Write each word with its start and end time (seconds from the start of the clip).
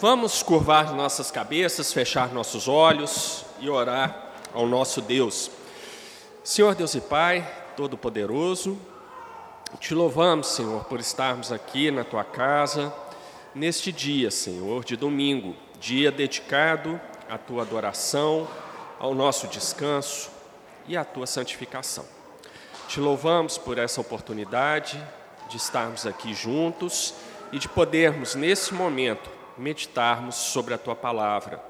Vamos 0.00 0.44
curvar 0.44 0.94
nossas 0.94 1.28
cabeças, 1.32 1.92
fechar 1.92 2.32
nossos 2.32 2.68
olhos 2.68 3.44
e 3.58 3.68
orar 3.68 4.30
ao 4.54 4.64
nosso 4.64 5.00
Deus. 5.00 5.50
Senhor 6.44 6.76
Deus 6.76 6.94
e 6.94 7.00
Pai, 7.00 7.44
Todo-Poderoso, 7.76 8.78
te 9.80 9.94
louvamos, 9.94 10.46
Senhor, 10.46 10.84
por 10.84 11.00
estarmos 11.00 11.50
aqui 11.50 11.90
na 11.90 12.04
tua 12.04 12.22
casa, 12.22 12.94
neste 13.52 13.90
dia, 13.90 14.30
Senhor, 14.30 14.84
de 14.84 14.94
domingo, 14.96 15.56
dia 15.80 16.12
dedicado 16.12 17.00
à 17.28 17.36
tua 17.36 17.62
adoração, 17.62 18.46
ao 19.00 19.16
nosso 19.16 19.48
descanso 19.48 20.30
e 20.86 20.96
à 20.96 21.04
tua 21.04 21.26
santificação. 21.26 22.04
Te 22.86 23.00
louvamos 23.00 23.58
por 23.58 23.78
essa 23.78 24.00
oportunidade 24.00 25.04
de 25.48 25.56
estarmos 25.56 26.06
aqui 26.06 26.32
juntos 26.34 27.14
e 27.50 27.58
de 27.58 27.68
podermos, 27.68 28.36
nesse 28.36 28.72
momento, 28.72 29.37
meditarmos 29.58 30.34
sobre 30.34 30.74
a 30.74 30.78
tua 30.78 30.94
palavra. 30.96 31.62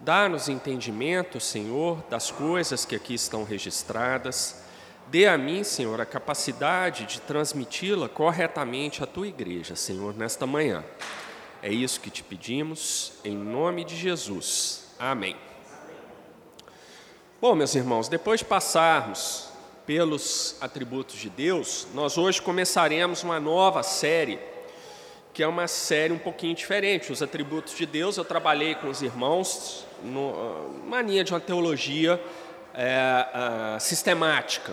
Dá-nos 0.00 0.48
entendimento, 0.48 1.40
Senhor, 1.40 2.02
das 2.08 2.30
coisas 2.30 2.84
que 2.84 2.94
aqui 2.94 3.14
estão 3.14 3.42
registradas. 3.42 4.62
Dê 5.08 5.26
a 5.26 5.36
mim, 5.36 5.64
Senhor, 5.64 6.00
a 6.00 6.06
capacidade 6.06 7.04
de 7.06 7.20
transmiti-la 7.20 8.08
corretamente 8.08 9.02
à 9.02 9.06
tua 9.06 9.26
igreja, 9.26 9.74
Senhor, 9.74 10.14
nesta 10.14 10.46
manhã. 10.46 10.84
É 11.62 11.72
isso 11.72 12.00
que 12.00 12.10
te 12.10 12.22
pedimos, 12.22 13.14
em 13.24 13.36
nome 13.36 13.84
de 13.84 13.96
Jesus. 13.96 14.84
Amém. 14.98 15.36
Bom, 17.40 17.54
meus 17.54 17.74
irmãos, 17.74 18.08
depois 18.08 18.40
de 18.40 18.46
passarmos 18.46 19.48
pelos 19.86 20.56
atributos 20.60 21.16
de 21.16 21.30
Deus, 21.30 21.86
nós 21.94 22.18
hoje 22.18 22.42
começaremos 22.42 23.22
uma 23.22 23.40
nova 23.40 23.82
série 23.82 24.38
que 25.38 25.42
é 25.44 25.46
uma 25.46 25.68
série 25.68 26.12
um 26.12 26.18
pouquinho 26.18 26.52
diferente. 26.52 27.12
Os 27.12 27.22
atributos 27.22 27.76
de 27.76 27.86
Deus, 27.86 28.16
eu 28.16 28.24
trabalhei 28.24 28.74
com 28.74 28.88
os 28.88 29.02
irmãos 29.02 29.86
numa 30.02 31.00
linha 31.00 31.22
de 31.22 31.32
uma 31.32 31.38
teologia 31.38 32.20
é, 32.74 33.76
uh, 33.76 33.80
sistemática, 33.80 34.72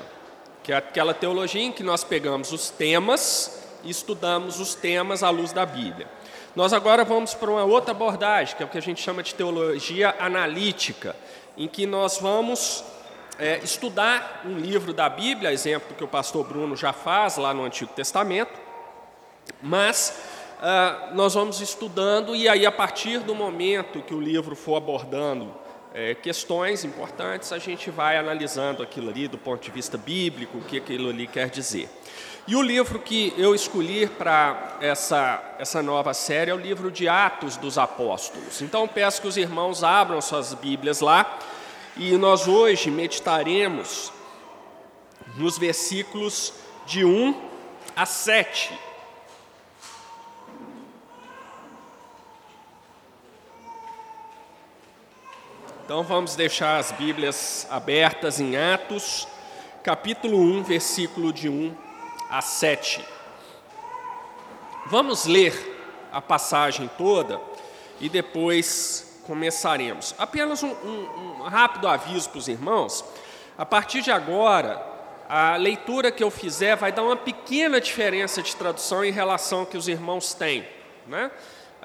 que 0.63 0.73
é 0.73 0.77
aquela 0.77 1.13
teologia 1.13 1.61
em 1.61 1.71
que 1.71 1.83
nós 1.83 2.03
pegamos 2.03 2.51
os 2.51 2.71
temas 2.71 3.63
e 3.83 3.91
estudamos 3.91 4.59
os 4.59 4.73
temas 4.73 5.21
à 5.21 5.29
luz 5.29 5.53
da 5.53 5.67
Bíblia. 5.67 6.07
Nós 6.55 6.73
agora 6.73 7.05
vamos 7.05 7.35
para 7.35 7.51
uma 7.51 7.63
outra 7.63 7.91
abordagem, 7.91 8.57
que 8.57 8.63
é 8.63 8.65
o 8.65 8.69
que 8.69 8.79
a 8.79 8.81
gente 8.81 8.99
chama 8.99 9.21
de 9.21 9.35
teologia 9.35 10.15
analítica, 10.17 11.15
em 11.55 11.67
que 11.67 11.85
nós 11.85 12.17
vamos 12.17 12.83
é, 13.37 13.59
estudar 13.59 14.41
um 14.43 14.57
livro 14.57 14.93
da 14.93 15.07
Bíblia, 15.09 15.53
exemplo 15.53 15.95
que 15.95 16.03
o 16.03 16.07
pastor 16.07 16.43
Bruno 16.43 16.75
já 16.75 16.91
faz 16.91 17.37
lá 17.37 17.53
no 17.53 17.63
Antigo 17.63 17.93
Testamento, 17.93 18.65
mas 19.61 20.34
ah, 20.61 21.09
nós 21.13 21.33
vamos 21.33 21.59
estudando, 21.59 22.35
e 22.35 22.47
aí, 22.47 22.65
a 22.65 22.71
partir 22.71 23.19
do 23.19 23.35
momento 23.35 24.01
que 24.01 24.13
o 24.13 24.21
livro 24.21 24.55
for 24.55 24.77
abordando 24.77 25.53
é, 25.93 26.13
questões 26.15 26.83
importantes, 26.83 27.51
a 27.51 27.57
gente 27.57 27.89
vai 27.89 28.17
analisando 28.17 28.81
aquilo 28.81 29.09
ali 29.09 29.27
do 29.27 29.37
ponto 29.37 29.61
de 29.61 29.71
vista 29.71 29.97
bíblico, 29.97 30.57
o 30.57 30.61
que 30.61 30.77
aquilo 30.77 31.09
ali 31.09 31.27
quer 31.27 31.49
dizer. 31.49 31.89
E 32.47 32.55
o 32.55 32.61
livro 32.61 32.99
que 32.99 33.33
eu 33.37 33.55
escolhi 33.55 34.07
para 34.07 34.77
essa, 34.79 35.55
essa 35.57 35.81
nova 35.81 36.13
série 36.13 36.51
é 36.51 36.53
o 36.53 36.57
livro 36.57 36.91
de 36.91 37.07
Atos 37.07 37.57
dos 37.57 37.77
Apóstolos. 37.77 38.61
Então, 38.61 38.87
peço 38.87 39.21
que 39.21 39.27
os 39.27 39.35
irmãos 39.35 39.83
abram 39.83 40.21
suas 40.21 40.53
Bíblias 40.53 40.99
lá, 40.99 41.39
e 41.97 42.15
nós 42.17 42.47
hoje 42.47 42.91
meditaremos 42.91 44.11
nos 45.37 45.57
versículos 45.57 46.53
de 46.85 47.03
1 47.03 47.41
a 47.95 48.05
7 48.05 48.84
Então 55.85 56.01
vamos 56.01 56.35
deixar 56.35 56.79
as 56.79 56.91
Bíblias 56.91 57.67
abertas 57.69 58.39
em 58.39 58.57
Atos, 58.57 59.27
capítulo 59.83 60.35
1, 60.35 60.63
versículo 60.63 61.31
de 61.31 61.47
1 61.47 61.75
a 62.27 62.41
7. 62.41 63.05
Vamos 64.87 65.27
ler 65.27 65.53
a 66.11 66.19
passagem 66.19 66.89
toda 66.97 67.39
e 68.01 68.09
depois 68.09 69.21
começaremos. 69.27 70.15
Apenas 70.17 70.63
um, 70.63 70.71
um, 70.71 71.41
um 71.41 71.43
rápido 71.43 71.87
aviso 71.87 72.31
para 72.31 72.39
os 72.39 72.47
irmãos: 72.47 73.05
a 73.55 73.63
partir 73.63 74.01
de 74.01 74.09
agora, 74.09 74.83
a 75.29 75.55
leitura 75.55 76.11
que 76.11 76.23
eu 76.23 76.31
fizer 76.31 76.75
vai 76.75 76.91
dar 76.91 77.03
uma 77.03 77.15
pequena 77.15 77.79
diferença 77.79 78.41
de 78.41 78.55
tradução 78.55 79.05
em 79.05 79.11
relação 79.11 79.59
ao 79.59 79.65
que 79.67 79.77
os 79.77 79.87
irmãos 79.87 80.33
têm. 80.33 80.67
Né? 81.05 81.29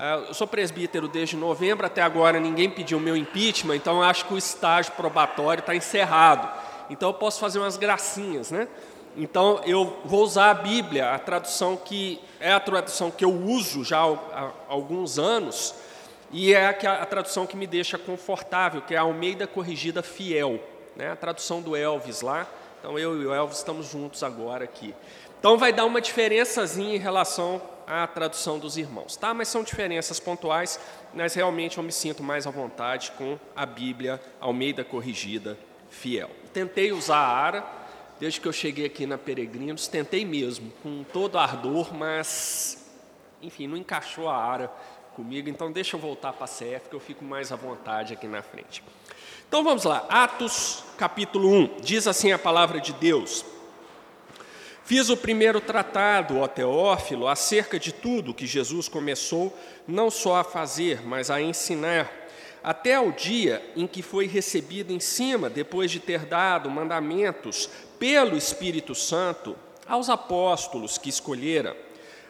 Ah, 0.03 0.25
eu 0.28 0.33
sou 0.33 0.47
presbítero 0.47 1.06
desde 1.06 1.37
novembro 1.37 1.84
até 1.84 2.00
agora, 2.00 2.41
ninguém 2.41 2.71
pediu 2.71 2.99
meu 2.99 3.15
impeachment, 3.15 3.77
então 3.77 4.03
acho 4.03 4.25
que 4.25 4.33
o 4.33 4.38
estágio 4.38 4.93
probatório 4.93 5.61
está 5.61 5.77
encerrado. 5.77 6.49
Então 6.88 7.11
eu 7.11 7.12
posso 7.12 7.38
fazer 7.38 7.59
umas 7.59 7.77
gracinhas, 7.77 8.50
né? 8.50 8.66
Então 9.15 9.60
eu 9.66 9.99
vou 10.06 10.22
usar 10.22 10.53
a 10.53 10.55
Bíblia, 10.55 11.12
a 11.12 11.19
tradução 11.19 11.77
que 11.77 12.19
é 12.41 12.50
a 12.50 12.59
tradução 12.59 13.10
que 13.10 13.22
eu 13.22 13.31
uso 13.31 13.84
já 13.84 13.99
há 13.99 14.50
alguns 14.69 15.19
anos 15.19 15.75
e 16.33 16.55
é 16.55 16.69
a, 16.69 17.05
tradução 17.05 17.47
que 17.47 17.55
me 17.55 17.66
deixa 17.66 17.99
confortável, 17.99 18.81
que 18.81 18.94
é 18.94 18.97
a 18.97 19.03
Almeida 19.03 19.47
Corrigida 19.47 20.03
Fiel, 20.03 20.60
né? 20.97 21.10
A 21.10 21.16
tradução 21.16 21.60
do 21.60 21.77
Elvis 21.77 22.22
lá. 22.22 22.47
Então 22.78 22.99
eu 22.99 23.21
e 23.21 23.27
o 23.27 23.34
Elvis 23.34 23.59
estamos 23.59 23.91
juntos 23.91 24.22
agora 24.22 24.65
aqui. 24.65 24.94
Então 25.39 25.59
vai 25.59 25.75
dar 25.75 25.84
uma 25.84 26.00
diferençazinha 26.00 26.97
em 26.97 26.99
relação 26.99 27.60
à 27.91 28.06
tradução 28.06 28.59
dos 28.59 28.77
irmãos, 28.77 29.17
tá? 29.17 29.34
Mas 29.34 29.49
são 29.49 29.65
diferenças 29.65 30.21
pontuais, 30.21 30.78
mas 31.12 31.34
realmente 31.34 31.78
eu 31.78 31.83
me 31.83 31.91
sinto 31.91 32.23
mais 32.23 32.47
à 32.47 32.51
vontade 32.51 33.11
com 33.19 33.37
a 33.56 33.67
Bíblia 33.67 34.21
Almeida 34.41 34.84
Corrigida 34.84 35.59
Fiel. 35.91 36.31
Tentei 36.53 36.93
usar 36.93 37.19
a 37.19 37.28
ARA, 37.28 37.67
desde 38.21 38.41
que 38.41 38.47
eu 38.47 38.53
cheguei 38.53 38.87
aqui 38.87 39.06
na 39.06 39.19
Peregrinos, 39.19 39.89
tentei 39.89 40.25
mesmo, 40.25 40.73
com 40.83 41.05
todo 41.12 41.37
ardor, 41.37 41.93
mas, 41.93 42.93
enfim, 43.43 43.67
não 43.67 43.77
encaixou 43.77 44.28
a 44.28 44.37
ARA 44.37 44.72
comigo, 45.17 45.49
então 45.49 45.72
deixa 45.72 45.97
eu 45.97 46.01
voltar 46.01 46.33
para 46.33 46.45
a 46.45 46.49
CF, 46.49 46.89
que 46.89 46.95
eu 46.95 47.01
fico 47.01 47.25
mais 47.25 47.51
à 47.51 47.57
vontade 47.57 48.15
aqui 48.15 48.28
na 48.28 48.41
frente. 48.41 48.84
Então 49.49 49.65
vamos 49.65 49.83
lá, 49.83 50.07
Atos 50.09 50.84
capítulo 50.97 51.53
1, 51.53 51.81
diz 51.81 52.07
assim 52.07 52.31
a 52.31 52.39
palavra 52.39 52.81
de 52.81 52.93
Deus. 52.93 53.45
Fiz 54.91 55.09
o 55.09 55.17
primeiro 55.17 55.61
tratado, 55.61 56.41
ó 56.41 56.49
Teófilo, 56.49 57.28
acerca 57.28 57.78
de 57.78 57.93
tudo 57.93 58.34
que 58.34 58.45
Jesus 58.45 58.89
começou 58.89 59.56
não 59.87 60.11
só 60.11 60.39
a 60.39 60.43
fazer, 60.43 61.06
mas 61.06 61.31
a 61.31 61.41
ensinar, 61.41 62.12
até 62.61 62.99
o 62.99 63.12
dia 63.12 63.65
em 63.77 63.87
que 63.87 64.03
foi 64.03 64.27
recebido 64.27 64.93
em 64.93 64.99
cima, 64.99 65.49
depois 65.49 65.93
de 65.93 66.01
ter 66.01 66.25
dado 66.27 66.69
mandamentos 66.69 67.71
pelo 68.01 68.37
Espírito 68.37 68.93
Santo 68.93 69.55
aos 69.87 70.11
apóstolos 70.11 70.99
que 70.99 71.09
escolhera, 71.09 71.77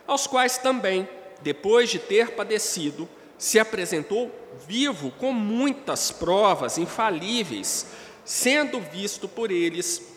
aos 0.06 0.26
quais 0.26 0.58
também, 0.58 1.08
depois 1.40 1.88
de 1.88 1.98
ter 1.98 2.32
padecido, 2.32 3.08
se 3.38 3.58
apresentou 3.58 4.30
vivo 4.68 5.10
com 5.12 5.32
muitas 5.32 6.10
provas 6.10 6.76
infalíveis, 6.76 7.86
sendo 8.22 8.80
visto 8.80 9.26
por 9.26 9.50
eles 9.50 10.09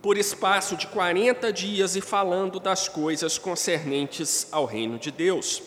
por 0.00 0.16
espaço 0.16 0.76
de 0.76 0.86
40 0.86 1.52
dias 1.52 1.96
e 1.96 2.00
falando 2.00 2.60
das 2.60 2.88
coisas 2.88 3.36
concernentes 3.36 4.46
ao 4.52 4.64
reino 4.64 4.98
de 4.98 5.10
Deus. 5.10 5.62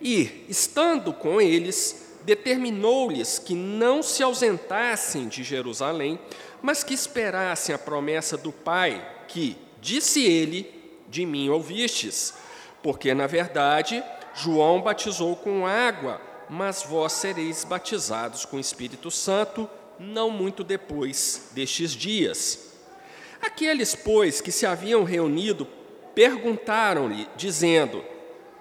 E, 0.00 0.44
estando 0.48 1.12
com 1.12 1.40
eles, 1.40 2.06
determinou-lhes 2.24 3.38
que 3.38 3.54
não 3.54 4.02
se 4.02 4.22
ausentassem 4.22 5.28
de 5.28 5.44
Jerusalém, 5.44 6.18
mas 6.60 6.82
que 6.82 6.92
esperassem 6.92 7.74
a 7.74 7.78
promessa 7.78 8.36
do 8.36 8.50
Pai, 8.50 9.24
que, 9.28 9.56
disse 9.80 10.24
ele, 10.24 10.74
de 11.08 11.24
mim 11.24 11.48
ouvistes, 11.48 12.34
porque, 12.82 13.14
na 13.14 13.26
verdade, 13.26 14.02
João 14.34 14.82
batizou 14.82 15.36
com 15.36 15.66
água, 15.66 16.20
mas 16.50 16.82
vós 16.82 17.12
sereis 17.12 17.64
batizados 17.64 18.44
com 18.44 18.56
o 18.56 18.60
Espírito 18.60 19.10
Santo, 19.10 19.68
não 19.98 20.30
muito 20.30 20.62
depois 20.62 21.50
destes 21.52 21.92
dias. 21.92 22.65
Aqueles, 23.40 23.94
pois, 23.94 24.40
que 24.40 24.52
se 24.52 24.66
haviam 24.66 25.04
reunido, 25.04 25.66
perguntaram-lhe, 26.14 27.28
dizendo: 27.36 28.04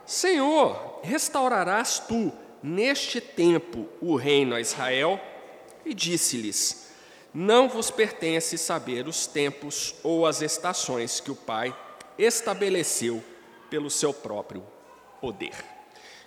Senhor, 0.06 1.00
restaurarás 1.01 2.00
tu 2.00 2.31
neste 2.62 3.22
tempo 3.22 3.88
o 4.01 4.16
reino 4.16 4.56
a 4.56 4.62
Israel? 4.62 5.19
E 5.86 5.94
disse-lhes: 5.94 6.92
Não 7.33 7.69
vos 7.69 7.89
pertence 7.92 8.57
saber 8.57 9.07
os 9.07 9.27
tempos 9.27 9.95
ou 10.04 10.25
as 10.25 10.42
estações 10.42 11.19
que 11.19 11.31
o 11.31 11.36
Pai 11.36 11.75
estabeleceu 12.18 13.24
pelo 13.69 13.89
seu 13.89 14.13
próprio 14.13 14.63
poder. 15.22 15.54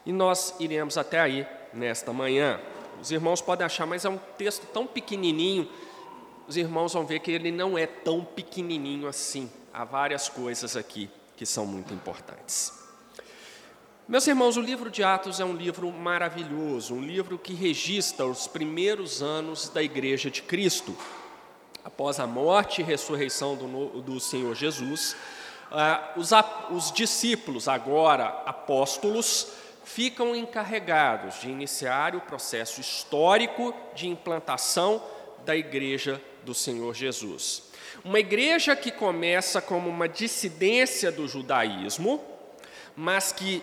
E 0.04 0.12
nós 0.12 0.54
iremos 0.58 0.96
até 0.96 1.20
aí 1.20 1.46
nesta 1.72 2.12
manhã. 2.12 2.60
Os 3.00 3.10
irmãos 3.10 3.40
podem 3.40 3.64
achar, 3.64 3.86
mas 3.86 4.04
é 4.04 4.08
um 4.08 4.18
texto 4.36 4.66
tão 4.66 4.86
pequenininho 4.86 5.68
os 6.48 6.56
irmãos 6.56 6.94
vão 6.94 7.04
ver 7.04 7.20
que 7.20 7.30
ele 7.30 7.52
não 7.52 7.76
é 7.76 7.86
tão 7.86 8.24
pequenininho 8.24 9.06
assim. 9.06 9.50
Há 9.72 9.84
várias 9.84 10.30
coisas 10.30 10.76
aqui 10.76 11.10
que 11.36 11.44
são 11.44 11.66
muito 11.66 11.92
importantes. 11.92 12.72
Meus 14.08 14.26
irmãos, 14.26 14.56
o 14.56 14.62
livro 14.62 14.90
de 14.90 15.04
Atos 15.04 15.38
é 15.38 15.44
um 15.44 15.54
livro 15.54 15.92
maravilhoso, 15.92 16.94
um 16.94 17.02
livro 17.02 17.38
que 17.38 17.52
registra 17.52 18.24
os 18.24 18.46
primeiros 18.46 19.22
anos 19.22 19.68
da 19.68 19.82
Igreja 19.82 20.30
de 20.30 20.40
Cristo. 20.40 20.96
Após 21.84 22.18
a 22.18 22.26
morte 22.26 22.80
e 22.80 22.84
ressurreição 22.84 23.54
do, 23.54 24.00
do 24.00 24.18
Senhor 24.18 24.54
Jesus, 24.54 25.14
ah, 25.70 26.14
os, 26.16 26.30
os 26.70 26.90
discípulos, 26.90 27.68
agora 27.68 28.42
apóstolos, 28.46 29.52
ficam 29.84 30.34
encarregados 30.34 31.42
de 31.42 31.50
iniciar 31.50 32.16
o 32.16 32.22
processo 32.22 32.80
histórico 32.80 33.74
de 33.94 34.08
implantação 34.08 35.02
da 35.44 35.54
Igreja 35.54 36.20
do 36.48 36.54
Senhor 36.54 36.94
Jesus. 36.94 37.64
Uma 38.02 38.18
igreja 38.18 38.74
que 38.74 38.90
começa 38.90 39.60
como 39.60 39.90
uma 39.90 40.08
dissidência 40.08 41.12
do 41.12 41.28
judaísmo, 41.28 42.24
mas 42.96 43.32
que 43.32 43.62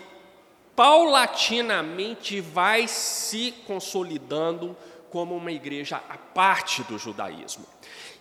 paulatinamente 0.76 2.40
vai 2.40 2.86
se 2.86 3.52
consolidando 3.66 4.76
como 5.10 5.34
uma 5.34 5.50
igreja 5.50 6.00
à 6.08 6.16
parte 6.16 6.84
do 6.84 6.96
judaísmo. 6.96 7.66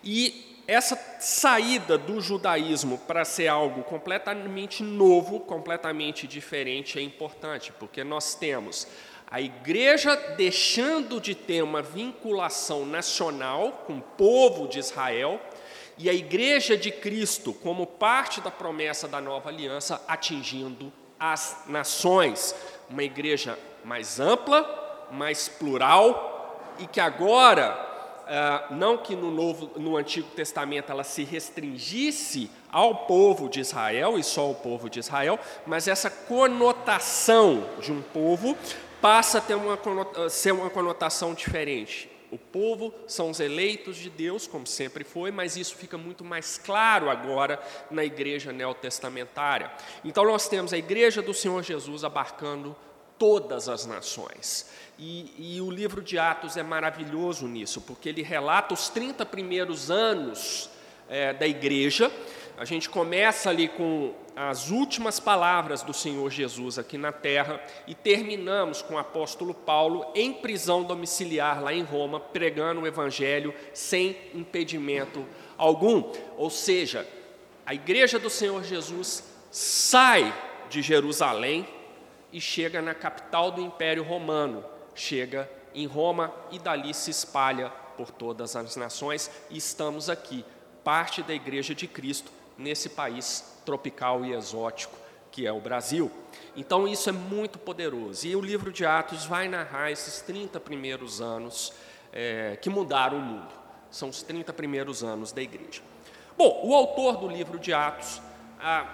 E 0.04 0.64
essa 0.68 0.96
saída 1.20 1.96
do 1.96 2.20
judaísmo 2.20 2.98
para 2.98 3.24
ser 3.24 3.48
algo 3.48 3.84
completamente 3.84 4.82
novo, 4.82 5.42
completamente 5.42 6.26
diferente, 6.26 6.98
é 6.98 7.04
importante, 7.04 7.72
porque 7.78 8.04
nós 8.04 8.34
temos 8.34 8.88
a 9.30 9.42
igreja 9.42 10.16
deixando 10.38 11.20
de 11.20 11.34
ter 11.34 11.64
uma 11.64 11.82
vinculação 11.82 12.86
nacional 12.86 13.84
com 13.86 13.98
o 13.98 14.02
povo 14.02 14.68
de 14.68 14.80
Israel 14.80 15.40
e 15.98 16.10
a 16.10 16.14
igreja 16.14 16.78
de 16.78 16.92
Cristo, 16.92 17.54
como 17.54 17.88
parte 17.88 18.42
da 18.42 18.52
promessa 18.52 19.08
da 19.08 19.22
nova 19.22 19.50
aliança, 19.50 20.02
atingindo 20.08 20.92
as 21.20 21.64
nações. 21.68 22.54
Uma 22.90 23.04
igreja 23.04 23.58
mais 23.84 24.20
ampla, 24.20 25.08
mais 25.12 25.48
plural 25.48 26.34
e 26.80 26.86
que 26.86 27.00
agora, 27.00 27.72
ah, 28.28 28.68
não 28.72 28.98
que 28.98 29.16
no, 29.16 29.32
Novo, 29.32 29.80
no 29.80 29.96
Antigo 29.96 30.30
Testamento 30.32 30.92
ela 30.92 31.04
se 31.04 31.24
restringisse 31.24 32.52
ao 32.72 33.06
povo 33.06 33.48
de 33.48 33.62
Israel 33.62 34.20
e 34.20 34.24
só 34.24 34.42
ao 34.42 34.56
povo 34.56 34.90
de 34.90 35.00
Israel, 35.00 35.40
mas 35.66 35.88
essa 35.88 36.10
conotação 36.10 37.64
de 37.80 37.92
um 37.92 38.02
povo 38.02 38.58
passa 39.06 39.38
a 39.38 39.42
ter 39.42 39.54
uma, 39.54 39.78
ser 40.32 40.52
uma 40.52 40.68
conotação 40.68 41.36
diferente. 41.36 42.10
O 42.32 42.40
povo 42.40 42.92
são 43.08 43.30
os 43.30 43.40
eleitos 43.40 43.98
de 43.98 44.10
Deus, 44.10 44.48
como 44.48 44.66
sempre 44.66 45.04
foi, 45.04 45.30
mas 45.30 45.56
isso 45.56 45.76
fica 45.76 45.96
muito 45.96 46.24
mais 46.26 46.58
claro 46.58 47.08
agora 47.08 47.62
na 47.92 48.04
igreja 48.04 48.52
neotestamentária. 48.52 49.72
Então, 50.04 50.26
nós 50.26 50.50
temos 50.50 50.74
a 50.74 50.78
igreja 50.80 51.22
do 51.22 51.36
Senhor 51.36 51.62
Jesus 51.62 52.04
abarcando 52.04 52.76
todas 53.20 53.70
as 53.70 53.86
nações. 53.86 54.72
E, 54.98 55.56
e, 55.56 55.62
o 55.62 55.70
livro 55.70 56.02
de 56.02 56.18
Atos 56.18 56.58
é 56.58 56.64
maravilhoso 56.64 57.48
nisso, 57.48 57.82
porque 57.82 58.10
ele 58.10 58.24
relata 58.24 58.74
os 58.74 58.90
30 58.90 59.24
primeiros 59.24 59.92
anos 59.92 60.68
é, 61.08 61.32
da 61.32 61.46
igreja. 61.46 62.12
A 62.58 62.64
gente 62.64 62.90
começa 62.90 63.50
ali 63.50 63.68
com 63.68 64.14
as 64.34 64.70
últimas 64.70 65.20
palavras 65.20 65.82
do 65.82 65.94
Senhor 65.94 66.30
Jesus 66.32 66.80
aqui 66.80 66.98
na 66.98 67.12
terra 67.12 67.62
e 67.86 67.94
terminamos 67.94 68.82
com 68.82 68.94
o 68.94 68.98
apóstolo 68.98 69.54
Paulo 69.54 70.10
em 70.16 70.32
prisão 70.32 70.84
domiciliar 70.84 71.62
lá 71.62 71.74
em 71.74 71.84
Roma, 71.84 72.18
pregando 72.18 72.82
o 72.82 72.88
evangelho 72.88 73.54
sem 73.74 74.18
impedimento 74.34 75.26
algum. 75.58 76.14
Ou 76.38 76.50
seja, 76.50 77.06
a 77.66 77.74
igreja 77.74 78.18
do 78.18 78.30
Senhor 78.30 78.64
Jesus 78.64 79.24
sai 79.52 80.34
de 80.70 80.82
Jerusalém 80.82 81.68
e 82.32 82.40
chega 82.40 82.82
na 82.82 82.94
capital 82.94 83.52
do 83.52 83.60
Império 83.62 84.04
Romano, 84.04 84.64
chega 84.94 85.50
em 85.74 85.86
Roma 85.88 86.34
e 86.52 86.60
dali 86.60 86.94
se 86.94 87.12
espalha 87.12 87.70
por 87.98 88.12
todas 88.12 88.56
as 88.56 88.78
nações 88.78 89.30
e 89.50 89.58
estamos 89.58 90.10
aqui, 90.10 90.46
parte 90.86 91.22
da 91.22 91.34
igreja 91.34 91.76
de 91.76 91.86
Cristo 91.86 92.32
nesse 92.58 92.90
país 92.90 93.62
tropical 93.66 94.26
e 94.26 94.34
exótico 94.34 95.06
que 95.36 95.46
é 95.46 95.52
o 95.52 95.60
Brasil. 95.60 96.10
Então 96.56 96.88
isso 96.88 97.10
é 97.10 97.12
muito 97.12 97.60
poderoso. 97.60 98.26
E 98.26 98.34
o 98.38 98.42
livro 98.42 98.72
de 98.72 98.86
Atos 98.86 99.26
vai 99.26 99.50
narrar 99.50 99.92
esses 99.92 100.22
30 100.22 100.62
primeiros 100.62 101.20
anos 101.20 101.74
é, 102.14 102.58
que 102.62 102.70
mudaram 102.70 103.18
o 103.18 103.22
mundo. 103.22 103.54
São 103.92 104.08
os 104.08 104.24
30 104.24 104.54
primeiros 104.54 105.04
anos 105.04 105.34
da 105.34 105.42
igreja. 105.42 105.82
Bom, 106.38 106.62
o 106.64 106.74
autor 106.74 107.18
do 107.18 107.28
livro 107.28 107.60
de 107.60 107.74
Atos, 107.74 108.22
ah, 108.62 108.86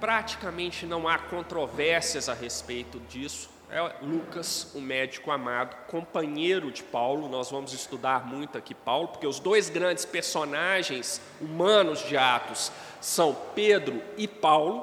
praticamente 0.00 0.86
não 0.86 1.06
há 1.06 1.18
controvérsias 1.18 2.30
a 2.30 2.34
respeito 2.34 2.98
disso. 3.00 3.49
É 3.72 3.80
Lucas, 4.02 4.72
o 4.74 4.80
médico 4.80 5.30
amado, 5.30 5.76
companheiro 5.86 6.72
de 6.72 6.82
Paulo. 6.82 7.28
Nós 7.28 7.52
vamos 7.52 7.72
estudar 7.72 8.26
muito 8.26 8.58
aqui 8.58 8.74
Paulo, 8.74 9.06
porque 9.06 9.28
os 9.28 9.38
dois 9.38 9.70
grandes 9.70 10.04
personagens 10.04 11.20
humanos 11.40 12.00
de 12.00 12.16
Atos 12.16 12.72
são 13.00 13.32
Pedro 13.54 14.02
e 14.16 14.26
Paulo, 14.26 14.82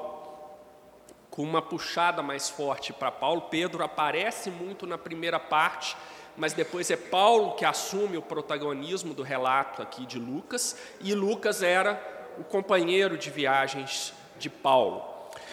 com 1.28 1.42
uma 1.42 1.60
puxada 1.60 2.22
mais 2.22 2.48
forte 2.48 2.90
para 2.94 3.10
Paulo. 3.10 3.42
Pedro 3.42 3.84
aparece 3.84 4.50
muito 4.50 4.86
na 4.86 4.96
primeira 4.96 5.38
parte, 5.38 5.94
mas 6.34 6.54
depois 6.54 6.90
é 6.90 6.96
Paulo 6.96 7.56
que 7.56 7.66
assume 7.66 8.16
o 8.16 8.22
protagonismo 8.22 9.12
do 9.12 9.22
relato 9.22 9.82
aqui 9.82 10.06
de 10.06 10.18
Lucas, 10.18 10.78
e 10.98 11.12
Lucas 11.12 11.62
era 11.62 12.02
o 12.38 12.42
companheiro 12.42 13.18
de 13.18 13.28
viagens 13.28 14.14
de 14.38 14.48
Paulo. 14.48 15.04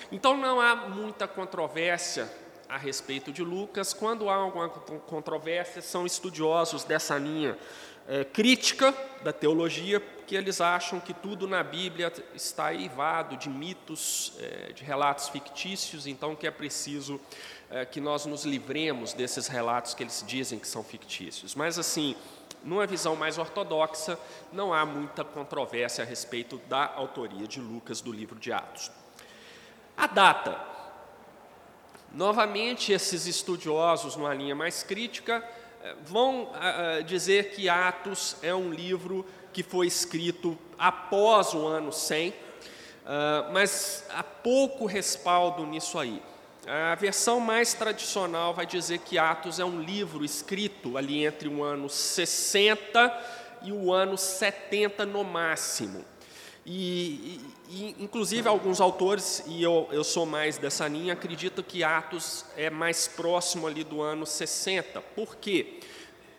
Então 0.09 0.37
não 0.37 0.61
há 0.61 0.73
muita 0.73 1.27
controvérsia 1.27 2.31
a 2.75 2.77
respeito 2.77 3.31
de 3.31 3.41
Lucas. 3.41 3.93
Quando 3.93 4.29
há 4.29 4.35
alguma 4.35 4.67
controvérsia, 4.67 5.81
são 5.81 6.05
estudiosos 6.05 6.83
dessa 6.83 7.17
linha 7.17 7.57
é, 8.05 8.25
crítica 8.25 8.93
da 9.23 9.31
teologia, 9.31 10.01
que 10.27 10.35
eles 10.35 10.59
acham 10.59 10.99
que 10.99 11.13
tudo 11.13 11.47
na 11.47 11.63
Bíblia 11.63 12.11
está 12.33 12.73
eivado 12.73 13.37
de 13.37 13.49
mitos, 13.49 14.33
é, 14.39 14.73
de 14.73 14.83
relatos 14.83 15.29
fictícios, 15.29 16.05
então 16.05 16.35
que 16.35 16.45
é 16.45 16.51
preciso 16.51 17.19
é, 17.69 17.85
que 17.85 18.01
nós 18.01 18.25
nos 18.25 18.43
livremos 18.43 19.13
desses 19.13 19.47
relatos 19.47 19.93
que 19.93 20.03
eles 20.03 20.23
dizem 20.27 20.59
que 20.59 20.67
são 20.67 20.83
fictícios. 20.83 21.55
Mas, 21.55 21.79
assim, 21.79 22.13
numa 22.61 22.85
visão 22.85 23.15
mais 23.15 23.37
ortodoxa, 23.37 24.19
não 24.51 24.73
há 24.73 24.85
muita 24.85 25.23
controvérsia 25.23 26.03
a 26.03 26.07
respeito 26.07 26.57
da 26.67 26.93
autoria 26.93 27.47
de 27.47 27.61
Lucas 27.61 28.01
do 28.01 28.11
livro 28.11 28.37
de 28.37 28.51
Atos. 28.51 28.91
A 29.95 30.07
data. 30.07 30.74
Novamente, 32.15 32.93
esses 32.93 33.27
estudiosos, 33.27 34.15
numa 34.15 34.33
linha 34.33 34.55
mais 34.55 34.83
crítica, 34.83 35.43
vão 36.05 36.43
uh, 36.43 37.03
dizer 37.03 37.51
que 37.51 37.67
Atos 37.67 38.37
é 38.41 38.55
um 38.55 38.71
livro 38.71 39.25
que 39.51 39.61
foi 39.61 39.87
escrito 39.87 40.57
após 40.79 41.53
o 41.53 41.67
ano 41.67 41.91
100, 41.91 42.29
uh, 42.29 42.33
mas 43.51 44.05
há 44.09 44.23
pouco 44.23 44.85
respaldo 44.85 45.65
nisso 45.65 45.99
aí. 45.99 46.23
A 46.65 46.95
versão 46.95 47.41
mais 47.41 47.73
tradicional 47.73 48.53
vai 48.53 48.65
dizer 48.65 48.99
que 48.99 49.17
Atos 49.17 49.59
é 49.59 49.65
um 49.65 49.81
livro 49.81 50.23
escrito 50.23 50.97
ali 50.97 51.25
entre 51.25 51.49
o 51.49 51.65
ano 51.65 51.89
60 51.89 53.23
e 53.63 53.73
o 53.73 53.91
ano 53.91 54.17
70 54.17 55.05
no 55.05 55.25
máximo. 55.25 56.05
E, 56.65 57.41
e, 57.69 57.95
inclusive, 57.99 58.47
alguns 58.47 58.79
autores, 58.79 59.43
e 59.47 59.61
eu, 59.61 59.87
eu 59.91 60.03
sou 60.03 60.25
mais 60.25 60.57
dessa 60.57 60.87
linha, 60.87 61.13
acreditam 61.13 61.63
que 61.63 61.83
Atos 61.83 62.45
é 62.55 62.69
mais 62.69 63.07
próximo 63.07 63.67
ali 63.67 63.83
do 63.83 64.01
ano 64.01 64.25
60. 64.25 65.01
Por 65.01 65.35
quê? 65.35 65.79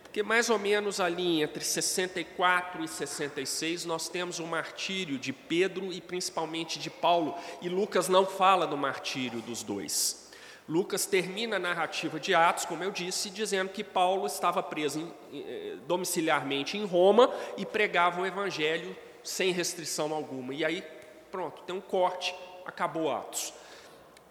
Porque 0.03 0.23
mais 0.23 0.49
ou 0.49 0.57
menos 0.57 0.99
ali 0.99 1.43
entre 1.43 1.63
64 1.63 2.83
e 2.83 2.87
66 2.87 3.85
nós 3.85 4.09
temos 4.09 4.39
o 4.39 4.47
martírio 4.47 5.19
de 5.19 5.31
Pedro 5.31 5.93
e 5.93 6.01
principalmente 6.01 6.79
de 6.79 6.89
Paulo, 6.89 7.35
e 7.61 7.69
Lucas 7.69 8.07
não 8.07 8.25
fala 8.25 8.65
do 8.65 8.77
martírio 8.77 9.41
dos 9.41 9.61
dois. 9.61 10.27
Lucas 10.67 11.05
termina 11.05 11.57
a 11.57 11.59
narrativa 11.59 12.19
de 12.19 12.33
Atos, 12.33 12.65
como 12.65 12.83
eu 12.83 12.91
disse, 12.91 13.29
dizendo 13.29 13.69
que 13.69 13.83
Paulo 13.83 14.25
estava 14.25 14.61
preso 14.61 14.99
em, 15.31 15.39
eh, 15.39 15.75
domiciliarmente 15.87 16.77
em 16.77 16.85
Roma 16.85 17.33
e 17.55 17.65
pregava 17.65 18.21
o 18.21 18.25
evangelho 18.25 18.95
sem 19.23 19.51
restrição 19.51 20.13
alguma. 20.13 20.53
E 20.53 20.65
aí, 20.65 20.83
pronto, 21.31 21.61
tem 21.63 21.75
um 21.75 21.81
corte, 21.81 22.33
acabou 22.65 23.11
Atos. 23.11 23.53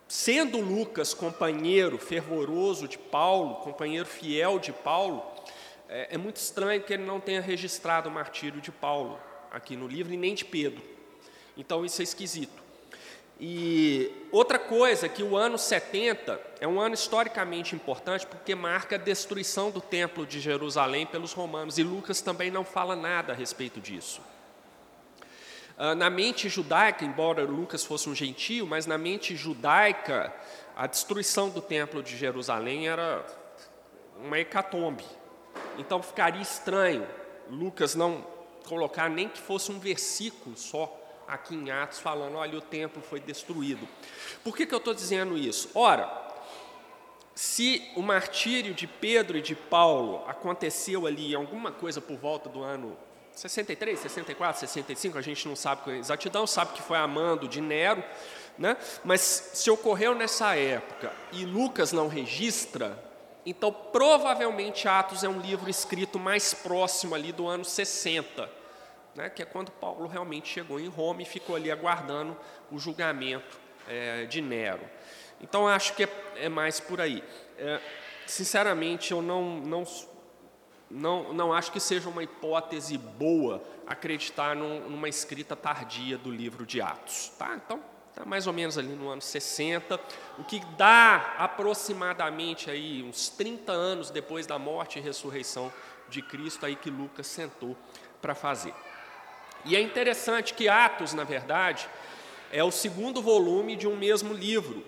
Sendo 0.09 0.61
Lucas 0.61 1.13
companheiro 1.13 1.99
fervoroso 1.99 2.87
de 2.87 2.97
Paulo, 2.97 3.57
companheiro 3.57 4.07
fiel 4.07 4.59
de 4.59 4.73
Paulo, 4.73 5.25
é, 5.89 6.15
é 6.15 6.19
muito 6.19 6.37
estranho 6.37 6.83
que 6.83 6.93
ele 6.93 7.05
não 7.05 7.21
tenha 7.21 7.41
registrado 7.41 8.09
o 8.09 8.13
martírio 8.13 8.61
de 8.61 8.71
Paulo 8.71 9.19
aqui 9.51 9.77
no 9.77 9.89
livro 9.89 10.13
e 10.13 10.17
nem 10.17 10.35
de 10.35 10.45
Pedro. 10.45 10.83
Então 11.57 11.85
isso 11.85 12.01
é 12.01 12.05
esquisito. 12.05 12.67
E 13.39 14.11
outra 14.33 14.59
coisa, 14.59 15.09
que 15.09 15.23
o 15.23 15.37
ano 15.37 15.59
70 15.59 16.41
é 16.59 16.67
um 16.67 16.81
ano 16.81 16.95
historicamente 16.95 17.75
importante 17.75 18.27
porque 18.27 18.55
marca 18.55 18.97
a 18.97 18.99
destruição 18.99 19.71
do 19.71 19.81
templo 19.81 20.25
de 20.25 20.41
Jerusalém 20.41 21.05
pelos 21.05 21.33
romanos, 21.33 21.77
e 21.77 21.83
Lucas 21.83 22.23
também 22.23 22.51
não 22.51 22.65
fala 22.65 22.97
nada 22.97 23.33
a 23.33 23.37
respeito 23.37 23.79
disso. 23.79 24.23
Uh, 25.79 25.95
na 25.95 26.09
mente 26.09 26.49
judaica, 26.49 27.05
embora 27.05 27.45
Lucas 27.45 27.85
fosse 27.85 28.09
um 28.09 28.15
gentio, 28.15 28.67
mas 28.67 28.87
na 28.87 28.97
mente 28.97 29.37
judaica, 29.37 30.35
a 30.75 30.87
destruição 30.87 31.51
do 31.51 31.61
templo 31.61 32.03
de 32.03 32.17
Jerusalém 32.17 32.89
era 32.89 33.25
uma 34.25 34.39
hecatombe. 34.39 35.05
Então 35.79 36.03
ficaria 36.03 36.41
estranho 36.41 37.07
Lucas 37.51 37.95
não 37.95 38.25
colocar 38.67 39.09
nem 39.09 39.29
que 39.29 39.39
fosse 39.39 39.71
um 39.71 39.79
versículo 39.79 40.57
só 40.57 41.03
aqui 41.27 41.55
em 41.55 41.71
Atos 41.71 41.99
falando, 41.99 42.37
olha, 42.37 42.59
o 42.59 42.61
templo 42.61 43.03
foi 43.03 43.21
destruído. 43.21 43.87
Por 44.43 44.57
que, 44.57 44.67
que 44.67 44.75
eu 44.75 44.79
estou 44.79 44.95
dizendo 44.95 45.37
isso? 45.37 45.71
Ora, 45.75 46.11
se 47.35 47.91
o 47.97 48.03
martírio 48.03 48.75
de 48.75 48.87
Pedro 48.87 49.37
e 49.37 49.43
de 49.43 49.55
Paulo 49.55 50.25
aconteceu 50.27 51.07
ali 51.07 51.35
alguma 51.35 51.73
coisa 51.73 52.01
por 52.01 52.17
volta 52.17 52.49
do 52.49 52.63
ano 52.63 52.97
63, 53.37 53.99
64, 53.99 54.61
65, 54.61 55.19
a 55.19 55.21
gente 55.21 55.47
não 55.47 55.55
sabe 55.55 55.83
com 55.83 55.91
exatidão, 55.91 56.47
sabe 56.47 56.73
que 56.73 56.81
foi 56.81 56.97
a 56.97 57.07
mando 57.07 57.47
de 57.47 57.61
Nero, 57.61 58.03
né? 58.59 58.79
mas 59.05 59.21
se 59.21 59.71
ocorreu 59.71 60.15
nessa 60.15 60.57
época 60.57 61.13
e 61.33 61.45
Lucas 61.45 61.93
não 61.93 62.09
registra, 62.09 62.99
então 63.45 63.71
provavelmente 63.71 64.89
Atos 64.89 65.23
é 65.23 65.29
um 65.29 65.39
livro 65.39 65.69
escrito 65.69 66.19
mais 66.19 66.55
próximo 66.55 67.15
ali 67.15 67.31
do 67.31 67.47
ano 67.47 67.63
60, 67.63 68.51
né? 69.15 69.29
que 69.29 69.43
é 69.43 69.45
quando 69.45 69.71
Paulo 69.71 70.07
realmente 70.07 70.49
chegou 70.49 70.81
em 70.81 70.89
Roma 70.89 71.21
e 71.21 71.27
ficou 71.27 71.57
ali 71.57 71.71
aguardando 71.71 72.35
o 72.73 72.79
julgamento 72.79 73.61
é, 73.87 74.25
de 74.25 74.41
Nero. 74.41 74.89
Então 75.43 75.69
acho 75.69 75.93
que 75.93 76.05
é, 76.05 76.09
é 76.37 76.49
mais 76.49 76.81
por 76.81 77.03
aí. 77.03 77.23
É, 77.59 77.81
sinceramente, 78.27 79.13
eu 79.13 79.21
não, 79.21 79.59
não 79.61 79.85
não, 80.91 81.33
não 81.33 81.53
acho 81.53 81.73
que 81.73 81.81
seja 81.81 82.09
uma 82.09 82.23
hipótese 82.23 82.97
boa 82.97 83.63
acreditar 83.87 84.55
num, 84.55 84.89
numa 84.89 85.09
escrita 85.09 85.57
tardia 85.57 86.17
do 86.17 86.31
livro 86.31 86.65
de 86.65 86.81
Atos. 86.81 87.33
Tá? 87.39 87.55
Então, 87.57 87.81
está 88.11 88.25
mais 88.25 88.47
ou 88.47 88.53
menos 88.53 88.79
ali 88.79 88.95
no 88.95 89.09
ano 89.09 89.21
60, 89.21 90.01
o 90.39 90.45
que 90.45 90.61
dá 90.77 91.35
aproximadamente 91.39 92.71
aí 92.71 93.03
uns 93.03 93.29
30 93.29 93.73
anos 93.73 94.11
depois 94.11 94.47
da 94.47 94.59
morte 94.59 94.99
e 94.99 95.03
ressurreição 95.03 95.73
de 96.09 96.23
Cristo, 96.23 96.65
aí 96.65 96.77
que 96.77 96.91
Lucas 96.91 97.27
sentou 97.27 97.77
para 98.23 98.35
fazer. 98.35 98.75
E 99.65 99.75
é 99.75 99.81
interessante 99.81 100.55
que 100.55 100.69
Atos, 100.69 101.13
na 101.13 101.25
verdade, 101.25 101.89
é 102.53 102.63
o 102.63 102.71
segundo 102.71 103.21
volume 103.21 103.75
de 103.75 103.89
um 103.89 103.97
mesmo 103.97 104.33
livro. 104.33 104.85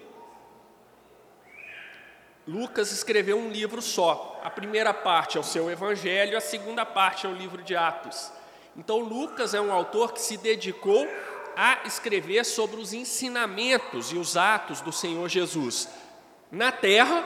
Lucas 2.49 2.91
escreveu 2.93 3.39
um 3.39 3.51
livro 3.51 3.83
só. 3.83 4.41
A 4.43 4.49
primeira 4.49 4.95
parte 4.95 5.37
é 5.37 5.41
o 5.41 5.45
seu 5.45 5.71
evangelho, 5.71 6.39
a 6.39 6.41
segunda 6.41 6.87
parte 6.87 7.27
é 7.27 7.29
o 7.29 7.35
livro 7.35 7.63
de 7.63 7.77
Atos. 7.77 8.33
Então, 8.75 9.01
Lucas 9.01 9.53
é 9.53 9.61
um 9.61 9.71
autor 9.71 10.15
que 10.15 10.21
se 10.23 10.39
dedicou 10.39 11.07
a 11.55 11.81
escrever 11.85 12.47
sobre 12.47 12.81
os 12.81 12.95
ensinamentos 12.95 14.13
e 14.13 14.17
os 14.17 14.35
atos 14.35 14.81
do 14.81 14.91
Senhor 14.91 15.29
Jesus 15.29 15.91
na 16.51 16.73
terra, 16.73 17.23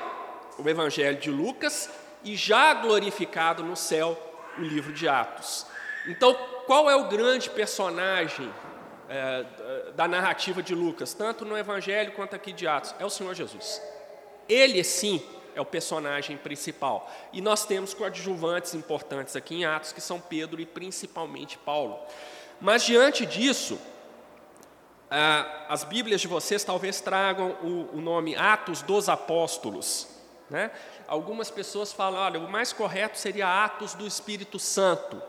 o 0.59 0.69
evangelho 0.69 1.21
de 1.21 1.31
Lucas, 1.31 1.88
e 2.25 2.35
já 2.35 2.75
glorificado 2.75 3.62
no 3.62 3.76
céu, 3.76 4.19
o 4.59 4.62
livro 4.62 4.93
de 4.93 5.09
Atos. 5.09 5.64
Então, 6.09 6.35
qual 6.67 6.91
é 6.91 6.97
o 6.97 7.09
grande 7.09 7.49
personagem 7.49 8.52
é, 9.09 9.45
da 9.95 10.09
narrativa 10.09 10.61
de 10.61 10.75
Lucas, 10.75 11.14
tanto 11.14 11.45
no 11.45 11.57
evangelho 11.57 12.11
quanto 12.12 12.35
aqui 12.35 12.52
de 12.52 12.67
Atos? 12.67 12.93
É 12.99 13.05
o 13.05 13.11
Senhor 13.11 13.35
Jesus. 13.35 13.81
Ele 14.49 14.83
sim 14.83 15.23
é 15.55 15.61
o 15.61 15.67
personagem 15.67 16.37
principal. 16.37 17.11
E 17.33 17.41
nós 17.41 17.67
temos 17.67 17.95
coadjuvantes 17.95 18.75
importantes 18.75 19.37
aqui 19.37 19.57
em 19.57 19.65
Atos, 19.65 19.93
que 19.93 20.01
são 20.01 20.21
Pedro 20.21 20.61
e 20.61 20.67
principalmente 20.67 21.59
Paulo. 21.59 21.99
Mas 22.61 22.85
diante 22.85 23.27
disso, 23.27 23.79
as 25.69 25.85
Bíblias 25.85 26.21
de 26.21 26.29
vocês 26.29 26.65
talvez 26.65 27.01
tragam 27.01 27.57
o, 27.63 28.01
nome 28.01 28.35
Atos 28.35 28.83
dos 28.83 29.09
Apóstolos. 29.09 30.09
Né? 30.49 30.71
Algumas 31.07 31.51
pessoas 31.51 31.93
falam, 31.93 32.21
olha, 32.21 32.41
o 32.41 32.51
mais 32.51 32.73
correto 32.73 33.19
seria 33.19 33.65
Atos 33.65 33.95
do 33.95 34.07
Espírito 34.07 34.59
Santo. 34.59 35.21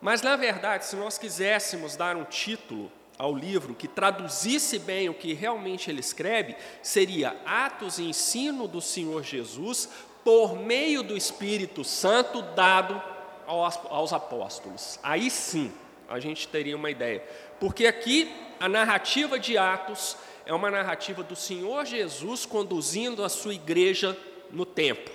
Mas, 0.00 0.22
na 0.22 0.36
verdade, 0.36 0.84
se 0.86 0.96
nós 0.96 1.18
quiséssemos 1.18 1.96
dar 1.96 2.16
um 2.16 2.24
título 2.24 2.90
ao 3.20 3.34
livro 3.34 3.74
que 3.74 3.86
traduzisse 3.86 4.78
bem 4.78 5.10
o 5.10 5.14
que 5.14 5.34
realmente 5.34 5.90
ele 5.90 6.00
escreve, 6.00 6.56
seria 6.82 7.36
Atos 7.44 7.98
e 7.98 8.04
Ensino 8.04 8.66
do 8.66 8.80
Senhor 8.80 9.22
Jesus 9.22 9.90
por 10.24 10.56
meio 10.56 11.02
do 11.02 11.14
Espírito 11.14 11.84
Santo 11.84 12.40
dado 12.40 13.00
aos, 13.46 14.14
apóstolos. 14.14 14.98
Aí 15.02 15.30
sim 15.30 15.70
a 16.08 16.18
gente 16.18 16.48
teria 16.48 16.74
uma 16.74 16.90
ideia. 16.90 17.22
Porque 17.60 17.86
aqui 17.86 18.34
a 18.58 18.66
narrativa 18.66 19.38
de 19.38 19.58
Atos 19.58 20.16
é 20.46 20.54
uma 20.54 20.70
narrativa 20.70 21.22
do 21.22 21.36
Senhor 21.36 21.84
Jesus 21.84 22.46
conduzindo 22.46 23.22
a 23.22 23.28
sua 23.28 23.52
igreja 23.52 24.16
no 24.50 24.64
tempo. 24.64 25.10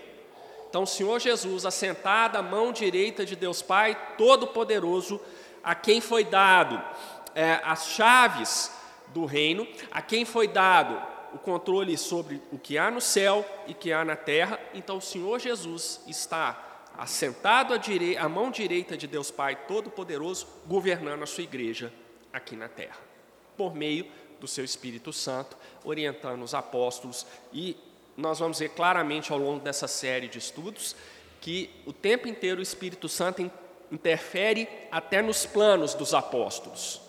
Então, 0.70 0.84
o 0.84 0.88
Senhor 0.88 1.20
Jesus, 1.20 1.66
assentado 1.66 2.38
à 2.38 2.44
mão 2.44 2.72
direita 2.72 3.26
de 3.26 3.36
Deus 3.36 3.64
Pai 3.64 3.98
Todo-Poderoso, 4.16 5.20
a 5.64 5.74
quem 5.74 6.00
foi 6.00 6.24
dado 6.24 6.80
é, 7.36 7.60
as 7.64 7.88
chaves 7.90 8.72
do 9.08 9.26
reino, 9.26 9.68
a 9.92 10.02
quem 10.02 10.26
foi 10.26 10.48
dado 10.48 11.00
o 11.34 11.38
controle 11.38 11.98
sobre 11.98 12.42
o 12.52 12.58
que 12.58 12.78
há 12.78 12.90
no 12.90 13.02
céu 13.02 13.46
e 13.68 13.74
que 13.74 13.92
há 13.92 14.06
na 14.06 14.16
terra. 14.16 14.60
Então, 14.74 14.98
o 14.98 15.02
Senhor 15.02 15.38
Jesus 15.38 16.00
está 16.08 16.66
assentado 16.98 17.74
à, 17.74 17.78
à 18.24 18.30
mão 18.30 18.50
direita 18.50 18.96
de 18.96 19.06
Deus 19.06 19.30
Pai 19.32 19.56
Todo-Poderoso, 19.68 20.48
governando 20.66 21.24
a 21.24 21.26
sua 21.26 21.44
igreja 21.44 21.92
aqui 22.32 22.56
na 22.56 22.70
terra, 22.70 22.98
por 23.58 23.76
meio 23.76 24.08
do 24.40 24.48
seu 24.48 24.64
Espírito 24.64 25.12
Santo, 25.12 25.58
orientando 25.84 26.42
os 26.42 26.54
apóstolos. 26.54 27.28
E 27.52 27.76
nós 28.16 28.40
vamos 28.40 28.60
ver 28.60 28.70
claramente 28.70 29.34
ao 29.34 29.38
longo 29.38 29.60
dessa 29.60 29.88
série 29.88 30.30
de 30.30 30.38
estudos 30.38 30.96
que 31.42 31.70
o 31.86 31.92
tempo 31.92 32.28
inteiro 32.28 32.60
o 32.60 32.64
Espírito 32.64 33.10
Santo 33.10 33.52
interfere 33.92 34.68
até 34.90 35.22
nos 35.22 35.46
planos 35.46 35.94
dos 35.94 36.14
apóstolos. 36.14 37.05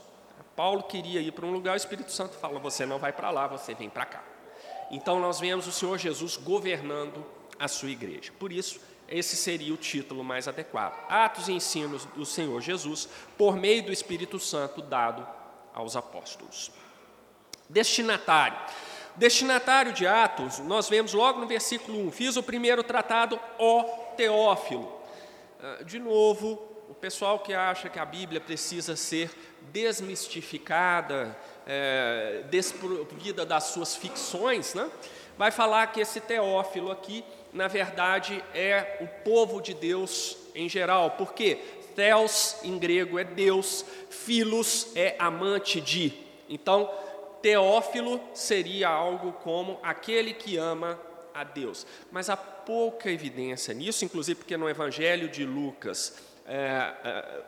Paulo 0.56 0.84
queria 0.84 1.20
ir 1.20 1.32
para 1.32 1.44
um 1.44 1.52
lugar, 1.52 1.74
o 1.74 1.76
Espírito 1.76 2.10
Santo 2.10 2.36
fala: 2.38 2.58
você 2.58 2.86
não 2.86 2.98
vai 2.98 3.12
para 3.12 3.30
lá, 3.30 3.46
você 3.46 3.74
vem 3.74 3.90
para 3.90 4.06
cá. 4.06 4.24
Então 4.90 5.20
nós 5.20 5.38
vemos 5.38 5.66
o 5.66 5.72
Senhor 5.72 5.98
Jesus 5.98 6.36
governando 6.36 7.24
a 7.58 7.68
sua 7.68 7.90
igreja. 7.90 8.32
Por 8.38 8.50
isso, 8.50 8.80
esse 9.08 9.36
seria 9.36 9.72
o 9.72 9.76
título 9.76 10.24
mais 10.24 10.48
adequado. 10.48 10.98
Atos 11.08 11.48
e 11.48 11.52
ensinos 11.52 12.06
do 12.06 12.24
Senhor 12.24 12.60
Jesus 12.60 13.08
por 13.36 13.56
meio 13.56 13.84
do 13.84 13.92
Espírito 13.92 14.38
Santo 14.38 14.80
dado 14.80 15.26
aos 15.74 15.94
apóstolos. 15.94 16.70
Destinatário. 17.68 18.58
Destinatário 19.16 19.92
de 19.92 20.06
Atos, 20.06 20.58
nós 20.58 20.88
vemos 20.88 21.14
logo 21.14 21.40
no 21.40 21.46
versículo 21.46 22.06
1: 22.08 22.12
Fiz 22.12 22.36
o 22.36 22.42
primeiro 22.42 22.82
tratado, 22.82 23.38
ó 23.58 23.82
Teófilo. 24.16 24.92
Ah, 25.60 25.82
de 25.82 25.98
novo, 25.98 26.75
o 26.88 26.94
pessoal 26.94 27.38
que 27.40 27.52
acha 27.54 27.88
que 27.88 27.98
a 27.98 28.04
Bíblia 28.04 28.40
precisa 28.40 28.96
ser 28.96 29.30
desmistificada, 29.72 31.36
é, 31.66 32.44
desprovida 32.50 33.44
das 33.44 33.64
suas 33.64 33.96
ficções, 33.96 34.74
né? 34.74 34.90
vai 35.36 35.50
falar 35.50 35.88
que 35.88 36.00
esse 36.00 36.20
Teófilo 36.20 36.90
aqui, 36.90 37.24
na 37.52 37.68
verdade, 37.68 38.42
é 38.54 38.98
o 39.00 39.06
povo 39.24 39.60
de 39.60 39.74
Deus 39.74 40.36
em 40.54 40.68
geral, 40.68 41.12
porque 41.12 41.56
Theos 41.94 42.56
em 42.62 42.78
grego 42.78 43.18
é 43.18 43.24
Deus, 43.24 43.84
Filos 44.10 44.88
é 44.94 45.16
amante 45.18 45.80
de. 45.80 46.12
Então, 46.48 46.90
Teófilo 47.42 48.20
seria 48.34 48.88
algo 48.88 49.32
como 49.32 49.78
aquele 49.82 50.32
que 50.32 50.56
ama 50.56 50.98
a 51.34 51.44
Deus. 51.44 51.86
Mas 52.10 52.30
há 52.30 52.36
pouca 52.36 53.10
evidência 53.10 53.74
nisso, 53.74 54.04
inclusive 54.04 54.38
porque 54.38 54.56
no 54.56 54.68
Evangelho 54.68 55.28
de 55.28 55.44
Lucas. 55.44 56.35
É, 56.46 56.92
é, 57.04 57.42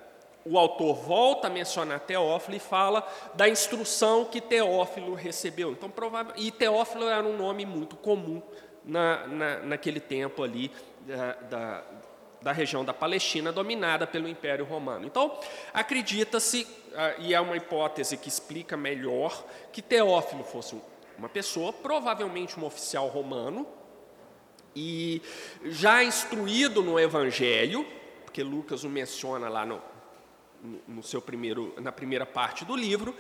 o 0.45 0.59
autor 0.59 0.95
volta 0.95 1.49
a 1.49 1.51
mencionar 1.51 2.01
Teófilo 2.01 2.57
e 2.57 2.61
fala 2.61 3.07
da 3.35 3.49
instrução 3.49 4.25
que 4.25 4.41
Teófilo 4.41 5.15
recebeu. 5.15 5.73
Então, 5.73 5.91
provável, 5.91 6.33
e 6.37 6.51
Teófilo 6.51 7.07
era 7.07 7.27
um 7.27 7.37
nome 7.37 7.67
muito 7.67 7.97
comum 7.97 8.43
na, 8.85 9.27
na, 9.27 9.59
naquele 9.61 10.01
tempo 10.01 10.43
ali 10.43 10.71
da, 11.07 11.33
da, 11.35 11.85
da, 12.41 12.53
região 12.53 12.83
da 12.83 12.95
Palestina, 12.95 13.53
dominada 13.53 14.07
pelo 14.07 14.27
Império 14.27 14.65
Romano. 14.65 15.07
Então, 15.07 15.39
acredita-se, 15.75 16.67
ah, 16.95 17.15
e 17.19 17.35
é 17.35 17.41
uma 17.41 17.57
hipótese 17.57 18.17
que 18.17 18.29
explica 18.29 18.77
melhor, 18.77 19.45
que 19.71 19.83
Teófilo 19.83 20.45
fosse 20.45 20.81
uma 21.19 21.29
pessoa, 21.29 21.73
provavelmente 21.73 22.59
um 22.59 22.65
oficial 22.65 23.09
romano, 23.09 23.67
e 24.75 25.21
já 25.65 26.05
instruído 26.05 26.83
no 26.83 26.99
Evangelho, 26.99 27.85
porque 28.29 28.43
Lucas 28.43 28.85
o 28.85 28.91
menciona 28.91 29.49
lá 29.49 29.65
no, 29.65 29.81
no 30.87 31.03
seu 31.03 31.23
primeiro, 31.23 31.73
na 31.81 31.91
primeira 31.91 32.27
parte 32.27 32.63
do 32.63 32.77
livro, 32.77 33.17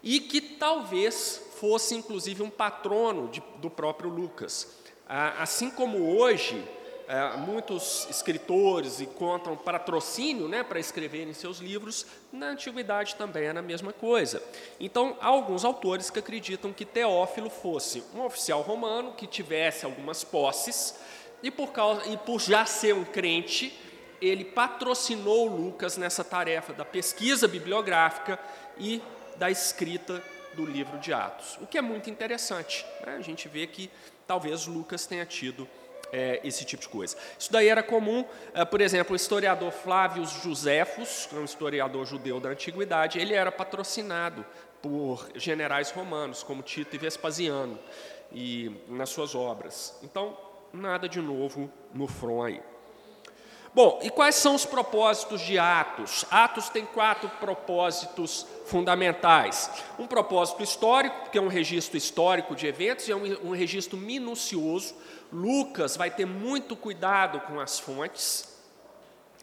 e 0.00 0.20
que 0.20 0.40
talvez 0.40 1.42
fosse 1.58 1.96
inclusive 1.96 2.40
um 2.40 2.48
patrono 2.48 3.26
de, 3.26 3.42
do 3.56 3.68
próprio 3.68 4.08
Lucas. 4.08 4.78
Assim 5.08 5.70
como 5.70 6.16
hoje 6.16 6.64
é, 7.08 7.36
muitos 7.36 8.06
escritores 8.08 9.00
encontram 9.00 9.56
patrocínio 9.56 10.46
né, 10.46 10.62
para 10.62 10.78
escreverem 10.78 11.34
seus 11.34 11.58
livros, 11.58 12.06
na 12.32 12.50
antiguidade 12.50 13.16
também 13.16 13.46
era 13.46 13.58
a 13.58 13.62
mesma 13.62 13.92
coisa. 13.92 14.40
Então, 14.78 15.16
há 15.20 15.26
alguns 15.26 15.64
autores 15.64 16.10
que 16.10 16.20
acreditam 16.20 16.72
que 16.72 16.84
Teófilo 16.84 17.50
fosse 17.50 18.04
um 18.14 18.24
oficial 18.24 18.62
romano 18.62 19.14
que 19.14 19.26
tivesse 19.26 19.84
algumas 19.84 20.22
posses 20.22 20.94
e 21.42 21.50
por, 21.50 21.72
causa, 21.72 22.06
e 22.08 22.16
por 22.16 22.40
já 22.40 22.64
ser 22.64 22.94
um 22.94 23.04
crente, 23.04 23.76
ele 24.20 24.44
patrocinou 24.44 25.48
Lucas 25.48 25.96
nessa 25.96 26.24
tarefa 26.24 26.72
da 26.72 26.84
pesquisa 26.84 27.46
bibliográfica 27.48 28.38
e 28.78 29.02
da 29.36 29.50
escrita 29.50 30.22
do 30.54 30.64
livro 30.64 30.98
de 30.98 31.12
Atos, 31.12 31.58
o 31.60 31.66
que 31.66 31.76
é 31.76 31.82
muito 31.82 32.08
interessante. 32.08 32.86
Né? 33.04 33.16
A 33.16 33.20
gente 33.20 33.48
vê 33.48 33.66
que 33.66 33.90
talvez 34.26 34.66
Lucas 34.66 35.06
tenha 35.06 35.26
tido 35.26 35.68
é, 36.12 36.40
esse 36.44 36.64
tipo 36.64 36.82
de 36.82 36.88
coisa. 36.88 37.16
Isso 37.38 37.52
daí 37.52 37.68
era 37.68 37.82
comum, 37.82 38.24
é, 38.54 38.64
por 38.64 38.80
exemplo, 38.80 39.14
o 39.14 39.16
historiador 39.16 39.72
Flávio 39.72 40.24
Josefos, 40.24 41.28
um 41.32 41.44
historiador 41.44 42.06
judeu 42.06 42.38
da 42.38 42.50
antiguidade, 42.50 43.18
ele 43.18 43.34
era 43.34 43.50
patrocinado 43.50 44.46
por 44.80 45.28
generais 45.34 45.90
romanos, 45.90 46.42
como 46.42 46.62
Tito 46.62 46.94
e 46.94 46.98
Vespasiano, 46.98 47.78
e 48.32 48.70
nas 48.88 49.08
suas 49.08 49.34
obras. 49.34 49.98
Então, 50.02 50.36
nada 50.72 51.08
de 51.08 51.20
novo 51.20 51.70
no 51.92 52.06
front 52.06 52.46
aí. 52.46 52.73
Bom, 53.74 53.98
e 54.04 54.08
quais 54.08 54.36
são 54.36 54.54
os 54.54 54.64
propósitos 54.64 55.40
de 55.40 55.58
Atos? 55.58 56.24
Atos 56.30 56.68
tem 56.68 56.86
quatro 56.86 57.28
propósitos 57.28 58.46
fundamentais. 58.66 59.68
Um 59.98 60.06
propósito 60.06 60.62
histórico, 60.62 61.28
que 61.30 61.38
é 61.38 61.40
um 61.40 61.48
registro 61.48 61.96
histórico 61.96 62.54
de 62.54 62.68
eventos, 62.68 63.08
e 63.08 63.12
é 63.12 63.16
um, 63.16 63.48
um 63.48 63.50
registro 63.50 63.96
minucioso. 63.96 64.94
Lucas 65.32 65.96
vai 65.96 66.08
ter 66.08 66.24
muito 66.24 66.76
cuidado 66.76 67.40
com 67.40 67.58
as 67.58 67.80
fontes, 67.80 68.48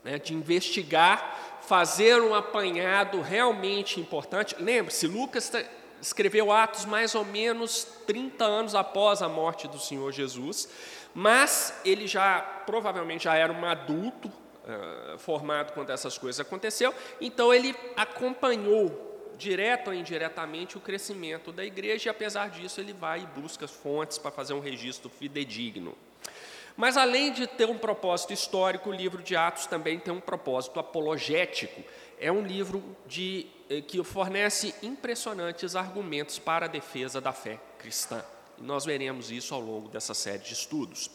né, 0.01 0.17
de 0.17 0.33
investigar, 0.33 1.59
fazer 1.61 2.21
um 2.21 2.33
apanhado 2.33 3.19
realmente 3.19 3.99
importante. 3.99 4.55
Lembre-se, 4.57 5.07
Lucas 5.07 5.51
escreveu 6.01 6.51
Atos 6.51 6.85
mais 6.85 7.15
ou 7.15 7.23
menos 7.23 7.85
30 8.07 8.43
anos 8.43 8.75
após 8.75 9.21
a 9.21 9.29
morte 9.29 9.67
do 9.67 9.79
Senhor 9.79 10.11
Jesus. 10.11 10.67
Mas 11.13 11.79
ele 11.85 12.07
já, 12.07 12.41
provavelmente, 12.65 13.25
já 13.25 13.35
era 13.35 13.51
um 13.53 13.65
adulto 13.65 14.27
uh, 14.27 15.17
formado 15.19 15.73
quando 15.73 15.89
essas 15.89 16.17
coisas 16.17 16.39
aconteceu, 16.39 16.93
então 17.19 17.53
ele 17.53 17.75
acompanhou 17.95 19.09
direto 19.37 19.87
ou 19.87 19.93
indiretamente 19.93 20.77
o 20.77 20.79
crescimento 20.79 21.51
da 21.51 21.65
igreja, 21.65 22.09
e 22.09 22.11
apesar 22.11 22.49
disso 22.49 22.79
ele 22.79 22.93
vai 22.93 23.21
e 23.21 23.39
busca 23.39 23.67
fontes 23.67 24.17
para 24.17 24.31
fazer 24.31 24.53
um 24.53 24.59
registro 24.59 25.09
fidedigno. 25.09 25.97
Mas 26.75 26.97
além 26.97 27.31
de 27.31 27.47
ter 27.47 27.69
um 27.69 27.77
propósito 27.77 28.33
histórico, 28.33 28.89
o 28.89 28.93
livro 28.93 29.21
de 29.21 29.35
Atos 29.35 29.65
também 29.65 29.99
tem 29.99 30.13
um 30.13 30.21
propósito 30.21 30.79
apologético. 30.79 31.83
É 32.19 32.31
um 32.31 32.41
livro 32.41 32.83
de, 33.05 33.47
eh, 33.69 33.81
que 33.81 34.03
fornece 34.03 34.73
impressionantes 34.81 35.75
argumentos 35.75 36.39
para 36.39 36.65
a 36.65 36.69
defesa 36.69 37.19
da 37.19 37.33
fé 37.33 37.59
cristã. 37.77 38.23
E 38.57 38.63
nós 38.63 38.85
veremos 38.85 39.31
isso 39.31 39.53
ao 39.53 39.61
longo 39.61 39.89
dessa 39.89 40.13
série 40.13 40.39
de 40.39 40.53
estudos. 40.53 41.09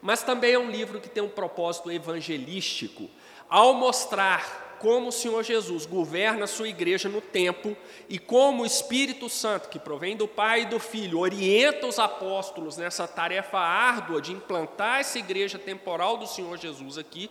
Mas 0.00 0.22
também 0.22 0.52
é 0.54 0.58
um 0.58 0.70
livro 0.70 1.00
que 1.00 1.08
tem 1.08 1.22
um 1.22 1.28
propósito 1.28 1.90
evangelístico, 1.90 3.10
ao 3.48 3.74
mostrar 3.74 4.63
como 4.84 5.08
o 5.08 5.12
Senhor 5.12 5.42
Jesus 5.42 5.86
governa 5.86 6.44
a 6.44 6.46
sua 6.46 6.68
igreja 6.68 7.08
no 7.08 7.22
tempo 7.22 7.74
e 8.06 8.18
como 8.18 8.62
o 8.62 8.66
Espírito 8.66 9.30
Santo, 9.30 9.70
que 9.70 9.78
provém 9.78 10.14
do 10.14 10.28
Pai 10.28 10.64
e 10.64 10.66
do 10.66 10.78
Filho, 10.78 11.20
orienta 11.20 11.86
os 11.86 11.98
apóstolos 11.98 12.76
nessa 12.76 13.08
tarefa 13.08 13.56
árdua 13.56 14.20
de 14.20 14.30
implantar 14.30 15.00
essa 15.00 15.18
igreja 15.18 15.58
temporal 15.58 16.18
do 16.18 16.26
Senhor 16.26 16.58
Jesus 16.58 16.98
aqui, 16.98 17.30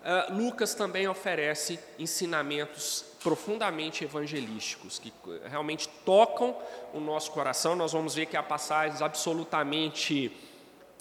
uh, 0.00 0.32
Lucas 0.34 0.74
também 0.74 1.06
oferece 1.06 1.78
ensinamentos 1.98 3.04
profundamente 3.22 4.02
evangelísticos, 4.02 4.98
que 4.98 5.12
realmente 5.50 5.90
tocam 6.02 6.56
o 6.94 7.00
nosso 7.00 7.30
coração. 7.30 7.76
Nós 7.76 7.92
vamos 7.92 8.14
ver 8.14 8.24
que 8.24 8.38
há 8.38 8.42
passagens 8.42 9.02
absolutamente 9.02 10.32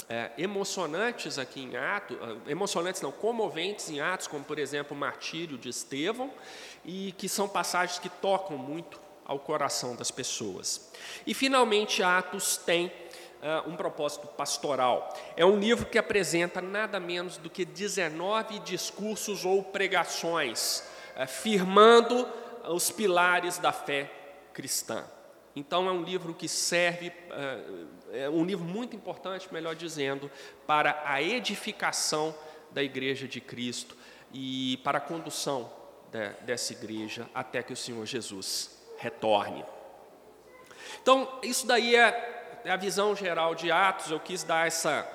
é, 0.07 0.31
emocionantes 0.37 1.39
aqui 1.39 1.61
em 1.61 1.75
Atos, 1.75 2.17
ah, 2.21 2.35
emocionantes 2.47 3.01
não, 3.01 3.11
comoventes 3.11 3.89
em 3.89 3.99
Atos, 3.99 4.27
como 4.27 4.43
por 4.43 4.59
exemplo 4.59 4.95
o 4.95 4.99
martírio 4.99 5.57
de 5.57 5.69
Estevão, 5.69 6.31
e 6.83 7.13
que 7.17 7.27
são 7.27 7.47
passagens 7.47 7.99
que 7.99 8.09
tocam 8.09 8.57
muito 8.57 8.99
ao 9.25 9.39
coração 9.39 9.95
das 9.95 10.11
pessoas. 10.11 10.91
E 11.25 11.33
finalmente 11.33 12.03
Atos 12.03 12.57
tem 12.57 12.87
uh, 12.87 13.69
um 13.69 13.75
propósito 13.75 14.27
pastoral. 14.27 15.15
É 15.35 15.45
um 15.45 15.57
livro 15.57 15.87
que 15.87 15.97
apresenta 15.97 16.61
nada 16.61 16.99
menos 16.99 17.37
do 17.37 17.49
que 17.49 17.65
19 17.65 18.59
discursos 18.59 19.43
ou 19.43 19.63
pregações 19.63 20.83
é, 21.15 21.25
firmando 21.25 22.27
os 22.69 22.91
pilares 22.91 23.57
da 23.57 23.71
fé 23.71 24.11
cristã. 24.53 25.03
Então, 25.55 25.87
é 25.87 25.91
um 25.91 26.03
livro 26.03 26.33
que 26.33 26.49
serve, 26.49 27.13
é 28.11 28.29
um 28.29 28.43
livro 28.43 28.65
muito 28.65 28.95
importante, 28.95 29.47
melhor 29.51 29.75
dizendo, 29.75 30.29
para 30.65 31.01
a 31.05 31.21
edificação 31.21 32.35
da 32.71 32.83
Igreja 32.83 33.27
de 33.27 33.41
Cristo 33.41 33.95
e 34.33 34.77
para 34.83 34.97
a 34.97 35.01
condução 35.01 35.71
dessa 36.41 36.71
igreja 36.71 37.29
até 37.33 37.61
que 37.61 37.73
o 37.73 37.75
Senhor 37.75 38.05
Jesus 38.05 38.79
retorne. 38.97 39.65
Então, 41.01 41.39
isso 41.43 41.67
daí 41.67 41.95
é 41.95 42.61
a 42.65 42.77
visão 42.77 43.15
geral 43.15 43.53
de 43.53 43.71
Atos, 43.71 44.11
eu 44.11 44.19
quis 44.19 44.43
dar 44.43 44.65
essa 44.65 45.11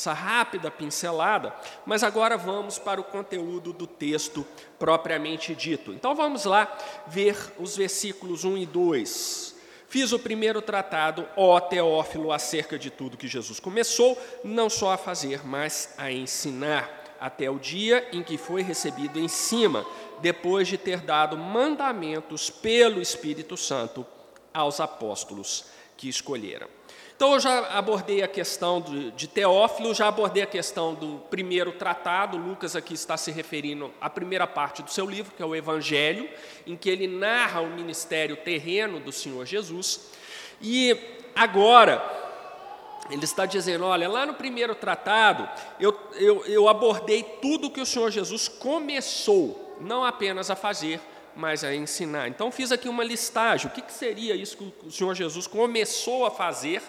essa 0.00 0.12
rápida 0.14 0.70
pincelada, 0.70 1.54
mas 1.84 2.02
agora 2.02 2.38
vamos 2.38 2.78
para 2.78 3.00
o 3.00 3.04
conteúdo 3.04 3.70
do 3.70 3.86
texto 3.86 4.46
propriamente 4.78 5.54
dito. 5.54 5.92
Então 5.92 6.14
vamos 6.14 6.46
lá 6.46 6.74
ver 7.06 7.36
os 7.58 7.76
versículos 7.76 8.44
1 8.44 8.58
e 8.58 8.66
2. 8.66 9.59
Fiz 9.90 10.12
o 10.12 10.20
primeiro 10.20 10.62
tratado, 10.62 11.28
ó 11.36 11.58
Teófilo, 11.58 12.30
acerca 12.30 12.78
de 12.78 12.90
tudo 12.90 13.16
que 13.16 13.26
Jesus 13.26 13.58
começou, 13.58 14.16
não 14.44 14.70
só 14.70 14.92
a 14.92 14.96
fazer, 14.96 15.44
mas 15.44 15.94
a 15.98 16.12
ensinar, 16.12 17.16
até 17.18 17.50
o 17.50 17.58
dia 17.58 18.08
em 18.12 18.22
que 18.22 18.38
foi 18.38 18.62
recebido 18.62 19.18
em 19.18 19.26
cima, 19.26 19.84
depois 20.20 20.68
de 20.68 20.78
ter 20.78 21.00
dado 21.00 21.36
mandamentos 21.36 22.48
pelo 22.50 23.02
Espírito 23.02 23.56
Santo 23.56 24.06
aos 24.54 24.78
apóstolos 24.78 25.64
que 25.96 26.08
escolheram. 26.08 26.68
Então, 27.20 27.34
eu 27.34 27.40
já 27.40 27.66
abordei 27.76 28.22
a 28.22 28.26
questão 28.26 28.80
de, 28.80 29.10
de 29.10 29.28
Teófilo, 29.28 29.92
já 29.92 30.08
abordei 30.08 30.42
a 30.42 30.46
questão 30.46 30.94
do 30.94 31.18
primeiro 31.28 31.70
tratado. 31.70 32.38
Lucas 32.38 32.74
aqui 32.74 32.94
está 32.94 33.14
se 33.14 33.30
referindo 33.30 33.92
à 34.00 34.08
primeira 34.08 34.46
parte 34.46 34.82
do 34.82 34.90
seu 34.90 35.04
livro, 35.04 35.34
que 35.36 35.42
é 35.42 35.44
o 35.44 35.54
Evangelho, 35.54 36.26
em 36.66 36.74
que 36.78 36.88
ele 36.88 37.06
narra 37.06 37.60
o 37.60 37.66
ministério 37.66 38.38
terreno 38.38 38.98
do 38.98 39.12
Senhor 39.12 39.44
Jesus. 39.44 40.12
E 40.62 40.96
agora, 41.36 42.02
ele 43.10 43.24
está 43.26 43.44
dizendo: 43.44 43.84
olha, 43.84 44.08
lá 44.08 44.24
no 44.24 44.32
primeiro 44.32 44.74
tratado, 44.74 45.46
eu, 45.78 45.94
eu, 46.14 46.46
eu 46.46 46.68
abordei 46.70 47.22
tudo 47.22 47.70
que 47.70 47.82
o 47.82 47.86
Senhor 47.86 48.10
Jesus 48.10 48.48
começou, 48.48 49.76
não 49.78 50.06
apenas 50.06 50.50
a 50.50 50.56
fazer, 50.56 50.98
mas 51.36 51.64
a 51.64 51.74
ensinar. 51.74 52.28
Então, 52.28 52.50
fiz 52.50 52.72
aqui 52.72 52.88
uma 52.88 53.04
listagem: 53.04 53.66
o 53.66 53.70
que, 53.70 53.82
que 53.82 53.92
seria 53.92 54.34
isso 54.34 54.56
que 54.56 54.86
o 54.86 54.90
Senhor 54.90 55.14
Jesus 55.14 55.46
começou 55.46 56.24
a 56.24 56.30
fazer 56.30 56.80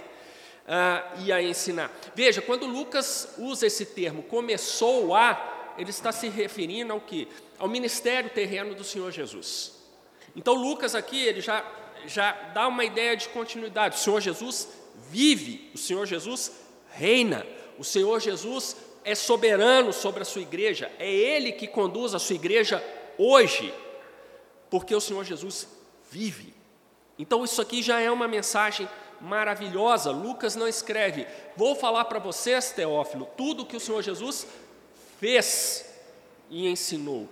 uh, 0.71 1.21
e 1.25 1.31
a 1.33 1.43
ensinar. 1.43 1.91
Veja, 2.15 2.41
quando 2.41 2.65
Lucas 2.65 3.35
usa 3.37 3.67
esse 3.67 3.85
termo, 3.85 4.23
começou 4.23 5.13
a, 5.13 5.73
ele 5.77 5.89
está 5.89 6.13
se 6.13 6.29
referindo 6.29 6.93
ao 6.93 7.01
que? 7.01 7.27
Ao 7.59 7.67
ministério 7.67 8.29
terreno 8.29 8.73
do 8.73 8.83
Senhor 8.83 9.11
Jesus. 9.11 9.73
Então 10.33 10.53
Lucas 10.53 10.95
aqui, 10.95 11.21
ele 11.21 11.41
já, 11.41 11.65
já 12.07 12.31
dá 12.53 12.67
uma 12.69 12.85
ideia 12.85 13.17
de 13.17 13.27
continuidade. 13.29 13.97
O 13.97 13.99
Senhor 13.99 14.21
Jesus 14.21 14.69
vive, 15.09 15.69
o 15.75 15.77
Senhor 15.77 16.05
Jesus 16.05 16.53
reina, 16.89 17.45
o 17.77 17.83
Senhor 17.83 18.21
Jesus 18.21 18.77
é 19.03 19.13
soberano 19.13 19.91
sobre 19.91 20.21
a 20.21 20.25
sua 20.25 20.41
igreja, 20.41 20.89
é 20.97 21.11
Ele 21.11 21.51
que 21.51 21.67
conduz 21.67 22.15
a 22.15 22.19
sua 22.19 22.35
igreja 22.35 22.81
hoje, 23.17 23.73
porque 24.69 24.95
o 24.95 25.01
Senhor 25.01 25.25
Jesus 25.25 25.67
vive. 26.09 26.53
Então, 27.19 27.43
isso 27.43 27.61
aqui 27.61 27.81
já 27.83 27.99
é 27.99 28.09
uma 28.09 28.27
mensagem 28.27 28.87
maravilhosa. 29.21 30.11
Lucas 30.11 30.55
não 30.55 30.67
escreve, 30.67 31.27
vou 31.55 31.75
falar 31.75 32.05
para 32.05 32.19
vocês, 32.19 32.71
Teófilo, 32.71 33.27
tudo 33.37 33.65
que 33.65 33.77
o 33.77 33.79
Senhor 33.79 34.01
Jesus 34.01 34.47
fez 35.19 35.85
e 36.49 36.67
ensinou. 36.67 37.29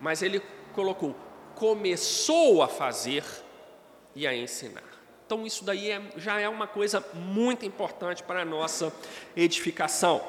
Mas 0.00 0.22
ele 0.22 0.42
colocou, 0.74 1.14
começou 1.54 2.62
a 2.62 2.68
fazer 2.68 3.24
e 4.14 4.26
a 4.26 4.34
ensinar. 4.34 4.82
Então, 5.26 5.44
isso 5.44 5.64
daí 5.64 5.90
é, 5.90 6.00
já 6.16 6.40
é 6.40 6.48
uma 6.48 6.66
coisa 6.66 7.04
muito 7.12 7.66
importante 7.66 8.22
para 8.22 8.42
a 8.42 8.44
nossa 8.44 8.92
edificação. 9.36 10.22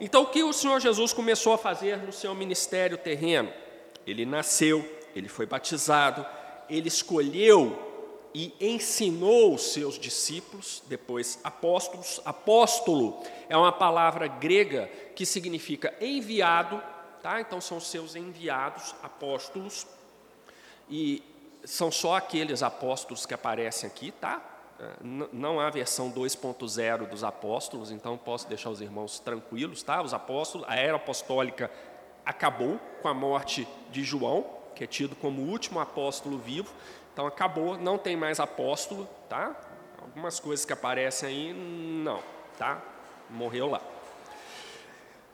Então, 0.00 0.22
o 0.22 0.26
que 0.26 0.42
o 0.42 0.52
Senhor 0.52 0.80
Jesus 0.80 1.12
começou 1.12 1.52
a 1.54 1.58
fazer 1.58 1.98
no 1.98 2.12
seu 2.12 2.34
ministério 2.34 2.96
terreno? 2.96 3.52
Ele 4.06 4.24
nasceu, 4.24 4.88
ele 5.14 5.28
foi 5.28 5.46
batizado, 5.46 6.24
ele 6.68 6.88
escolheu 6.88 7.93
e 8.34 8.52
ensinou 8.60 9.54
os 9.54 9.72
seus 9.72 9.96
discípulos, 9.96 10.82
depois 10.88 11.38
apóstolos. 11.44 12.20
Apóstolo 12.24 13.22
é 13.48 13.56
uma 13.56 13.70
palavra 13.70 14.26
grega 14.26 14.90
que 15.14 15.24
significa 15.24 15.94
enviado, 16.00 16.82
tá? 17.22 17.40
Então 17.40 17.60
são 17.60 17.78
seus 17.78 18.16
enviados, 18.16 18.92
apóstolos. 19.02 19.86
E 20.90 21.22
são 21.62 21.92
só 21.92 22.16
aqueles 22.16 22.62
apóstolos 22.62 23.24
que 23.24 23.32
aparecem 23.32 23.88
aqui, 23.88 24.10
tá? 24.10 24.42
É, 24.80 24.90
não 25.32 25.60
há 25.60 25.70
versão 25.70 26.10
2.0 26.10 27.08
dos 27.08 27.22
apóstolos, 27.22 27.92
então 27.92 28.18
posso 28.18 28.48
deixar 28.48 28.70
os 28.70 28.80
irmãos 28.80 29.20
tranquilos, 29.20 29.84
tá? 29.84 30.02
Os 30.02 30.12
apóstolos, 30.12 30.66
a 30.68 30.74
era 30.74 30.96
apostólica 30.96 31.70
acabou 32.26 32.80
com 33.00 33.06
a 33.06 33.14
morte 33.14 33.68
de 33.90 34.02
João, 34.02 34.44
que 34.74 34.82
é 34.82 34.86
tido 34.88 35.14
como 35.14 35.42
o 35.42 35.48
último 35.48 35.78
apóstolo 35.78 36.36
vivo. 36.36 36.74
Então 37.14 37.28
acabou, 37.28 37.78
não 37.78 37.96
tem 37.96 38.16
mais 38.16 38.40
apóstolo, 38.40 39.08
tá? 39.28 39.54
Algumas 40.02 40.40
coisas 40.40 40.66
que 40.66 40.72
aparecem 40.72 41.28
aí, 41.28 41.52
não, 41.52 42.20
tá? 42.58 42.82
Morreu 43.30 43.68
lá. 43.70 43.80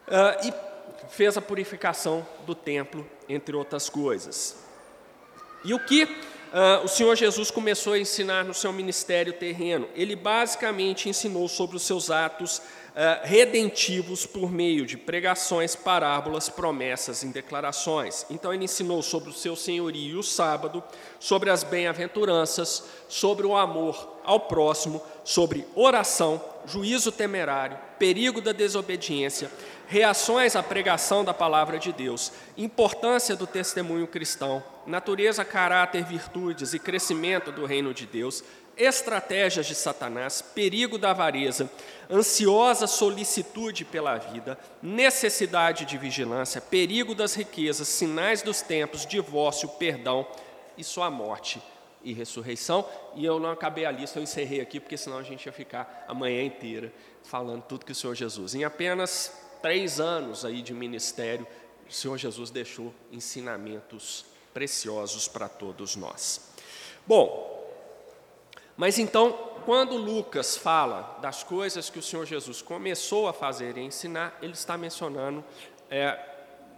Uh, 0.07 0.47
e 0.47 1.09
fez 1.09 1.38
a 1.38 1.40
purificação 1.40 2.27
do 2.45 2.55
templo, 2.55 3.09
entre 3.27 3.57
outras 3.57 3.88
coisas. 3.88 4.62
E 5.64 5.73
o 5.73 5.83
que 5.83 6.05
uh, 6.05 6.85
o 6.85 6.88
Senhor 6.88 7.16
Jesus 7.16 7.51
começou 7.51 7.95
a 7.95 7.99
ensinar 7.99 8.45
no 8.45 8.53
seu 8.53 8.75
ministério 8.75 9.33
terreno? 9.33 9.88
Ele 9.95 10.14
basicamente 10.14 11.09
ensinou 11.09 11.49
sobre 11.49 11.77
os 11.77 11.83
seus 11.83 12.11
atos 12.11 12.61
uh, 12.90 13.26
redentivos 13.26 14.26
por 14.26 14.50
meio 14.50 14.87
de 14.87 14.96
pregações, 14.96 15.74
parábolas, 15.74 16.48
promessas 16.48 17.22
e 17.22 17.29
declarações. 17.29 18.26
Então, 18.31 18.53
ele 18.53 18.64
ensinou 18.64 19.03
sobre 19.03 19.31
o 19.31 19.35
seu 19.35 19.57
senhorio 19.57 20.16
e 20.16 20.16
o 20.16 20.22
sábado, 20.22 20.83
sobre 21.18 21.50
as 21.50 21.64
bem-aventuranças, 21.64 22.85
sobre 23.09 23.46
o 23.46 23.57
amor 23.57 24.18
ao 24.24 24.40
próximo, 24.40 25.03
sobre 25.24 25.66
oração, 25.74 26.42
juízo 26.66 27.11
temerário, 27.11 27.79
perigo 27.98 28.40
da 28.40 28.53
desobediência, 28.53 29.50
reações 29.87 30.55
à 30.55 30.62
pregação 30.62 31.24
da 31.24 31.35
palavra 31.35 31.79
de 31.79 31.92
Deus, 31.92 32.33
importância 32.57 33.35
do 33.35 33.46
testemunho 33.46 34.07
cristão, 34.07 34.62
natureza, 34.87 35.44
caráter, 35.44 36.05
virtudes 36.05 36.72
e 36.74 36.79
crescimento 36.79 37.50
do 37.50 37.66
reino 37.66 37.92
de 37.92 38.07
Deus, 38.07 38.44
estratégias 38.81 39.66
de 39.66 39.75
Satanás, 39.75 40.40
perigo 40.40 40.97
da 40.97 41.11
avareza, 41.11 41.71
ansiosa 42.11 42.87
solicitude 42.87 43.85
pela 43.85 44.16
vida, 44.16 44.59
necessidade 44.83 45.85
de 45.85 45.99
vigilância, 45.99 46.61
perigo 46.61 47.14
das 47.14 47.35
riquezas, 47.35 47.87
sinais 47.88 48.40
dos 48.40 48.62
tempos, 48.62 49.05
divórcio, 49.05 49.69
perdão 49.69 50.27
e 50.79 50.83
sua 50.83 51.11
morte 51.11 51.61
e 52.03 52.14
ressurreição. 52.14 52.88
E 53.14 53.25
eu 53.25 53.38
não 53.38 53.51
acabei 53.51 53.85
a 53.85 53.90
lista, 53.90 54.19
eu 54.19 54.23
encerrei 54.23 54.61
aqui, 54.61 54.81
porque 54.81 54.97
senão 54.97 55.19
a 55.19 55.23
gente 55.23 55.45
ia 55.45 55.53
ficar 55.53 56.07
a 56.09 56.14
manhã 56.14 56.43
inteira 56.43 56.93
falando 57.23 57.62
tudo 57.62 57.85
que 57.85 57.93
o 57.93 57.95
Senhor 57.95 58.14
Jesus. 58.14 58.55
Em 58.55 58.64
apenas 58.64 59.33
três 59.61 60.01
anos 60.01 60.45
aí 60.45 60.62
de 60.62 60.73
ministério, 60.73 61.47
o 61.87 61.93
Senhor 61.93 62.16
Jesus 62.16 62.51
deixou 62.51 62.95
ensinamentos 63.12 64.25
preciosos 64.55 65.29
para 65.29 65.49
todos 65.49 65.97
nós. 65.97 66.51
Bom, 67.07 67.50
mas 68.81 68.99
então, 68.99 69.33
quando 69.66 69.95
Lucas 69.95 70.57
fala 70.57 71.19
das 71.21 71.43
coisas 71.43 71.90
que 71.90 71.99
o 71.99 72.03
Senhor 72.03 72.25
Jesus 72.25 72.62
começou 72.62 73.29
a 73.29 73.33
fazer 73.35 73.77
e 73.77 73.83
ensinar, 73.83 74.38
ele 74.40 74.55
está 74.55 74.79
mencionando 74.79 75.45
é, 75.90 76.19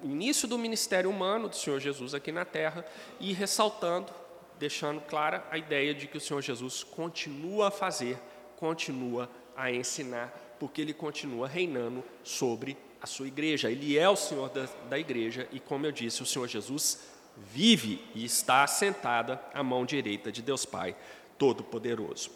o 0.02 0.06
início 0.06 0.48
do 0.48 0.58
ministério 0.58 1.08
humano 1.08 1.48
do 1.48 1.54
Senhor 1.54 1.78
Jesus 1.78 2.12
aqui 2.12 2.32
na 2.32 2.44
terra 2.44 2.84
e 3.20 3.32
ressaltando, 3.32 4.12
deixando 4.58 5.00
clara 5.02 5.46
a 5.48 5.56
ideia 5.56 5.94
de 5.94 6.08
que 6.08 6.16
o 6.16 6.20
Senhor 6.20 6.42
Jesus 6.42 6.82
continua 6.82 7.68
a 7.68 7.70
fazer, 7.70 8.18
continua 8.56 9.30
a 9.56 9.70
ensinar, 9.70 10.56
porque 10.58 10.80
ele 10.80 10.92
continua 10.92 11.46
reinando 11.46 12.02
sobre 12.24 12.76
a 13.00 13.06
sua 13.06 13.28
igreja. 13.28 13.70
Ele 13.70 13.96
é 13.96 14.08
o 14.08 14.16
Senhor 14.16 14.48
da, 14.48 14.68
da 14.90 14.98
igreja 14.98 15.46
e, 15.52 15.60
como 15.60 15.86
eu 15.86 15.92
disse, 15.92 16.20
o 16.20 16.26
Senhor 16.26 16.48
Jesus 16.48 17.12
vive 17.36 18.04
e 18.12 18.24
está 18.24 18.64
assentada 18.64 19.40
à 19.54 19.62
mão 19.62 19.86
direita 19.86 20.32
de 20.32 20.42
Deus 20.42 20.66
Pai 20.66 20.96
Todo-Poderoso. 21.38 22.30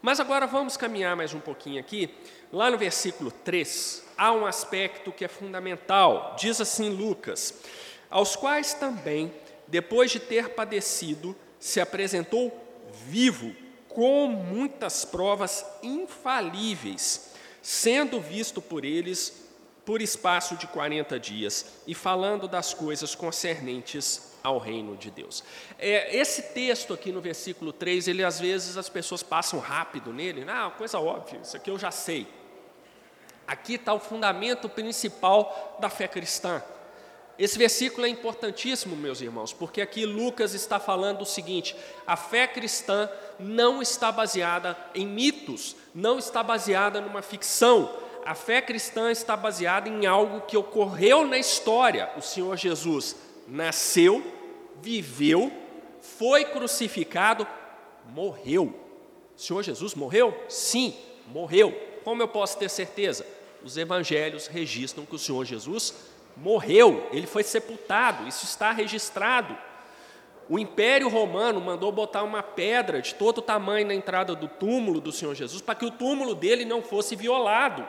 Mas 0.00 0.18
agora 0.18 0.46
vamos 0.46 0.76
caminhar 0.76 1.14
mais 1.16 1.32
um 1.32 1.40
pouquinho 1.40 1.78
aqui. 1.78 2.12
Lá 2.52 2.70
no 2.70 2.76
versículo 2.76 3.30
3, 3.30 4.04
há 4.18 4.32
um 4.32 4.44
aspecto 4.44 5.12
que 5.12 5.24
é 5.24 5.28
fundamental. 5.28 6.34
Diz 6.38 6.60
assim 6.60 6.90
Lucas: 6.90 7.54
Aos 8.10 8.34
quais 8.34 8.74
também, 8.74 9.32
depois 9.68 10.10
de 10.10 10.18
ter 10.18 10.50
padecido, 10.50 11.36
se 11.60 11.80
apresentou 11.80 12.52
vivo, 13.06 13.54
com 13.88 14.26
muitas 14.26 15.04
provas 15.04 15.64
infalíveis, 15.82 17.34
sendo 17.62 18.20
visto 18.20 18.60
por 18.60 18.84
eles 18.84 19.42
por 19.84 20.00
espaço 20.00 20.56
de 20.56 20.66
40 20.66 21.18
dias 21.18 21.66
e 21.86 21.94
falando 21.94 22.46
das 22.48 22.72
coisas 22.72 23.14
concernentes 23.14 24.31
ao 24.42 24.58
reino 24.58 24.96
de 24.96 25.10
Deus. 25.10 25.44
É, 25.78 26.16
esse 26.16 26.54
texto 26.54 26.92
aqui 26.92 27.12
no 27.12 27.20
versículo 27.20 27.72
3, 27.72 28.08
ele 28.08 28.24
às 28.24 28.40
vezes 28.40 28.76
as 28.76 28.88
pessoas 28.88 29.22
passam 29.22 29.58
rápido 29.58 30.12
nele, 30.12 30.44
ah, 30.48 30.72
coisa 30.76 30.98
óbvia, 30.98 31.40
isso 31.42 31.56
aqui 31.56 31.70
eu 31.70 31.78
já 31.78 31.90
sei. 31.90 32.26
Aqui 33.46 33.74
está 33.74 33.92
o 33.92 34.00
fundamento 34.00 34.68
principal 34.68 35.76
da 35.80 35.88
fé 35.88 36.08
cristã. 36.08 36.62
Esse 37.38 37.58
versículo 37.58 38.06
é 38.06 38.08
importantíssimo, 38.08 38.94
meus 38.94 39.20
irmãos, 39.20 39.52
porque 39.52 39.80
aqui 39.80 40.04
Lucas 40.04 40.54
está 40.54 40.78
falando 40.78 41.22
o 41.22 41.26
seguinte: 41.26 41.74
a 42.06 42.16
fé 42.16 42.46
cristã 42.46 43.10
não 43.38 43.82
está 43.82 44.12
baseada 44.12 44.76
em 44.94 45.06
mitos, 45.06 45.74
não 45.94 46.18
está 46.18 46.42
baseada 46.42 47.00
numa 47.00 47.22
ficção, 47.22 47.90
a 48.24 48.34
fé 48.34 48.60
cristã 48.60 49.10
está 49.10 49.36
baseada 49.36 49.88
em 49.88 50.06
algo 50.06 50.42
que 50.42 50.56
ocorreu 50.56 51.26
na 51.26 51.38
história. 51.38 52.10
O 52.16 52.20
Senhor 52.20 52.56
Jesus 52.56 53.16
nasceu, 53.52 54.24
viveu, 54.80 55.52
foi 56.00 56.46
crucificado, 56.46 57.46
morreu. 58.08 58.74
O 59.36 59.40
Senhor 59.40 59.62
Jesus 59.62 59.94
morreu? 59.94 60.34
Sim, 60.48 60.94
morreu. 61.26 61.70
Como 62.02 62.22
eu 62.22 62.28
posso 62.28 62.58
ter 62.58 62.70
certeza? 62.70 63.26
Os 63.62 63.76
evangelhos 63.76 64.46
registram 64.46 65.04
que 65.04 65.14
o 65.14 65.18
Senhor 65.18 65.44
Jesus 65.44 65.94
morreu, 66.34 67.06
ele 67.12 67.26
foi 67.26 67.42
sepultado, 67.42 68.26
isso 68.26 68.46
está 68.46 68.72
registrado. 68.72 69.56
O 70.48 70.58
Império 70.58 71.08
Romano 71.08 71.60
mandou 71.60 71.92
botar 71.92 72.22
uma 72.22 72.42
pedra 72.42 73.02
de 73.02 73.14
todo 73.14 73.42
tamanho 73.42 73.86
na 73.86 73.94
entrada 73.94 74.34
do 74.34 74.48
túmulo 74.48 74.98
do 74.98 75.12
Senhor 75.12 75.34
Jesus 75.34 75.60
para 75.60 75.74
que 75.74 75.84
o 75.84 75.90
túmulo 75.90 76.34
dele 76.34 76.64
não 76.64 76.82
fosse 76.82 77.14
violado. 77.14 77.86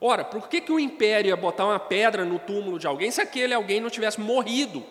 Ora, 0.00 0.24
por 0.24 0.48
que, 0.48 0.60
que 0.60 0.72
o 0.72 0.78
império 0.78 1.28
ia 1.28 1.36
botar 1.36 1.66
uma 1.66 1.80
pedra 1.80 2.24
no 2.24 2.38
túmulo 2.38 2.78
de 2.78 2.86
alguém 2.86 3.10
se 3.10 3.20
aquele 3.20 3.52
alguém 3.52 3.80
não 3.80 3.90
tivesse 3.90 4.20
morrido? 4.20 4.84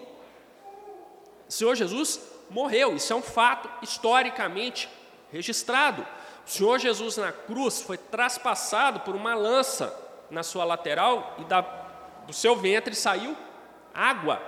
O 1.47 1.51
Senhor 1.51 1.75
Jesus 1.75 2.19
morreu, 2.49 2.95
isso 2.95 3.13
é 3.13 3.15
um 3.15 3.21
fato 3.21 3.69
historicamente 3.81 4.89
registrado. 5.31 6.05
O 6.45 6.49
Senhor 6.49 6.77
Jesus 6.79 7.17
na 7.17 7.31
cruz 7.31 7.81
foi 7.81 7.97
traspassado 7.97 9.01
por 9.01 9.15
uma 9.15 9.33
lança 9.33 9.95
na 10.29 10.43
sua 10.43 10.65
lateral 10.65 11.35
e 11.39 11.45
da, 11.45 11.61
do 12.25 12.33
seu 12.33 12.55
ventre 12.55 12.93
saiu 12.93 13.35
água. 13.93 14.41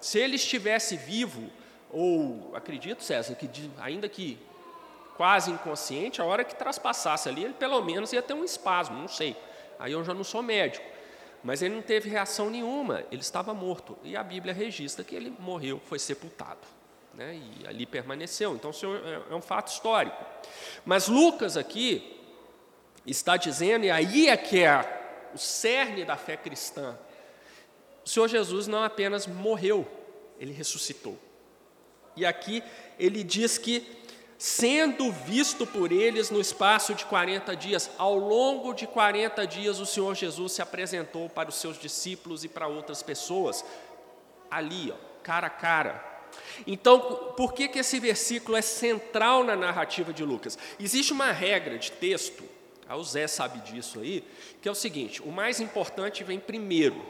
Se 0.00 0.18
ele 0.18 0.36
estivesse 0.36 0.96
vivo, 0.96 1.50
ou 1.90 2.52
acredito, 2.54 3.02
César, 3.02 3.34
que 3.34 3.48
ainda 3.80 4.08
que 4.08 4.38
quase 5.16 5.50
inconsciente, 5.50 6.20
a 6.20 6.24
hora 6.24 6.42
que 6.42 6.54
traspassasse 6.54 7.28
ali, 7.28 7.44
ele 7.44 7.54
pelo 7.54 7.82
menos 7.82 8.12
ia 8.12 8.22
ter 8.22 8.34
um 8.34 8.44
espasmo, 8.44 8.98
não 8.98 9.08
sei. 9.08 9.36
Aí 9.80 9.92
eu 9.92 10.04
já 10.04 10.14
não 10.14 10.22
sou 10.22 10.42
médico. 10.42 10.86
Mas 11.42 11.62
ele 11.62 11.74
não 11.74 11.82
teve 11.82 12.08
reação 12.10 12.50
nenhuma, 12.50 13.02
ele 13.10 13.22
estava 13.22 13.54
morto. 13.54 13.98
E 14.04 14.14
a 14.14 14.22
Bíblia 14.22 14.52
registra 14.52 15.02
que 15.02 15.14
ele 15.14 15.34
morreu, 15.38 15.80
foi 15.86 15.98
sepultado. 15.98 16.60
Né? 17.14 17.40
E 17.62 17.66
ali 17.66 17.86
permaneceu. 17.86 18.54
Então, 18.54 18.70
isso 18.70 18.86
é, 18.86 19.32
é 19.32 19.34
um 19.34 19.40
fato 19.40 19.72
histórico. 19.72 20.22
Mas 20.84 21.08
Lucas 21.08 21.56
aqui 21.56 22.20
está 23.06 23.38
dizendo, 23.38 23.86
e 23.86 23.90
aí 23.90 24.28
é 24.28 24.36
que 24.36 24.62
é 24.62 25.30
o 25.34 25.38
cerne 25.38 26.04
da 26.04 26.16
fé 26.16 26.36
cristã: 26.36 26.98
o 28.04 28.08
Senhor 28.08 28.28
Jesus 28.28 28.66
não 28.66 28.84
apenas 28.84 29.26
morreu, 29.26 29.88
ele 30.38 30.52
ressuscitou. 30.52 31.18
E 32.16 32.26
aqui 32.26 32.62
ele 32.98 33.24
diz 33.24 33.56
que 33.56 33.80
sendo 34.40 35.12
visto 35.12 35.66
por 35.66 35.92
eles 35.92 36.30
no 36.30 36.40
espaço 36.40 36.94
de 36.94 37.04
40 37.04 37.54
dias. 37.54 37.90
Ao 37.98 38.16
longo 38.16 38.72
de 38.72 38.86
40 38.86 39.46
dias, 39.46 39.78
o 39.78 39.84
Senhor 39.84 40.14
Jesus 40.14 40.52
se 40.52 40.62
apresentou 40.62 41.28
para 41.28 41.50
os 41.50 41.56
seus 41.56 41.78
discípulos 41.78 42.42
e 42.42 42.48
para 42.48 42.66
outras 42.66 43.02
pessoas, 43.02 43.62
ali, 44.50 44.90
ó, 44.90 44.96
cara 45.22 45.48
a 45.48 45.50
cara. 45.50 46.22
Então, 46.66 47.34
por 47.36 47.52
que, 47.52 47.68
que 47.68 47.80
esse 47.80 48.00
versículo 48.00 48.56
é 48.56 48.62
central 48.62 49.44
na 49.44 49.54
narrativa 49.54 50.10
de 50.10 50.24
Lucas? 50.24 50.56
Existe 50.78 51.12
uma 51.12 51.32
regra 51.32 51.76
de 51.76 51.92
texto, 51.92 52.42
ah, 52.88 52.96
o 52.96 53.04
Zé 53.04 53.26
sabe 53.26 53.60
disso 53.60 54.00
aí, 54.00 54.24
que 54.62 54.66
é 54.66 54.72
o 54.72 54.74
seguinte: 54.74 55.20
o 55.20 55.30
mais 55.30 55.60
importante 55.60 56.24
vem 56.24 56.40
primeiro. 56.40 57.04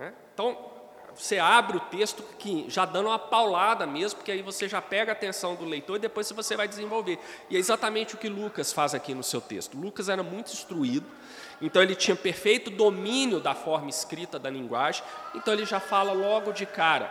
Né? 0.00 0.12
Então, 0.32 0.73
você 1.16 1.38
abre 1.38 1.76
o 1.76 1.80
texto 1.80 2.22
que 2.38 2.66
já 2.68 2.84
dando 2.84 3.06
uma 3.08 3.18
paulada 3.18 3.86
mesmo, 3.86 4.18
porque 4.18 4.32
aí 4.32 4.42
você 4.42 4.68
já 4.68 4.82
pega 4.82 5.12
a 5.12 5.14
atenção 5.14 5.54
do 5.54 5.64
leitor 5.64 5.96
e 5.96 6.00
depois 6.00 6.30
você 6.30 6.56
vai 6.56 6.66
desenvolver. 6.66 7.18
E 7.48 7.56
é 7.56 7.58
exatamente 7.58 8.14
o 8.14 8.18
que 8.18 8.28
Lucas 8.28 8.72
faz 8.72 8.94
aqui 8.94 9.14
no 9.14 9.22
seu 9.22 9.40
texto. 9.40 9.76
Lucas 9.76 10.08
era 10.08 10.22
muito 10.22 10.52
instruído, 10.52 11.06
então 11.60 11.82
ele 11.82 11.94
tinha 11.94 12.16
perfeito 12.16 12.70
domínio 12.70 13.40
da 13.40 13.54
forma 13.54 13.88
escrita 13.88 14.38
da 14.38 14.50
linguagem, 14.50 15.04
então 15.34 15.54
ele 15.54 15.64
já 15.64 15.80
fala 15.80 16.12
logo 16.12 16.52
de 16.52 16.66
cara: 16.66 17.10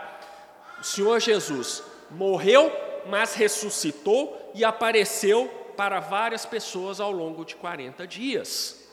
o 0.78 0.84
Senhor 0.84 1.18
Jesus 1.20 1.82
morreu, 2.10 2.70
mas 3.06 3.34
ressuscitou 3.34 4.52
e 4.54 4.64
apareceu 4.64 5.48
para 5.76 5.98
várias 6.00 6.46
pessoas 6.46 7.00
ao 7.00 7.10
longo 7.10 7.44
de 7.44 7.56
40 7.56 8.06
dias. 8.06 8.84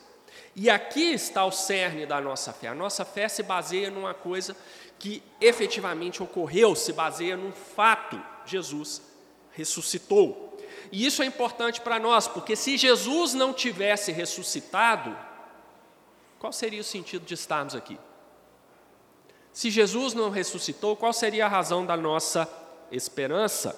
E 0.54 0.68
aqui 0.68 1.12
está 1.12 1.44
o 1.44 1.50
cerne 1.50 2.04
da 2.04 2.20
nossa 2.20 2.52
fé. 2.52 2.68
A 2.68 2.74
nossa 2.74 3.04
fé 3.04 3.26
se 3.26 3.42
baseia 3.42 3.90
numa 3.90 4.12
coisa 4.12 4.54
que 5.02 5.20
efetivamente 5.40 6.22
ocorreu, 6.22 6.76
se 6.76 6.92
baseia 6.92 7.36
num 7.36 7.50
fato: 7.50 8.22
Jesus 8.46 9.02
ressuscitou. 9.50 10.56
E 10.92 11.04
isso 11.04 11.24
é 11.24 11.26
importante 11.26 11.80
para 11.80 11.98
nós, 11.98 12.28
porque 12.28 12.54
se 12.54 12.76
Jesus 12.76 13.34
não 13.34 13.52
tivesse 13.52 14.12
ressuscitado, 14.12 15.16
qual 16.38 16.52
seria 16.52 16.80
o 16.80 16.84
sentido 16.84 17.24
de 17.24 17.34
estarmos 17.34 17.74
aqui? 17.74 17.98
Se 19.52 19.70
Jesus 19.70 20.14
não 20.14 20.30
ressuscitou, 20.30 20.94
qual 20.94 21.12
seria 21.12 21.46
a 21.46 21.48
razão 21.48 21.84
da 21.84 21.96
nossa 21.96 22.48
esperança? 22.92 23.76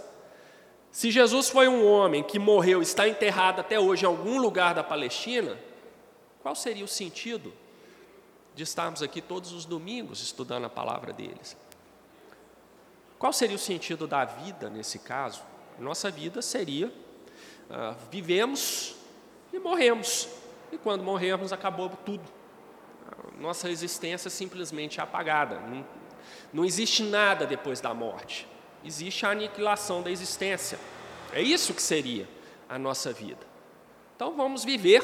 Se 0.91 1.11
Jesus 1.11 1.49
foi 1.49 1.69
um 1.69 1.87
homem 1.87 2.23
que 2.23 2.39
morreu, 2.39 2.83
está 2.83 3.09
enterrado 3.09 3.61
até 3.61 3.81
hoje 3.81 4.05
em 4.05 4.07
algum 4.07 4.39
lugar 4.39 4.75
da 4.75 4.85
Palestina, 4.85 5.59
qual 6.43 6.55
seria 6.55 6.85
o 6.85 6.89
sentido 6.89 7.51
de 8.55 8.63
estarmos 8.63 9.03
aqui 9.03 9.21
todos 9.21 9.53
os 9.53 9.65
domingos 9.65 10.23
estudando 10.23 10.65
a 10.67 10.71
palavra 10.71 11.13
deles? 11.13 11.57
Qual 13.19 13.33
seria 13.33 13.57
o 13.57 13.59
sentido 13.59 14.07
da 14.07 14.25
vida 14.25 14.69
nesse 14.69 14.99
caso? 14.99 15.43
Nossa 15.79 16.11
vida 16.11 16.43
seria: 16.43 16.89
uh, 16.89 17.97
vivemos 18.11 18.95
e 19.53 19.59
morremos, 19.59 20.29
e 20.71 20.79
quando 20.79 21.03
morremos 21.03 21.53
acabou 21.53 21.89
tudo. 22.05 22.25
Nossa 23.39 23.71
existência 23.71 24.31
simplesmente 24.31 25.01
é 25.01 25.03
apagada. 25.03 25.59
Não, 25.61 25.85
não 26.53 26.65
existe 26.65 27.03
nada 27.03 27.47
depois 27.47 27.81
da 27.81 27.93
morte. 27.93 28.47
Existe 28.85 29.27
a 29.27 29.31
aniquilação 29.31 30.03
da 30.03 30.11
existência. 30.11 30.79
É 31.33 31.43
isso 31.43 31.75
que 31.75 31.83
seria 31.83 32.29
a 32.69 32.79
nossa 32.79 33.13
vida. 33.13 33.47
Então 34.15 34.37
vamos 34.37 34.65
viver 34.65 35.03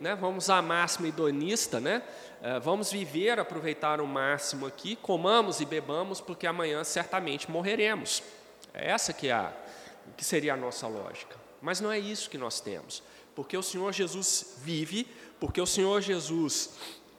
né, 0.00 0.14
vamos 0.14 0.48
à 0.50 0.62
máxima 0.62 1.08
hedonista, 1.08 1.80
né? 1.80 2.02
Uh, 2.40 2.60
vamos 2.60 2.92
viver, 2.92 3.40
aproveitar 3.40 4.00
o 4.00 4.06
máximo 4.06 4.64
aqui, 4.64 4.94
comamos 4.94 5.60
e 5.60 5.64
bebamos, 5.64 6.20
porque 6.20 6.46
amanhã 6.46 6.84
certamente 6.84 7.50
morreremos. 7.50 8.22
É 8.72 8.90
essa 8.90 9.12
que, 9.12 9.28
é 9.28 9.32
a, 9.32 9.52
que 10.16 10.24
seria 10.24 10.54
a 10.54 10.56
nossa 10.56 10.86
lógica. 10.86 11.36
Mas 11.60 11.80
não 11.80 11.90
é 11.90 11.98
isso 11.98 12.30
que 12.30 12.38
nós 12.38 12.60
temos, 12.60 13.02
porque 13.34 13.56
o 13.56 13.62
Senhor 13.62 13.92
Jesus 13.92 14.54
vive, 14.62 15.04
porque 15.40 15.60
o 15.60 15.66
Senhor 15.66 16.00
Jesus 16.00 16.70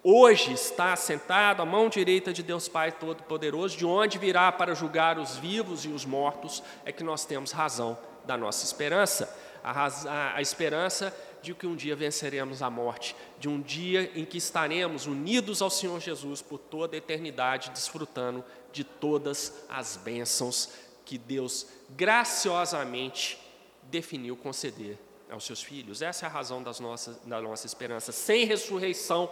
hoje 0.01 0.53
está 0.53 0.95
sentado 0.95 1.61
à 1.61 1.65
mão 1.65 1.89
direita 1.89 2.31
de 2.31 2.41
Deus 2.41 2.69
Pai 2.69 2.91
Todo-Poderoso, 2.91 3.77
de 3.77 3.85
onde 3.85 4.17
virá 4.17 4.51
para 4.51 4.73
julgar 4.73 5.19
os 5.19 5.35
vivos 5.35 5.83
e 5.83 5.89
os 5.89 6.05
mortos, 6.05 6.63
é 6.85 6.91
que 6.93 7.03
nós 7.03 7.25
temos 7.25 7.51
razão 7.51 7.97
da 8.25 8.37
nossa 8.37 8.63
esperança. 8.63 9.37
A, 9.61 9.87
a, 9.87 10.35
a 10.35 10.41
esperança 10.41 11.13
de 11.41 11.53
que 11.53 11.67
um 11.67 11.75
dia 11.75 11.95
venceremos 11.95 12.61
a 12.61 12.69
morte, 12.69 13.15
de 13.39 13.47
um 13.47 13.61
dia 13.61 14.11
em 14.15 14.25
que 14.25 14.37
estaremos 14.37 15.05
unidos 15.05 15.61
ao 15.61 15.69
Senhor 15.69 15.99
Jesus 15.99 16.41
por 16.41 16.57
toda 16.57 16.95
a 16.95 16.97
eternidade, 16.97 17.69
desfrutando 17.71 18.43
de 18.71 18.83
todas 18.83 19.65
as 19.69 19.97
bênçãos 19.97 20.69
que 21.05 21.17
Deus 21.17 21.67
graciosamente 21.89 23.39
definiu 23.83 24.35
conceder 24.35 24.97
aos 25.29 25.43
seus 25.43 25.61
filhos. 25.61 26.01
Essa 26.01 26.25
é 26.25 26.29
a 26.29 26.31
razão 26.31 26.61
das 26.61 26.79
nossas, 26.79 27.17
da 27.25 27.41
nossa 27.41 27.65
esperança. 27.65 28.11
Sem 28.11 28.45
ressurreição, 28.45 29.29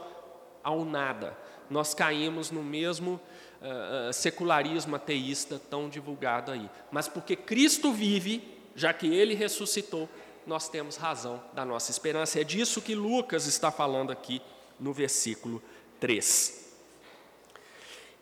ao 0.63 0.84
nada. 0.84 1.38
Nós 1.70 1.93
caímos 1.93 2.52
no 2.52 2.63
mesmo 2.63 3.20
uh, 3.62 4.13
secularismo 4.13 4.96
ateísta 4.96 5.62
tão 5.70 5.89
divulgado 5.89 6.52
aí. 6.52 6.70
Mas 6.91 7.08
porque 7.08 7.36
Cristo 7.36 7.91
vive, 7.91 8.43
já 8.76 8.93
que 8.93 9.08
Ele 9.08 9.34
ressuscitou, 9.34 10.10
nós 10.47 10.69
temos 10.69 10.95
razão 10.95 11.43
da 11.53 11.65
nossa 11.65 11.91
esperança. 11.91 12.39
É 12.39 12.43
disso 12.43 12.81
que 12.81 12.95
Lucas 12.95 13.45
está 13.45 13.69
falando 13.69 14.12
aqui 14.12 14.41
no 14.79 14.93
versículo 14.93 15.62
3. 15.99 16.65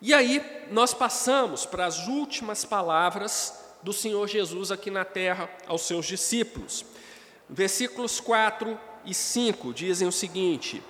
E 0.01 0.13
aí 0.13 0.43
nós 0.71 0.93
passamos 0.93 1.65
para 1.65 1.85
as 1.85 2.07
últimas 2.07 2.65
palavras 2.65 3.63
do 3.81 3.93
Senhor 3.93 4.27
Jesus 4.27 4.71
aqui 4.71 4.89
na 4.89 5.05
terra 5.05 5.49
aos 5.67 5.83
seus 5.83 6.05
discípulos. 6.05 6.83
Versículos 7.47 8.19
4 8.19 8.77
e 9.05 9.13
5 9.13 9.73
dizem 9.73 10.07
o 10.07 10.11
seguinte: 10.11 10.81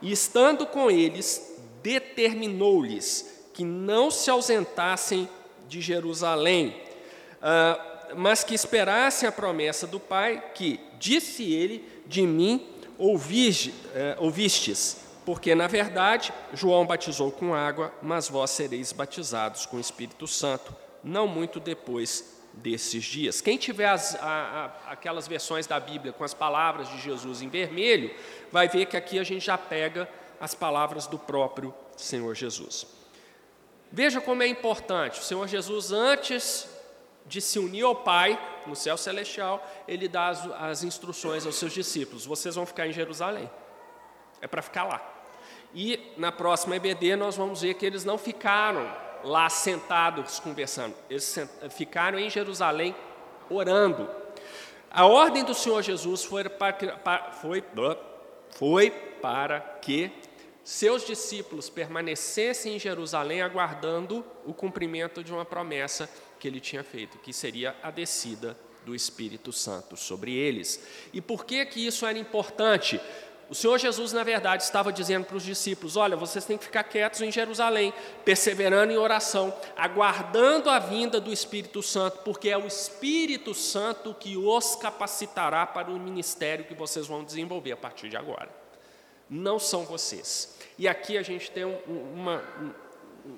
E 0.00 0.12
estando 0.12 0.66
com 0.66 0.90
eles, 0.90 1.58
determinou-lhes 1.82 3.46
que 3.54 3.64
não 3.64 4.10
se 4.10 4.30
ausentassem 4.30 5.28
de 5.68 5.80
Jerusalém, 5.80 6.76
uh, 7.40 7.91
mas 8.16 8.44
que 8.44 8.54
esperassem 8.54 9.28
a 9.28 9.32
promessa 9.32 9.86
do 9.86 10.00
Pai, 10.00 10.42
que, 10.54 10.80
disse 10.98 11.52
ele, 11.52 11.84
de 12.06 12.22
mim 12.22 12.66
ouviste, 12.98 13.74
eh, 13.94 14.16
ouvistes, 14.18 14.98
porque, 15.24 15.54
na 15.54 15.66
verdade, 15.66 16.32
João 16.52 16.84
batizou 16.84 17.30
com 17.30 17.54
água, 17.54 17.92
mas 18.02 18.28
vós 18.28 18.50
sereis 18.50 18.92
batizados 18.92 19.66
com 19.66 19.76
o 19.76 19.80
Espírito 19.80 20.26
Santo, 20.26 20.74
não 21.02 21.26
muito 21.26 21.60
depois 21.60 22.40
desses 22.52 23.04
dias. 23.04 23.40
Quem 23.40 23.56
tiver 23.56 23.88
as, 23.88 24.14
a, 24.16 24.72
a, 24.86 24.92
aquelas 24.92 25.26
versões 25.26 25.66
da 25.66 25.80
Bíblia 25.80 26.12
com 26.12 26.24
as 26.24 26.34
palavras 26.34 26.88
de 26.88 27.00
Jesus 27.00 27.40
em 27.40 27.48
vermelho, 27.48 28.14
vai 28.50 28.68
ver 28.68 28.86
que 28.86 28.96
aqui 28.96 29.18
a 29.18 29.24
gente 29.24 29.46
já 29.46 29.56
pega 29.56 30.08
as 30.40 30.54
palavras 30.54 31.06
do 31.06 31.18
próprio 31.18 31.72
Senhor 31.96 32.34
Jesus. 32.34 32.86
Veja 33.90 34.20
como 34.20 34.42
é 34.42 34.46
importante. 34.46 35.20
O 35.20 35.22
Senhor 35.22 35.46
Jesus, 35.46 35.92
antes 35.92 36.66
de 37.26 37.40
se 37.40 37.58
unir 37.58 37.84
ao 37.84 37.94
Pai 37.94 38.38
no 38.66 38.74
céu 38.74 38.96
celestial, 38.96 39.64
ele 39.86 40.08
dá 40.08 40.28
as, 40.28 40.46
as 40.52 40.84
instruções 40.84 41.46
aos 41.46 41.56
seus 41.56 41.72
discípulos: 41.72 42.26
vocês 42.26 42.54
vão 42.54 42.66
ficar 42.66 42.86
em 42.86 42.92
Jerusalém. 42.92 43.50
É 44.40 44.46
para 44.46 44.62
ficar 44.62 44.84
lá. 44.84 45.00
E 45.74 46.12
na 46.16 46.30
próxima 46.30 46.76
EBD 46.76 47.16
nós 47.16 47.36
vamos 47.36 47.62
ver 47.62 47.74
que 47.74 47.86
eles 47.86 48.04
não 48.04 48.18
ficaram 48.18 48.90
lá 49.24 49.48
sentados 49.48 50.40
conversando, 50.40 50.94
eles 51.08 51.38
ficaram 51.70 52.18
em 52.18 52.28
Jerusalém 52.28 52.94
orando. 53.48 54.08
A 54.90 55.06
ordem 55.06 55.44
do 55.44 55.54
Senhor 55.54 55.80
Jesus 55.80 56.24
foi 56.24 56.44
para, 56.48 57.32
foi, 57.40 57.64
foi 58.50 58.90
para 58.90 59.60
que 59.60 60.12
seus 60.62 61.04
discípulos 61.04 61.70
permanecessem 61.70 62.76
em 62.76 62.78
Jerusalém 62.78 63.42
aguardando 63.42 64.24
o 64.44 64.52
cumprimento 64.52 65.24
de 65.24 65.32
uma 65.32 65.44
promessa 65.44 66.08
que 66.42 66.48
ele 66.48 66.58
tinha 66.58 66.82
feito, 66.82 67.18
que 67.18 67.32
seria 67.32 67.76
a 67.84 67.92
descida 67.92 68.58
do 68.84 68.96
Espírito 68.96 69.52
Santo 69.52 69.96
sobre 69.96 70.34
eles. 70.34 70.84
E 71.12 71.20
por 71.20 71.44
que 71.44 71.64
que 71.64 71.86
isso 71.86 72.04
era 72.04 72.18
importante? 72.18 73.00
O 73.48 73.54
Senhor 73.54 73.78
Jesus, 73.78 74.12
na 74.12 74.24
verdade, 74.24 74.64
estava 74.64 74.92
dizendo 74.92 75.24
para 75.24 75.36
os 75.36 75.44
discípulos: 75.44 75.96
olha, 75.96 76.16
vocês 76.16 76.44
têm 76.44 76.58
que 76.58 76.64
ficar 76.64 76.82
quietos 76.82 77.20
em 77.20 77.30
Jerusalém, 77.30 77.94
perseverando 78.24 78.92
em 78.92 78.96
oração, 78.96 79.54
aguardando 79.76 80.68
a 80.68 80.80
vinda 80.80 81.20
do 81.20 81.32
Espírito 81.32 81.80
Santo, 81.80 82.18
porque 82.24 82.48
é 82.48 82.58
o 82.58 82.66
Espírito 82.66 83.54
Santo 83.54 84.12
que 84.12 84.36
os 84.36 84.74
capacitará 84.74 85.64
para 85.64 85.92
o 85.92 86.00
ministério 86.00 86.64
que 86.64 86.74
vocês 86.74 87.06
vão 87.06 87.22
desenvolver 87.22 87.70
a 87.70 87.76
partir 87.76 88.08
de 88.08 88.16
agora. 88.16 88.48
Não 89.30 89.60
são 89.60 89.84
vocês. 89.84 90.58
E 90.76 90.88
aqui 90.88 91.16
a 91.16 91.22
gente 91.22 91.52
tem 91.52 91.64
um, 91.64 91.78
uma, 91.86 92.42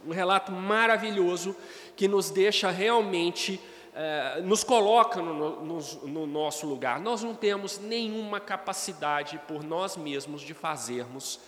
um 0.06 0.10
relato 0.10 0.50
maravilhoso 0.50 1.54
que 1.96 2.08
nos 2.08 2.30
deixa 2.30 2.70
realmente, 2.70 3.60
eh, 3.94 4.40
nos 4.42 4.64
coloca 4.64 5.20
no, 5.20 5.62
no, 5.62 5.78
no 6.04 6.26
nosso 6.26 6.66
lugar. 6.66 7.00
Nós 7.00 7.22
não 7.22 7.34
temos 7.34 7.78
nenhuma 7.78 8.40
capacidade 8.40 9.40
por 9.46 9.62
nós 9.62 9.96
mesmos 9.96 10.42
de 10.42 10.54
fazermos 10.54 11.40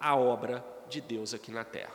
a 0.00 0.16
obra 0.16 0.64
de 0.88 1.00
Deus 1.00 1.32
aqui 1.32 1.50
na 1.50 1.64
terra. 1.64 1.94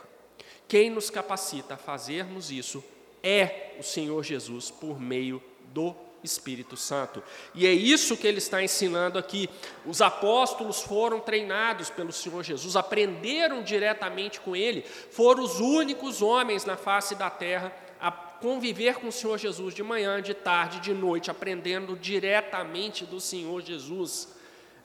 Quem 0.66 0.90
nos 0.90 1.10
capacita 1.10 1.74
a 1.74 1.78
fazermos 1.78 2.50
isso 2.50 2.82
é 3.22 3.74
o 3.78 3.82
Senhor 3.82 4.22
Jesus 4.22 4.70
por 4.70 5.00
meio 5.00 5.42
do 5.72 5.94
Espírito 6.22 6.76
Santo. 6.76 7.22
E 7.54 7.66
é 7.66 7.72
isso 7.72 8.16
que 8.16 8.26
ele 8.26 8.38
está 8.38 8.62
ensinando 8.62 9.18
aqui. 9.18 9.48
Os 9.86 10.00
apóstolos 10.00 10.80
foram 10.82 11.20
treinados 11.20 11.90
pelo 11.90 12.12
Senhor 12.12 12.42
Jesus, 12.42 12.76
aprenderam 12.76 13.62
diretamente 13.62 14.40
com 14.40 14.54
ele, 14.56 14.82
foram 14.82 15.42
os 15.42 15.60
únicos 15.60 16.22
homens 16.22 16.64
na 16.64 16.76
face 16.76 17.14
da 17.14 17.30
terra 17.30 17.72
a 18.00 18.10
conviver 18.10 18.96
com 18.96 19.08
o 19.08 19.12
Senhor 19.12 19.38
Jesus 19.38 19.74
de 19.74 19.82
manhã, 19.82 20.22
de 20.22 20.34
tarde, 20.34 20.80
de 20.80 20.94
noite, 20.94 21.30
aprendendo 21.30 21.96
diretamente 21.96 23.04
do 23.04 23.20
Senhor 23.20 23.62
Jesus. 23.62 24.28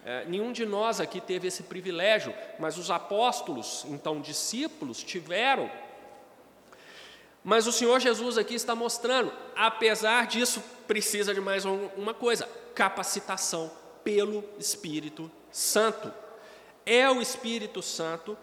É, 0.05 0.25
nenhum 0.25 0.51
de 0.51 0.65
nós 0.65 0.99
aqui 0.99 1.21
teve 1.21 1.47
esse 1.47 1.63
privilégio, 1.63 2.33
mas 2.59 2.77
os 2.77 2.91
apóstolos, 2.91 3.85
então 3.87 4.19
discípulos, 4.19 5.01
tiveram. 5.03 5.69
Mas 7.43 7.67
o 7.67 7.71
Senhor 7.71 7.99
Jesus 7.99 8.37
aqui 8.37 8.55
está 8.55 8.73
mostrando, 8.75 9.31
apesar 9.55 10.27
disso, 10.27 10.63
precisa 10.87 11.33
de 11.33 11.41
mais 11.41 11.65
uma 11.65 12.13
coisa: 12.13 12.47
capacitação 12.73 13.71
pelo 14.03 14.43
Espírito 14.59 15.31
Santo. 15.51 16.11
É 16.85 17.09
o 17.09 17.21
Espírito 17.21 17.81
Santo 17.81 18.37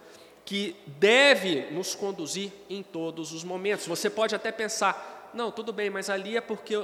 que 0.50 0.74
deve 0.84 1.70
nos 1.70 1.94
conduzir 1.94 2.50
em 2.68 2.82
todos 2.82 3.30
os 3.30 3.44
momentos. 3.44 3.86
Você 3.86 4.10
pode 4.10 4.34
até 4.34 4.50
pensar, 4.50 5.30
não, 5.32 5.52
tudo 5.52 5.72
bem, 5.72 5.88
mas 5.88 6.10
ali 6.10 6.36
é 6.36 6.40
porque 6.40 6.76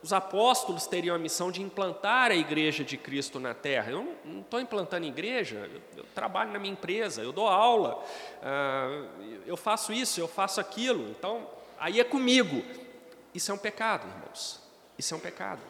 os 0.00 0.12
apóstolos 0.12 0.86
teriam 0.86 1.16
a 1.16 1.18
missão 1.18 1.50
de 1.50 1.60
implantar 1.60 2.30
a 2.30 2.36
igreja 2.36 2.84
de 2.84 2.96
Cristo 2.96 3.40
na 3.40 3.52
terra. 3.52 3.90
Eu 3.90 4.16
não 4.24 4.42
estou 4.42 4.60
implantando 4.60 5.06
igreja, 5.06 5.68
eu, 5.74 5.80
eu, 5.96 6.04
trabalho 6.14 6.52
na 6.52 6.58
minha 6.60 6.72
empresa, 6.72 7.20
eu 7.20 7.32
dou 7.32 7.48
aula, 7.48 8.00
uh, 8.40 9.08
eu 9.44 9.56
faço 9.56 9.92
isso, 9.92 10.20
eu 10.20 10.28
faço 10.28 10.60
aquilo. 10.60 11.10
Então, 11.10 11.50
aí 11.80 11.98
é 11.98 12.04
comigo. 12.04 12.62
Isso 13.34 13.50
é 13.50 13.54
um 13.54 13.58
pecado, 13.58 14.06
irmãos. 14.06 14.62
Isso 14.96 15.12
é 15.14 15.16
um 15.16 15.20
pecado. 15.20 15.62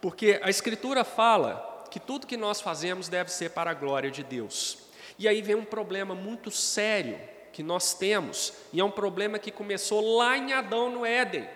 Porque 0.00 0.40
a 0.42 0.50
Escritura 0.50 1.04
fala 1.04 1.86
que 1.92 2.00
tudo 2.00 2.26
que 2.26 2.36
nós 2.36 2.60
fazemos 2.60 3.08
deve 3.08 3.30
ser 3.30 3.50
para 3.50 3.70
a 3.70 3.74
glória 3.74 4.10
de 4.10 4.24
Deus. 4.24 4.79
E 5.20 5.28
aí 5.28 5.42
vem 5.42 5.54
um 5.54 5.66
problema 5.66 6.14
muito 6.14 6.50
sério 6.50 7.20
que 7.52 7.62
nós 7.62 7.92
temos, 7.92 8.54
e 8.72 8.80
é 8.80 8.84
um 8.84 8.90
problema 8.90 9.38
que 9.38 9.50
começou 9.50 10.16
lá 10.16 10.38
em 10.38 10.54
Adão 10.54 10.90
no 10.90 11.04
Éden 11.04 11.46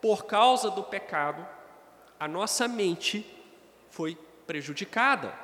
por 0.00 0.24
causa 0.26 0.70
do 0.70 0.84
pecado, 0.84 1.44
a 2.20 2.28
nossa 2.28 2.68
mente 2.68 3.26
foi 3.90 4.16
prejudicada. 4.46 5.34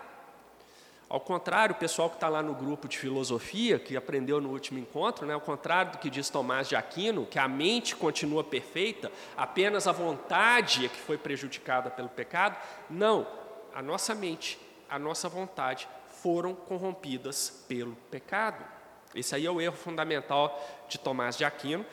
Ao 1.09 1.19
contrário, 1.19 1.75
o 1.75 1.79
pessoal 1.79 2.09
que 2.09 2.15
está 2.15 2.29
lá 2.29 2.45
no 2.45 2.55
grupo 2.55 2.87
de 2.87 2.97
filosofia, 2.97 3.77
que 3.77 3.97
aprendeu 3.97 4.41
no 4.41 4.51
último 4.51 4.79
encontro, 4.79 5.27
né, 5.27 5.35
ao 5.35 5.41
contrário 5.41 5.91
do 5.93 5.99
que 5.99 6.09
diz 6.09 6.31
Tomás 6.31 6.69
de 6.69 6.77
Aquino, 6.77 7.27
que 7.27 7.41
a 7.41 7.49
mente 7.49 7.97
continua 7.97 8.45
perfeita, 8.45 9.11
apenas 9.37 9.89
a 9.89 9.93
vontade 9.93 10.87
é 10.87 10.89
que 10.89 11.01
foi 11.01 11.19
prejudicada 11.19 11.91
pelo 11.91 12.09
pecado, 12.09 12.57
não, 12.89 13.27
a 13.75 13.83
nossa 13.83 14.15
mente, 14.15 14.61
a 14.89 14.97
nossa 14.97 15.29
vontade 15.29 15.89
foram 16.25 16.55
corrompidas 16.55 17.65
pelo 17.69 17.95
pecado. 18.11 18.65
Esse 19.15 19.35
aí 19.35 19.45
é 19.45 19.51
o 19.51 19.61
erro 19.61 19.77
fundamental 19.77 20.59
de 20.89 20.97
Tomás 20.97 21.37
de 21.37 21.45
Aquino, 21.45 21.85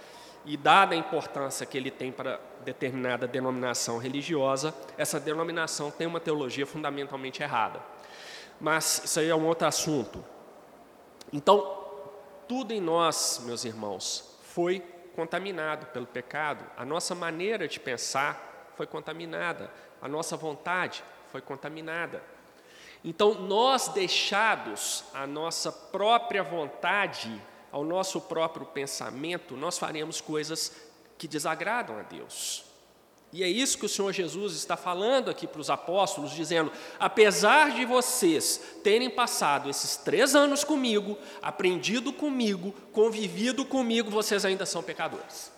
e 0.46 0.56
dada 0.56 0.96
a 0.96 0.98
importância 0.98 1.65
que 1.65 1.78
ele 1.78 1.91
tem 1.91 2.13
para 2.13 2.39
determinada 2.63 3.28
denominação 3.28 3.98
religiosa, 3.98 4.74
essa 4.98 5.20
denominação 5.20 5.91
tem 5.91 6.08
uma 6.08 6.22
teologia 6.22 6.65
fundamentalmente 6.65 7.44
errada. 7.44 7.82
Mas 8.58 9.02
isso 9.04 9.20
aí 9.20 9.28
é 9.28 9.36
um 9.36 9.46
outro 9.46 9.67
assunto. 9.67 10.24
Então, 11.34 11.84
tudo 12.48 12.72
em 12.72 12.80
nós, 12.80 13.41
meus 13.46 13.65
irmãos, 13.65 14.39
foi 14.44 14.82
contaminado 15.13 15.88
pelo 15.88 16.08
pecado. 16.08 16.63
A 16.78 16.86
nossa 16.86 17.13
maneira 17.13 17.67
de 17.67 17.82
pensar 17.82 18.72
foi 18.78 18.88
contaminada. 18.88 19.70
A 20.02 20.08
nossa 20.08 20.38
vontade 20.38 21.04
foi 21.34 21.41
contaminada. 21.41 22.24
Então, 23.03 23.33
nós 23.33 23.87
deixados 23.87 25.03
a 25.13 25.25
nossa 25.25 25.71
própria 25.71 26.43
vontade 26.43 27.41
ao 27.71 27.83
nosso 27.83 28.19
próprio 28.21 28.65
pensamento, 28.65 29.55
nós 29.55 29.77
faremos 29.77 30.19
coisas 30.19 30.71
que 31.17 31.27
desagradam 31.27 31.97
a 31.97 32.01
Deus. 32.01 32.65
E 33.33 33.43
é 33.43 33.47
isso 33.47 33.77
que 33.77 33.85
o 33.85 33.89
Senhor 33.89 34.11
Jesus 34.11 34.55
está 34.55 34.75
falando 34.75 35.29
aqui 35.29 35.47
para 35.47 35.61
os 35.61 35.69
apóstolos, 35.69 36.31
dizendo: 36.31 36.71
apesar 36.99 37.71
de 37.71 37.85
vocês 37.85 38.61
terem 38.83 39.09
passado 39.09 39.69
esses 39.69 39.95
três 39.95 40.35
anos 40.35 40.65
comigo, 40.65 41.17
aprendido 41.41 42.11
comigo, 42.11 42.73
convivido 42.91 43.65
comigo, 43.65 44.11
vocês 44.11 44.43
ainda 44.43 44.65
são 44.65 44.83
pecadores. 44.83 45.51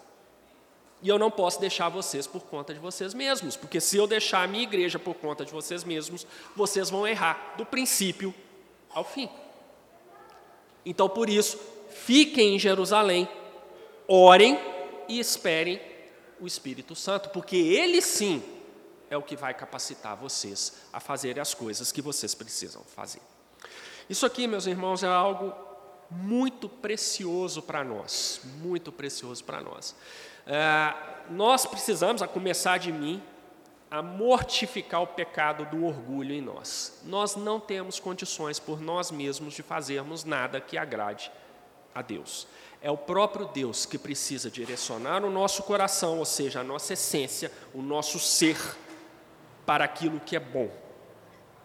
E 1.03 1.09
eu 1.09 1.19
não 1.19 1.29
posso 1.29 1.59
deixar 1.59 1.89
vocês 1.89 2.25
por 2.25 2.43
conta 2.43 2.73
de 2.73 2.79
vocês 2.79 3.13
mesmos, 3.13 3.57
porque 3.57 3.81
se 3.81 3.97
eu 3.97 4.07
deixar 4.07 4.41
a 4.41 4.47
minha 4.47 4.63
igreja 4.63 4.97
por 4.97 5.13
conta 5.15 5.43
de 5.43 5.51
vocês 5.51 5.83
mesmos, 5.83 6.25
vocês 6.55 6.89
vão 6.89 7.05
errar 7.05 7.55
do 7.57 7.65
princípio 7.65 8.33
ao 8.89 9.03
fim. 9.03 9.29
Então, 10.85 11.09
por 11.09 11.29
isso, 11.29 11.59
fiquem 11.89 12.55
em 12.55 12.59
Jerusalém, 12.59 13.27
orem 14.07 14.57
e 15.09 15.19
esperem 15.19 15.81
o 16.39 16.47
Espírito 16.47 16.95
Santo, 16.95 17.29
porque 17.31 17.57
ele 17.57 18.01
sim 18.01 18.41
é 19.09 19.17
o 19.17 19.21
que 19.21 19.35
vai 19.35 19.53
capacitar 19.53 20.15
vocês 20.15 20.73
a 20.93 21.01
fazerem 21.01 21.41
as 21.41 21.53
coisas 21.53 21.91
que 21.91 22.01
vocês 22.01 22.33
precisam 22.33 22.81
fazer. 22.95 23.21
Isso 24.09 24.25
aqui, 24.25 24.47
meus 24.47 24.67
irmãos, 24.67 25.03
é 25.03 25.07
algo 25.07 25.53
muito 26.09 26.69
precioso 26.69 27.61
para 27.61 27.83
nós, 27.83 28.39
muito 28.61 28.89
precioso 28.89 29.43
para 29.43 29.59
nós. 29.59 29.93
É, 30.45 30.93
nós 31.29 31.65
precisamos, 31.65 32.21
a 32.21 32.27
começar 32.27 32.77
de 32.77 32.91
mim, 32.91 33.21
a 33.89 34.01
mortificar 34.01 35.03
o 35.03 35.07
pecado 35.07 35.65
do 35.65 35.85
orgulho 35.85 36.33
em 36.33 36.41
nós. 36.41 36.99
Nós 37.03 37.35
não 37.35 37.59
temos 37.59 37.99
condições 37.99 38.59
por 38.59 38.81
nós 38.81 39.11
mesmos 39.11 39.53
de 39.53 39.61
fazermos 39.61 40.23
nada 40.23 40.59
que 40.59 40.77
agrade 40.77 41.31
a 41.93 42.01
Deus. 42.01 42.47
É 42.81 42.89
o 42.89 42.97
próprio 42.97 43.45
Deus 43.45 43.85
que 43.85 43.97
precisa 43.97 44.49
direcionar 44.49 45.23
o 45.23 45.29
nosso 45.29 45.63
coração, 45.63 46.17
ou 46.17 46.25
seja, 46.25 46.61
a 46.61 46.63
nossa 46.63 46.93
essência, 46.93 47.51
o 47.73 47.81
nosso 47.81 48.19
ser, 48.19 48.57
para 49.65 49.85
aquilo 49.85 50.19
que 50.19 50.35
é 50.35 50.39
bom. 50.39 50.69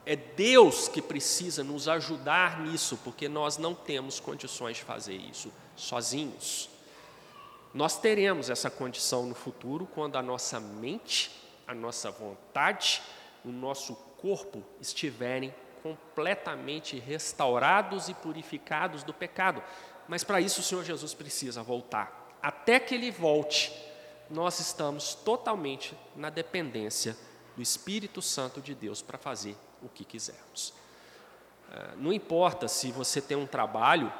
É 0.04 0.14
Deus 0.14 0.86
que 0.86 1.02
precisa 1.02 1.64
nos 1.64 1.88
ajudar 1.88 2.60
nisso, 2.60 2.98
porque 3.02 3.28
nós 3.28 3.58
não 3.58 3.74
temos 3.74 4.20
condições 4.20 4.76
de 4.76 4.84
fazer 4.84 5.16
isso 5.16 5.52
sozinhos. 5.74 6.68
Nós 7.74 7.98
teremos 7.98 8.48
essa 8.48 8.70
condição 8.70 9.26
no 9.26 9.34
futuro 9.34 9.86
quando 9.86 10.16
a 10.16 10.22
nossa 10.22 10.58
mente, 10.58 11.30
a 11.66 11.74
nossa 11.74 12.10
vontade, 12.10 13.02
o 13.44 13.50
nosso 13.50 13.94
corpo 14.16 14.62
estiverem 14.80 15.54
completamente 15.82 16.98
restaurados 16.98 18.08
e 18.08 18.14
purificados 18.14 19.02
do 19.02 19.14
pecado. 19.14 19.62
Mas 20.08 20.24
para 20.24 20.40
isso 20.40 20.60
o 20.60 20.64
Senhor 20.64 20.84
Jesus 20.84 21.14
precisa 21.14 21.62
voltar. 21.62 22.36
Até 22.42 22.80
que 22.80 22.94
ele 22.94 23.10
volte, 23.10 23.72
nós 24.30 24.58
estamos 24.60 25.14
totalmente 25.14 25.96
na 26.16 26.30
dependência 26.30 27.16
do 27.54 27.62
Espírito 27.62 28.22
Santo 28.22 28.60
de 28.60 28.74
Deus 28.74 29.02
para 29.02 29.18
fazer 29.18 29.56
o 29.82 29.88
que 29.88 30.04
quisermos. 30.04 30.72
É, 31.70 31.96
não 31.96 32.12
importa 32.12 32.66
se 32.68 32.90
você 32.90 33.20
tem 33.20 33.36
um 33.36 33.46
trabalho, 33.46 34.12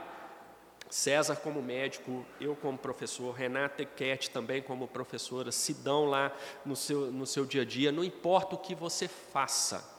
César 0.90 1.37
como 1.37 1.61
médico, 1.61 2.24
eu 2.40 2.57
como 2.57 2.79
professor, 2.79 3.33
Renata 3.33 3.85
Cat 3.85 4.31
também 4.31 4.62
como 4.62 4.88
professora, 4.88 5.53
Sidão 5.53 6.07
lá 6.07 6.33
no 6.64 6.74
seu, 6.74 7.12
no 7.12 7.27
seu 7.27 7.44
dia 7.44 7.62
a 7.62 7.64
dia, 7.64 7.92
não 7.92 8.03
importa 8.03 8.55
o 8.55 8.59
que 8.59 8.74
você 8.74 9.07
faça, 9.07 9.98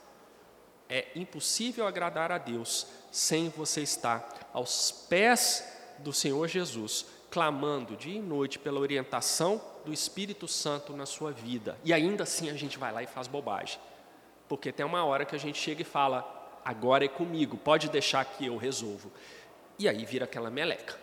é 0.89 1.05
impossível 1.15 1.85
agradar 1.85 2.31
a 2.31 2.39
Deus 2.39 2.87
sem 3.11 3.49
você 3.49 3.81
estar 3.81 4.49
aos 4.51 4.91
pés 4.91 5.63
do 5.99 6.11
Senhor 6.11 6.47
Jesus, 6.47 7.05
clamando 7.29 7.95
dia 7.95 8.17
e 8.17 8.21
noite 8.21 8.57
pela 8.57 8.79
orientação 8.79 9.61
do 9.85 9.93
Espírito 9.93 10.47
Santo 10.47 10.93
na 10.93 11.05
sua 11.05 11.31
vida. 11.31 11.77
E 11.83 11.93
ainda 11.93 12.23
assim 12.23 12.49
a 12.49 12.55
gente 12.55 12.79
vai 12.79 12.91
lá 12.91 13.03
e 13.03 13.07
faz 13.07 13.27
bobagem. 13.27 13.79
Porque 14.47 14.71
tem 14.71 14.83
uma 14.83 15.05
hora 15.05 15.25
que 15.25 15.35
a 15.35 15.39
gente 15.39 15.59
chega 15.59 15.83
e 15.83 15.85
fala: 15.85 16.59
agora 16.65 17.05
é 17.05 17.07
comigo, 17.07 17.55
pode 17.55 17.87
deixar 17.89 18.25
que 18.25 18.47
eu 18.47 18.57
resolvo. 18.57 19.11
E 19.79 19.89
aí 19.89 20.05
vira 20.05 20.25
aquela 20.25 20.51
meleca. 20.51 20.95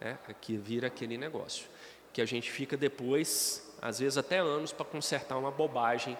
Né? 0.00 0.18
Aqui 0.28 0.56
vira 0.56 0.86
aquele 0.86 1.18
negócio. 1.18 1.66
Que 2.12 2.22
a 2.22 2.24
gente 2.24 2.50
fica 2.50 2.76
depois, 2.76 3.74
às 3.82 3.98
vezes 3.98 4.16
até 4.16 4.38
anos, 4.38 4.72
para 4.72 4.86
consertar 4.86 5.36
uma 5.36 5.50
bobagem 5.50 6.16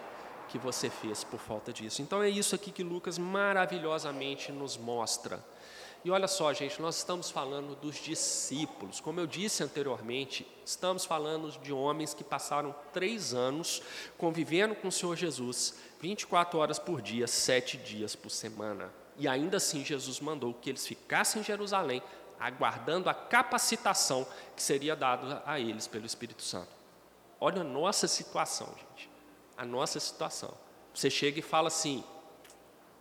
que 0.49 0.59
você 0.59 0.89
fez 0.89 1.23
por 1.23 1.39
falta 1.39 1.73
disso. 1.73 2.01
Então 2.01 2.21
é 2.21 2.29
isso 2.29 2.53
aqui 2.53 2.71
que 2.71 2.83
Lucas 2.83 3.17
maravilhosamente 3.17 4.51
nos 4.51 4.77
mostra 4.77 5.43
e 6.07 6.11
olha 6.11 6.27
só, 6.27 6.53
gente, 6.53 6.81
nós 6.81 6.97
estamos 6.97 7.29
falando 7.29 7.75
dos 7.75 7.95
discípulos. 7.97 9.01
Como 9.01 9.19
eu 9.19 9.27
disse 9.27 9.63
anteriormente, 9.63 10.47
estamos 10.63 11.03
falando 11.03 11.51
de 11.59 11.73
homens 11.73 12.13
que 12.13 12.23
passaram 12.23 12.73
três 12.93 13.33
anos 13.33 13.81
convivendo 14.17 14.75
com 14.75 14.87
o 14.87 14.91
Senhor 14.91 15.15
Jesus, 15.15 15.75
24 15.99 16.59
horas 16.59 16.79
por 16.79 17.01
dia, 17.01 17.27
sete 17.27 17.75
dias 17.75 18.15
por 18.15 18.29
semana. 18.29 18.89
E 19.17 19.27
ainda 19.27 19.57
assim, 19.57 19.83
Jesus 19.83 20.19
mandou 20.19 20.53
que 20.53 20.69
eles 20.69 20.85
ficassem 20.85 21.41
em 21.41 21.45
Jerusalém, 21.45 22.01
aguardando 22.39 23.09
a 23.09 23.13
capacitação 23.13 24.27
que 24.55 24.61
seria 24.61 24.95
dada 24.95 25.41
a 25.45 25.59
eles 25.59 25.87
pelo 25.87 26.05
Espírito 26.05 26.43
Santo. 26.43 26.69
Olha 27.39 27.61
a 27.61 27.63
nossa 27.63 28.07
situação, 28.07 28.67
gente. 28.67 29.09
A 29.57 29.65
nossa 29.65 29.99
situação. 29.99 30.53
Você 30.93 31.09
chega 31.09 31.39
e 31.39 31.41
fala 31.41 31.67
assim: 31.67 32.03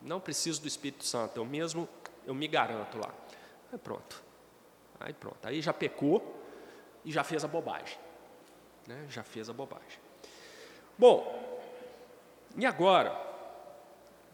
não 0.00 0.20
preciso 0.20 0.60
do 0.60 0.68
Espírito 0.68 1.04
Santo, 1.04 1.36
eu 1.36 1.44
mesmo 1.44 1.88
eu 2.26 2.34
me 2.34 2.48
garanto 2.48 2.98
lá. 2.98 3.12
Aí 3.72 3.78
pronto. 3.78 4.22
Aí 4.98 5.12
pronto. 5.12 5.38
Aí 5.46 5.60
já 5.60 5.72
pecou 5.72 6.42
e 7.04 7.12
já 7.12 7.22
fez 7.22 7.44
a 7.44 7.48
bobagem. 7.48 7.98
Né? 8.86 9.06
Já 9.08 9.22
fez 9.22 9.48
a 9.48 9.52
bobagem. 9.52 9.98
Bom, 10.98 11.60
e 12.56 12.64
agora? 12.64 13.25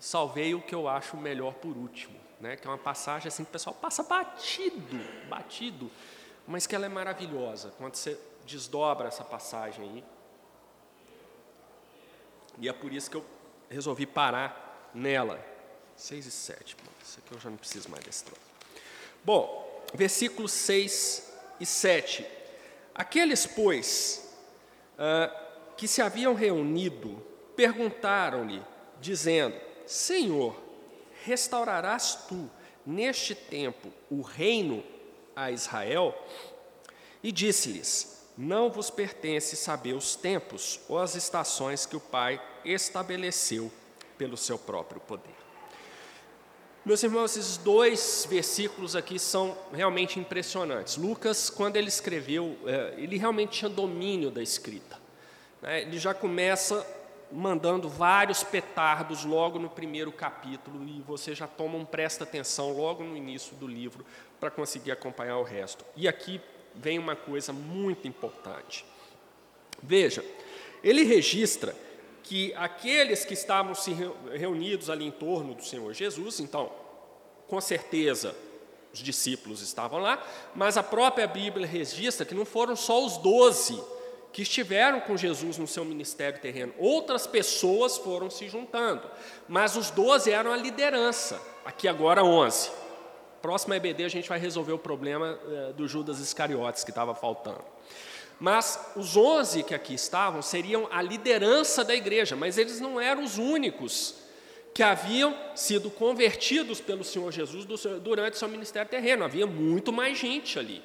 Salvei 0.03 0.53
o 0.53 0.61
que 0.61 0.75
eu 0.75 0.89
acho 0.89 1.17
melhor 1.17 1.55
por 1.55 1.77
último, 1.77 2.19
né? 2.41 2.57
que 2.57 2.67
é 2.67 2.71
uma 2.71 2.77
passagem 2.77 3.29
assim 3.29 3.45
que 3.45 3.51
o 3.51 3.53
pessoal 3.53 3.73
passa 3.73 4.03
batido, 4.03 4.99
batido, 5.29 5.89
mas 6.45 6.67
que 6.67 6.75
ela 6.75 6.87
é 6.87 6.89
maravilhosa. 6.89 7.73
Quando 7.79 7.95
você 7.95 8.19
desdobra 8.45 9.07
essa 9.07 9.23
passagem 9.23 9.85
aí. 9.85 10.05
E 12.59 12.69
é 12.69 12.73
por 12.73 12.93
isso 12.93 13.09
que 13.09 13.17
eu 13.17 13.25
resolvi 13.71 14.05
parar 14.05 14.91
nela. 14.93 15.39
6 15.95 16.27
e 16.27 16.31
7. 16.33 16.77
Bom, 16.83 16.91
isso 17.01 17.21
aqui 17.21 17.35
eu 17.37 17.39
já 17.39 17.49
não 17.49 17.57
preciso 17.57 17.89
mais 17.89 18.03
desse 18.03 18.25
troço. 18.25 18.41
Bom, 19.23 19.85
versículos 19.95 20.51
6 20.51 21.33
e 21.61 21.65
7. 21.65 22.27
Aqueles, 22.93 23.47
pois, 23.47 24.37
ah, 24.99 25.31
que 25.77 25.87
se 25.87 26.03
haviam 26.03 26.35
reunido, 26.35 27.25
perguntaram-lhe, 27.55 28.61
dizendo: 29.01 29.71
Senhor, 29.87 30.55
restaurarás 31.25 32.27
tu 32.29 32.51
neste 32.85 33.35
tempo 33.35 33.93
o 34.11 34.23
reino 34.23 34.83
a 35.35 35.51
Israel? 35.51 36.15
E 37.23 37.31
disse-lhes: 37.31 38.27
Não 38.37 38.71
vos 38.71 38.91
pertence 38.91 39.57
saber 39.57 39.95
os 39.95 40.17
tempos 40.17 40.81
ou 40.89 40.99
as 40.99 41.15
estações 41.15 41.87
que 41.87 41.97
o 41.97 42.01
Pai 42.01 42.41
estabeleceu 42.65 43.71
pelo 44.19 44.37
seu 44.37 44.59
próprio 44.59 45.01
poder. 45.01 45.43
Meus 46.85 47.01
irmãos, 47.05 47.37
esses 47.37 47.57
dois 47.59 48.27
versículos 48.29 48.97
aqui 48.97 49.17
são 49.17 49.57
realmente 49.73 50.19
impressionantes. 50.19 50.97
Lucas, 50.97 51.49
quando 51.49 51.77
ele 51.77 51.87
escreveu, 51.87 52.59
é, 52.67 52.95
ele 52.97 53.17
realmente 53.17 53.59
tinha 53.61 53.69
domínio 53.69 54.33
da 54.33 54.43
escrita. 54.43 54.99
Né? 55.61 55.83
Ele 55.83 55.97
já 55.97 56.13
começa 56.13 56.85
mandando 57.33 57.89
vários 57.89 58.45
petardos 58.45 59.25
logo 59.25 59.59
no 59.59 59.71
primeiro 59.71 60.13
capítulo 60.13 60.87
e 60.87 61.01
você 61.01 61.35
já 61.35 61.47
toma 61.47 61.79
um 61.79 61.85
presta 61.85 62.25
atenção 62.25 62.77
logo 62.77 63.03
no 63.03 63.17
início 63.17 63.57
do 63.57 63.67
livro 63.67 64.05
para 64.39 64.51
conseguir 64.51 64.93
acompanhar 64.93 65.39
o 65.39 65.43
resto. 65.43 65.85
E 65.97 66.07
aqui 66.07 66.41
vem 66.75 66.99
uma 66.99 67.17
coisa 67.17 67.53
muito 67.53 68.07
importante. 68.07 68.85
Veja, 69.83 70.25
ele 70.85 71.05
registra 71.05 71.75
que 72.23 72.55
aqueles 72.55 73.25
que 73.25 73.35
estavam 73.35 73.75
se 73.75 73.97
reunidos 74.33 74.91
ali 74.91 75.07
em 75.07 75.11
torno 75.11 75.55
do 75.55 75.65
Senhor 75.65 75.93
Jesus, 75.93 76.39
então, 76.39 76.71
com 77.49 77.61
certeza, 77.61 78.37
os 78.93 79.01
discípulos 79.01 79.63
estavam 79.63 79.99
lá, 79.99 80.23
mas 80.55 80.77
a 80.77 80.83
própria 80.83 81.27
Bíblia 81.27 81.67
registra 81.67 82.27
que 82.27 82.35
não 82.35 82.45
foram 82.45 82.77
só 82.77 83.05
os 83.05 83.17
doze 83.17 83.83
que 84.33 84.43
estiveram 84.43 85.01
com 85.01 85.17
Jesus 85.17 85.59
no 85.59 85.67
seu 85.67 85.85
ministério 85.85 86.41
terreno, 86.41 86.73
outras 86.79 87.27
pessoas 87.27 87.99
foram 87.99 88.31
se 88.31 88.49
juntando, 88.49 89.03
mas 89.47 89.77
os 89.77 89.91
doze 89.91 90.31
eram 90.31 90.53
a 90.53 90.57
liderança, 90.57 91.41
aqui 91.65 91.87
agora 91.87 92.25
onze. 92.25 92.71
Próxima 93.43 93.77
EBD 93.77 94.05
a 94.05 94.09
gente 94.09 94.29
vai 94.29 94.39
resolver 94.39 94.73
o 94.73 94.79
problema 94.79 95.39
eh, 95.47 95.73
do 95.73 95.87
Judas 95.87 96.21
Iscariotes 96.21 96.85
que 96.85 96.91
estava 96.91 97.15
faltando. 97.15 97.61
Mas 98.39 98.93
os 98.97 99.17
onze 99.17 99.63
que 99.63 99.75
aqui 99.75 99.95
estavam 99.95 100.41
seriam 100.43 100.89
a 100.91 101.03
liderança 101.03 101.85
da 101.85 101.95
igreja, 101.95 102.35
mas 102.35 102.57
eles 102.57 102.81
não 102.81 103.01
eram 103.01 103.23
os 103.23 103.39
únicos 103.39 104.15
que 104.73 104.83
haviam 104.83 105.37
sido 105.55 105.91
convertidos 105.91 106.81
pelo 106.81 107.05
Senhor 107.05 107.31
Jesus 107.31 107.67
durante 108.01 108.39
seu 108.39 108.49
ministério 108.49 108.91
terreno. 108.91 109.25
Havia 109.25 109.47
muito 109.47 109.93
mais 109.93 110.19
gente 110.19 110.59
ali. 110.59 110.83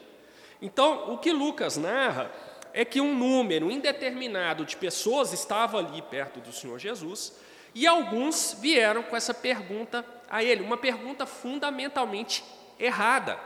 Então, 0.61 1.13
o 1.13 1.17
que 1.17 1.31
Lucas 1.31 1.77
narra 1.77 2.31
é 2.77 2.85
que 2.85 3.01
um 3.01 3.15
número 3.15 3.71
indeterminado 3.71 4.63
de 4.63 4.77
pessoas 4.77 5.33
estava 5.33 5.79
ali 5.79 5.99
perto 5.99 6.39
do 6.39 6.53
Senhor 6.53 6.77
Jesus 6.77 7.33
e 7.73 7.87
alguns 7.87 8.55
vieram 8.61 9.01
com 9.01 9.15
essa 9.15 9.33
pergunta 9.33 10.05
a 10.29 10.43
ele, 10.43 10.61
uma 10.61 10.77
pergunta 10.77 11.25
fundamentalmente 11.25 12.43
errada. 12.77 13.39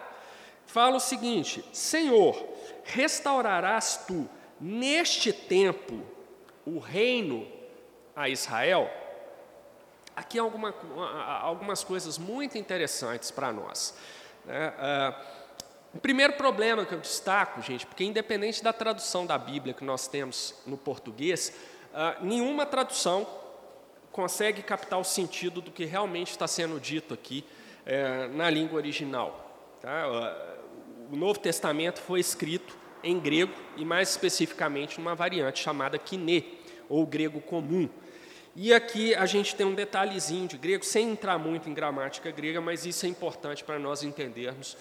Fala 0.65 0.97
o 0.97 0.99
seguinte: 0.99 1.63
Senhor, 1.71 2.45
restaurarás 2.83 4.03
tu 4.05 4.29
neste 4.59 5.31
tempo 5.31 6.05
o 6.65 6.77
reino 6.77 7.47
a 8.13 8.27
Israel? 8.27 8.91
Aqui 10.13 10.37
alguma, 10.37 10.75
algumas 11.41 11.85
coisas 11.85 12.17
muito 12.17 12.57
interessantes 12.57 13.31
para 13.31 13.53
nós. 13.53 13.95
Ah, 14.45 15.40
o 15.93 15.99
primeiro 15.99 16.33
problema 16.33 16.85
que 16.85 16.93
eu 16.93 16.99
destaco, 16.99 17.61
gente, 17.61 17.85
porque 17.85 18.03
independente 18.03 18.63
da 18.63 18.71
tradução 18.71 19.25
da 19.25 19.37
Bíblia 19.37 19.73
que 19.73 19.83
nós 19.83 20.07
temos 20.07 20.55
no 20.65 20.77
português, 20.77 21.53
ah, 21.93 22.17
nenhuma 22.21 22.65
tradução 22.65 23.27
consegue 24.11 24.61
captar 24.61 24.99
o 24.99 25.03
sentido 25.03 25.61
do 25.61 25.71
que 25.71 25.85
realmente 25.85 26.31
está 26.31 26.47
sendo 26.47 26.79
dito 26.79 27.13
aqui 27.13 27.45
eh, 27.85 28.27
na 28.33 28.49
língua 28.49 28.77
original. 28.77 29.77
Tá? 29.81 30.03
Ah, 30.03 30.57
o 31.11 31.15
Novo 31.15 31.39
Testamento 31.39 31.99
foi 31.99 32.19
escrito 32.19 32.77
em 33.03 33.19
grego 33.19 33.53
e 33.75 33.83
mais 33.83 34.09
especificamente 34.09 34.99
numa 34.99 35.15
variante 35.15 35.59
chamada 35.59 35.97
kiné, 35.97 36.43
ou 36.87 37.05
grego 37.05 37.41
comum. 37.41 37.89
E 38.55 38.73
aqui 38.73 39.15
a 39.15 39.25
gente 39.25 39.55
tem 39.55 39.65
um 39.65 39.73
detalhezinho 39.73 40.47
de 40.47 40.57
grego, 40.57 40.83
sem 40.83 41.11
entrar 41.11 41.37
muito 41.37 41.69
em 41.69 41.73
gramática 41.73 42.29
grega, 42.31 42.59
mas 42.59 42.85
isso 42.85 43.05
é 43.05 43.09
importante 43.09 43.63
para 43.63 43.79
nós 43.79 44.03
entendermos 44.03 44.77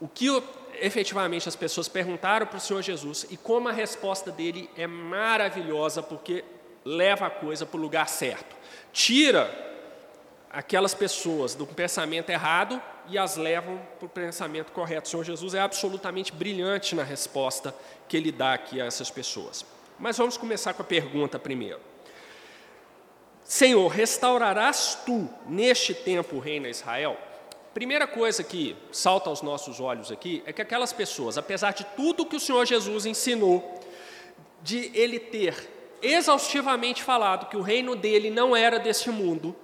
o 0.00 0.08
que 0.08 0.28
efetivamente 0.80 1.48
as 1.48 1.56
pessoas 1.56 1.88
perguntaram 1.88 2.46
para 2.46 2.56
o 2.56 2.60
Senhor 2.60 2.82
Jesus 2.82 3.26
e 3.30 3.36
como 3.36 3.68
a 3.68 3.72
resposta 3.72 4.30
dele 4.30 4.70
é 4.76 4.86
maravilhosa, 4.86 6.02
porque 6.02 6.44
leva 6.84 7.26
a 7.26 7.30
coisa 7.30 7.66
para 7.66 7.78
o 7.78 7.80
lugar 7.80 8.08
certo. 8.08 8.56
Tira 8.92 9.68
aquelas 10.50 10.94
pessoas 10.94 11.54
do 11.54 11.66
pensamento 11.66 12.30
errado 12.30 12.80
e 13.08 13.18
as 13.18 13.36
levam 13.36 13.80
para 13.98 14.06
o 14.06 14.08
pensamento 14.08 14.72
correto. 14.72 15.06
O 15.06 15.10
Senhor 15.10 15.24
Jesus 15.24 15.54
é 15.54 15.60
absolutamente 15.60 16.32
brilhante 16.32 16.94
na 16.94 17.02
resposta 17.02 17.74
que 18.08 18.16
ele 18.16 18.32
dá 18.32 18.54
aqui 18.54 18.80
a 18.80 18.86
essas 18.86 19.10
pessoas. 19.10 19.64
Mas 19.98 20.16
vamos 20.16 20.36
começar 20.36 20.72
com 20.72 20.82
a 20.82 20.84
pergunta 20.84 21.38
primeiro. 21.38 21.78
Senhor, 23.44 23.88
restaurarás 23.88 24.98
tu 25.04 25.28
neste 25.46 25.92
tempo 25.92 26.36
o 26.36 26.40
reino 26.40 26.66
a 26.66 26.70
Israel? 26.70 27.18
Primeira 27.72 28.06
coisa 28.06 28.42
que 28.42 28.76
salta 28.90 29.30
aos 29.30 29.42
nossos 29.42 29.78
olhos 29.78 30.10
aqui 30.10 30.42
é 30.44 30.52
que 30.52 30.60
aquelas 30.60 30.92
pessoas, 30.92 31.38
apesar 31.38 31.72
de 31.72 31.84
tudo 31.96 32.26
que 32.26 32.34
o 32.34 32.40
Senhor 32.40 32.66
Jesus 32.66 33.06
ensinou, 33.06 33.80
de 34.60 34.90
ele 34.92 35.20
ter 35.20 35.54
exaustivamente 36.02 37.02
falado 37.02 37.48
que 37.48 37.56
o 37.56 37.62
reino 37.62 37.94
dele 37.94 38.28
não 38.28 38.56
era 38.56 38.78
deste 38.78 39.10
mundo, 39.10 39.54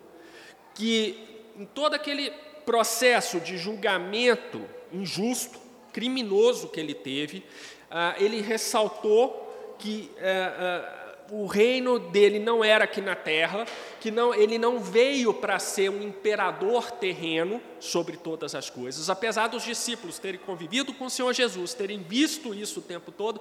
que 0.75 1.19
em 1.57 1.65
todo 1.65 1.95
aquele 1.95 2.31
processo 2.65 3.41
de 3.41 3.59
julgamento 3.59 4.65
injusto, 4.93 5.59
criminoso 5.93 6.69
que 6.69 6.79
ele 6.79 6.95
teve, 6.95 7.45
ah, 7.91 8.15
ele 8.19 8.41
ressaltou 8.41 9.75
que 9.79 10.11
ah, 10.21 10.55
ah, 10.59 11.06
o 11.31 11.47
reino 11.47 11.99
dele 11.99 12.39
não 12.39 12.63
era 12.65 12.85
aqui 12.85 13.01
na 13.01 13.15
terra, 13.15 13.67
que 14.01 14.11
não, 14.11 14.35
ele 14.35 14.59
não 14.59 14.79
veio 14.79 15.35
para 15.35 15.59
ser 15.59 15.91
um 15.91 16.03
imperador 16.03 16.91
terreno 16.91 17.61
sobre 17.81 18.17
todas 18.17 18.55
as 18.55 18.71
coisas. 18.71 19.11
Apesar 19.11 19.49
dos 19.49 19.65
discípulos 19.65 20.19
terem 20.19 20.41
convivido 20.41 20.95
com 20.95 21.07
o 21.07 21.11
Senhor 21.11 21.33
Jesus, 21.33 21.75
terem 21.75 22.03
visto 22.03 22.55
isso 22.55 22.81
o 22.81 22.83
tempo 22.83 23.11
todo, 23.11 23.41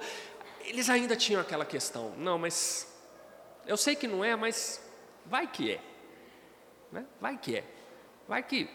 eles 0.64 0.90
ainda 0.90 1.14
tinham 1.14 1.40
aquela 1.40 1.64
questão: 1.64 2.12
não, 2.18 2.38
mas 2.38 2.92
eu 3.66 3.76
sei 3.76 3.94
que 3.94 4.08
não 4.08 4.24
é, 4.24 4.34
mas 4.34 4.80
vai 5.24 5.46
que 5.46 5.72
é. 5.72 5.80
Né? 6.90 7.04
Vai 7.20 7.38
que 7.38 7.56
é. 7.56 7.64
Vai 8.28 8.42
que 8.42 8.68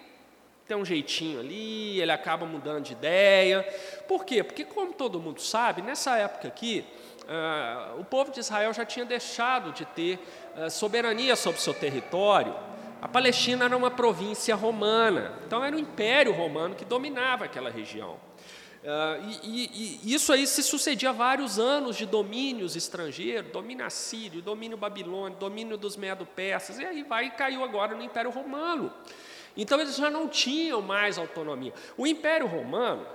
tem 0.71 0.77
um 0.77 0.85
jeitinho 0.85 1.41
ali, 1.41 1.99
ele 1.99 2.13
acaba 2.13 2.45
mudando 2.45 2.85
de 2.85 2.93
ideia. 2.93 3.61
Por 4.07 4.23
quê? 4.23 4.41
Porque, 4.41 4.63
como 4.63 4.93
todo 4.93 5.19
mundo 5.19 5.41
sabe, 5.41 5.81
nessa 5.81 6.17
época 6.17 6.47
aqui, 6.47 6.85
uh, 7.31 7.99
o 7.99 8.03
povo 8.03 8.31
de 8.31 8.39
Israel 8.39 8.73
já 8.73 8.85
tinha 8.85 9.05
deixado 9.05 9.71
de 9.71 9.85
ter 9.85 10.19
uh, 10.55 10.69
soberania 10.69 11.35
sobre 11.35 11.59
o 11.59 11.63
seu 11.63 11.73
território. 11.73 12.53
A 13.01 13.07
Palestina 13.07 13.65
era 13.65 13.75
uma 13.75 13.89
província 13.89 14.55
romana, 14.55 15.39
então 15.45 15.63
era 15.63 15.75
o 15.75 15.79
Império 15.79 16.33
Romano 16.33 16.75
que 16.75 16.85
dominava 16.85 17.45
aquela 17.45 17.69
região. 17.69 18.19
Uh, 18.83 19.39
e, 19.43 19.69
e, 19.71 19.99
e, 20.03 20.13
isso 20.13 20.33
aí 20.33 20.45
se 20.47 20.63
sucedia 20.63 21.13
vários 21.13 21.59
anos 21.59 21.95
de 21.95 22.05
domínios 22.05 22.75
estrangeiros, 22.75 23.51
domínio 23.51 23.85
assírio, 23.85 24.41
domínio 24.41 24.75
babilônico, 24.75 25.39
domínio 25.39 25.77
dos 25.77 25.95
medo-persas, 25.95 26.79
e 26.79 26.85
aí 26.85 27.03
vai 27.03 27.25
e 27.25 27.31
caiu 27.31 27.63
agora 27.63 27.95
no 27.95 28.03
Império 28.03 28.31
Romano. 28.31 28.91
Então 29.55 29.79
eles 29.79 29.95
já 29.95 30.09
não 30.09 30.27
tinham 30.27 30.81
mais 30.81 31.17
autonomia. 31.17 31.73
O 31.95 32.07
Império 32.07 32.47
Romano, 32.47 33.05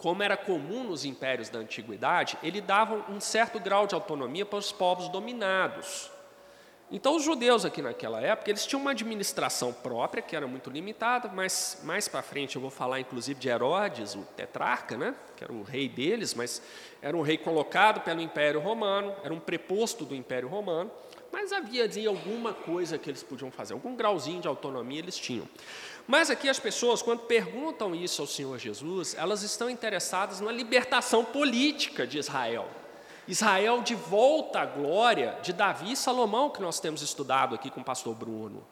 como 0.00 0.22
era 0.22 0.36
comum 0.36 0.84
nos 0.84 1.04
impérios 1.04 1.50
da 1.50 1.58
antiguidade, 1.58 2.38
ele 2.42 2.60
dava 2.60 3.04
um 3.10 3.20
certo 3.20 3.60
grau 3.60 3.86
de 3.86 3.94
autonomia 3.94 4.46
para 4.46 4.58
os 4.58 4.72
povos 4.72 5.08
dominados. 5.08 6.10
Então, 6.92 7.14
os 7.14 7.22
judeus 7.22 7.64
aqui 7.64 7.80
naquela 7.80 8.20
época, 8.20 8.50
eles 8.50 8.66
tinham 8.66 8.80
uma 8.80 8.90
administração 8.90 9.72
própria, 9.72 10.20
que 10.20 10.34
era 10.34 10.46
muito 10.48 10.70
limitada, 10.70 11.30
mas 11.32 11.80
mais 11.84 12.08
para 12.08 12.20
frente 12.20 12.56
eu 12.56 12.62
vou 12.62 12.70
falar 12.70 12.98
inclusive 12.98 13.38
de 13.38 13.48
Herodes, 13.48 14.16
o 14.16 14.22
tetrarca, 14.36 14.96
né? 14.96 15.14
que 15.36 15.44
era 15.44 15.52
o 15.52 15.62
rei 15.62 15.88
deles, 15.88 16.34
mas 16.34 16.60
era 17.00 17.16
um 17.16 17.22
rei 17.22 17.38
colocado 17.38 18.00
pelo 18.00 18.20
Império 18.20 18.58
Romano, 18.58 19.14
era 19.22 19.32
um 19.32 19.38
preposto 19.38 20.04
do 20.04 20.16
Império 20.16 20.48
Romano, 20.48 20.90
mas 21.30 21.52
havia 21.52 21.86
de 21.86 22.04
alguma 22.06 22.52
coisa 22.52 22.98
que 22.98 23.08
eles 23.08 23.22
podiam 23.22 23.52
fazer, 23.52 23.74
algum 23.74 23.94
grauzinho 23.94 24.40
de 24.40 24.48
autonomia 24.48 24.98
eles 24.98 25.16
tinham. 25.16 25.46
Mas 26.06 26.30
aqui 26.30 26.48
as 26.48 26.58
pessoas, 26.58 27.02
quando 27.02 27.20
perguntam 27.20 27.94
isso 27.94 28.22
ao 28.22 28.28
Senhor 28.28 28.58
Jesus, 28.58 29.14
elas 29.14 29.42
estão 29.42 29.70
interessadas 29.70 30.40
na 30.40 30.50
libertação 30.50 31.24
política 31.24 32.06
de 32.06 32.18
Israel. 32.18 32.68
Israel 33.28 33.80
de 33.80 33.94
volta 33.94 34.60
à 34.60 34.66
glória 34.66 35.38
de 35.42 35.52
Davi 35.52 35.92
e 35.92 35.96
Salomão, 35.96 36.50
que 36.50 36.60
nós 36.60 36.80
temos 36.80 37.00
estudado 37.00 37.54
aqui 37.54 37.70
com 37.70 37.80
o 37.80 37.84
pastor 37.84 38.14
Bruno. 38.14 38.66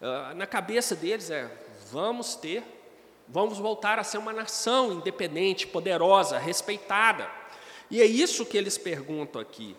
Uh, 0.00 0.34
na 0.34 0.46
cabeça 0.46 0.94
deles 0.94 1.30
é: 1.30 1.50
vamos 1.90 2.34
ter, 2.34 2.62
vamos 3.28 3.58
voltar 3.58 3.98
a 3.98 4.04
ser 4.04 4.18
uma 4.18 4.32
nação 4.32 4.92
independente, 4.92 5.66
poderosa, 5.66 6.38
respeitada. 6.38 7.30
E 7.90 8.00
é 8.00 8.04
isso 8.04 8.44
que 8.44 8.56
eles 8.56 8.76
perguntam 8.76 9.40
aqui. 9.40 9.76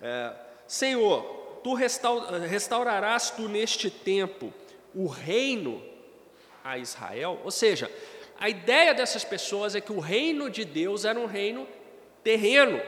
É, 0.00 0.32
Senhor, 0.66 1.22
tu 1.62 1.74
restaurarás 1.74 3.30
tu 3.30 3.48
neste 3.48 3.88
tempo 3.88 4.52
o 4.92 5.06
reino 5.06 5.80
a 6.64 6.78
Israel? 6.78 7.40
Ou 7.44 7.50
seja, 7.50 7.90
a 8.38 8.48
ideia 8.48 8.94
dessas 8.94 9.24
pessoas 9.24 9.74
é 9.74 9.80
que 9.80 9.92
o 9.92 10.00
reino 10.00 10.50
de 10.50 10.64
Deus 10.64 11.04
era 11.04 11.18
um 11.18 11.26
reino 11.26 11.66
terreno, 12.22 12.80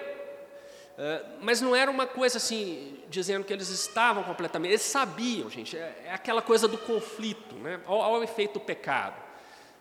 Uh, 0.95 1.27
mas 1.41 1.61
não 1.61 1.75
era 1.75 1.91
uma 1.91 2.07
coisa 2.07 2.37
assim, 2.37 3.01
dizendo 3.11 3.45
que 3.45 3.53
eles 3.53 3.68
estavam 3.68 4.22
completamente. 4.22 4.70
Eles 4.70 4.83
sabiam, 4.83 5.51
gente, 5.51 5.77
é, 5.77 6.05
é 6.07 6.12
aquela 6.12 6.41
coisa 6.41 6.68
do 6.68 6.79
conflito, 6.79 7.57
né? 7.57 7.81
Ao, 7.85 8.22
efeito 8.22 8.55
do 8.55 8.61
pecado. 8.61 9.20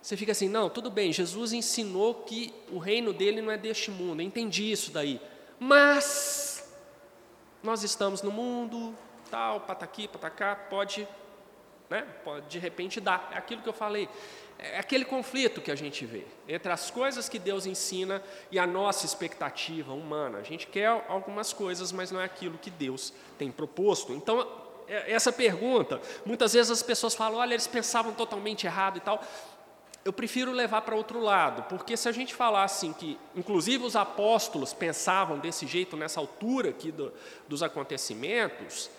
Você 0.02 0.18
fica 0.18 0.32
assim, 0.32 0.50
não, 0.50 0.70
tudo 0.72 0.90
bem, 0.90 1.14
Jesus 1.14 1.54
ensinou 1.54 2.16
que 2.16 2.52
o 2.72 2.80
reino 2.80 3.14
dele 3.14 3.42
não 3.42 3.52
é 3.52 3.58
deste 3.58 3.92
mundo, 3.92 4.22
eu 4.22 4.26
entendi 4.26 4.72
isso 4.72 4.92
daí. 4.92 5.22
Mas 5.60 6.76
nós 7.62 7.84
estamos 7.84 8.22
no 8.24 8.32
mundo, 8.32 8.94
tal, 9.30 9.62
pataqui, 9.62 10.08
patacá, 10.08 10.56
pode, 10.56 11.08
né? 11.94 12.08
Pode 12.24 12.48
de 12.48 12.58
repente 12.58 13.00
dar. 13.00 13.30
É 13.32 13.38
aquilo 13.38 13.62
que 13.62 13.70
eu 13.70 13.74
falei. 13.74 14.10
É 14.58 14.80
aquele 14.80 15.06
conflito 15.06 15.62
que 15.62 15.70
a 15.70 15.76
gente 15.76 16.06
vê 16.06 16.24
entre 16.48 16.72
as 16.72 16.90
coisas 16.90 17.30
que 17.30 17.38
Deus 17.38 17.68
ensina 17.68 18.24
e 18.52 18.58
a 18.58 18.66
nossa 18.66 19.06
expectativa 19.06 19.94
humana. 19.94 20.40
A 20.40 20.44
gente 20.44 20.66
quer 20.66 20.88
algumas 21.08 21.54
coisas, 21.54 21.92
mas 21.92 22.10
não 22.10 22.20
é 22.20 22.24
aquilo 22.24 22.58
que 22.58 22.72
Deus 22.72 23.14
tem 23.38 23.52
proposto. 23.52 24.12
Então, 24.12 24.48
é, 24.88 25.12
essa 25.12 25.32
pergunta, 25.32 26.02
muitas 26.26 26.54
vezes 26.54 26.72
as 26.72 26.82
pessoas 26.82 27.14
falam, 27.14 27.38
olha, 27.40 27.54
eles 27.54 27.68
pensavam 27.68 28.12
totalmente 28.14 28.66
errado 28.66 28.98
e 28.98 29.02
tal. 29.02 29.24
Eu 30.04 30.12
prefiro 30.12 30.52
levar 30.52 30.82
para 30.82 30.96
outro 30.96 31.20
lado, 31.20 31.64
porque 31.70 31.96
se 31.96 32.10
a 32.10 32.12
gente 32.12 32.34
falar 32.34 32.64
assim 32.64 32.92
que, 32.92 33.20
inclusive 33.36 33.86
os 33.86 33.96
apóstolos 33.96 34.74
pensavam 34.74 35.38
desse 35.40 35.68
jeito 35.68 35.96
nessa 35.96 36.20
altura 36.20 36.72
aqui 36.72 36.92
do, 36.92 37.14
dos 37.48 37.62
acontecimentos, 37.62 38.90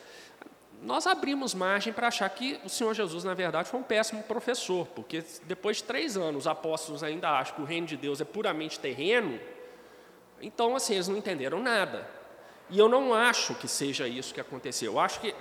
nós 0.84 1.06
abrimos 1.06 1.54
margem 1.54 1.92
para 1.92 2.08
achar 2.08 2.28
que 2.28 2.60
o 2.64 2.68
Senhor 2.68 2.92
Jesus, 2.94 3.24
na 3.24 3.32
verdade, 3.32 3.68
foi 3.68 3.80
um 3.80 3.82
péssimo 3.82 4.22
professor, 4.22 4.86
porque 4.88 5.24
depois 5.44 5.78
de 5.78 5.84
três 5.84 6.16
anos 6.16 6.42
os 6.42 6.46
apóstolos 6.46 7.02
ainda 7.02 7.30
acham 7.30 7.56
que 7.56 7.62
o 7.62 7.64
reino 7.64 7.86
de 7.86 7.96
Deus 7.96 8.20
é 8.20 8.24
puramente 8.24 8.78
terreno, 8.78 9.40
então, 10.42 10.76
assim, 10.76 10.94
eles 10.94 11.08
não 11.08 11.16
entenderam 11.16 11.58
nada. 11.62 12.06
E 12.68 12.78
eu 12.78 12.86
não 12.86 13.14
acho 13.14 13.54
que 13.54 13.66
seja 13.66 14.06
isso 14.06 14.34
que 14.34 14.40
aconteceu. 14.40 14.92
Eu 14.92 15.00
acho 15.00 15.20
que 15.20 15.34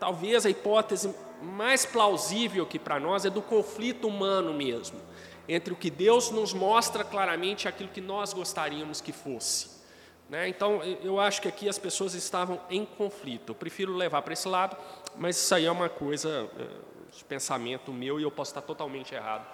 talvez 0.00 0.46
a 0.46 0.50
hipótese 0.50 1.14
mais 1.42 1.84
plausível 1.84 2.64
que 2.64 2.78
para 2.78 2.98
nós 2.98 3.26
é 3.26 3.30
do 3.30 3.42
conflito 3.42 4.08
humano 4.08 4.54
mesmo, 4.54 4.98
entre 5.46 5.72
o 5.72 5.76
que 5.76 5.90
Deus 5.90 6.30
nos 6.30 6.54
mostra 6.54 7.04
claramente 7.04 7.64
e 7.64 7.68
aquilo 7.68 7.90
que 7.90 8.00
nós 8.00 8.32
gostaríamos 8.32 9.02
que 9.02 9.12
fosse. 9.12 9.75
Né? 10.28 10.48
Então, 10.48 10.82
eu 11.02 11.20
acho 11.20 11.40
que 11.40 11.48
aqui 11.48 11.68
as 11.68 11.78
pessoas 11.78 12.14
estavam 12.14 12.60
em 12.68 12.84
conflito. 12.84 13.50
Eu 13.50 13.54
prefiro 13.54 13.94
levar 13.94 14.22
para 14.22 14.32
esse 14.32 14.48
lado, 14.48 14.76
mas 15.16 15.36
isso 15.36 15.54
aí 15.54 15.66
é 15.66 15.70
uma 15.70 15.88
coisa 15.88 16.50
eh, 16.58 16.66
de 17.16 17.24
pensamento 17.24 17.92
meu 17.92 18.18
e 18.18 18.24
eu 18.24 18.30
posso 18.30 18.50
estar 18.50 18.62
totalmente 18.62 19.14
errado 19.14 19.46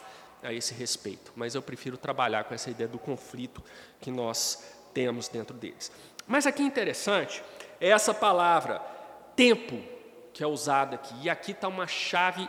a 0.42 0.52
esse 0.52 0.72
respeito. 0.74 1.32
Mas 1.36 1.54
eu 1.54 1.62
prefiro 1.62 1.96
trabalhar 1.96 2.44
com 2.44 2.54
essa 2.54 2.70
ideia 2.70 2.88
do 2.88 2.98
conflito 2.98 3.62
que 4.00 4.10
nós 4.10 4.74
temos 4.94 5.28
dentro 5.28 5.56
deles. 5.56 5.92
Mas 6.26 6.46
aqui 6.46 6.62
interessante 6.62 7.42
é 7.80 7.88
essa 7.88 8.14
palavra 8.14 8.80
tempo 9.36 9.80
que 10.32 10.42
é 10.42 10.46
usada 10.46 10.96
aqui. 10.96 11.14
E 11.22 11.30
aqui 11.30 11.52
está 11.52 11.68
uma 11.68 11.86
chave 11.86 12.48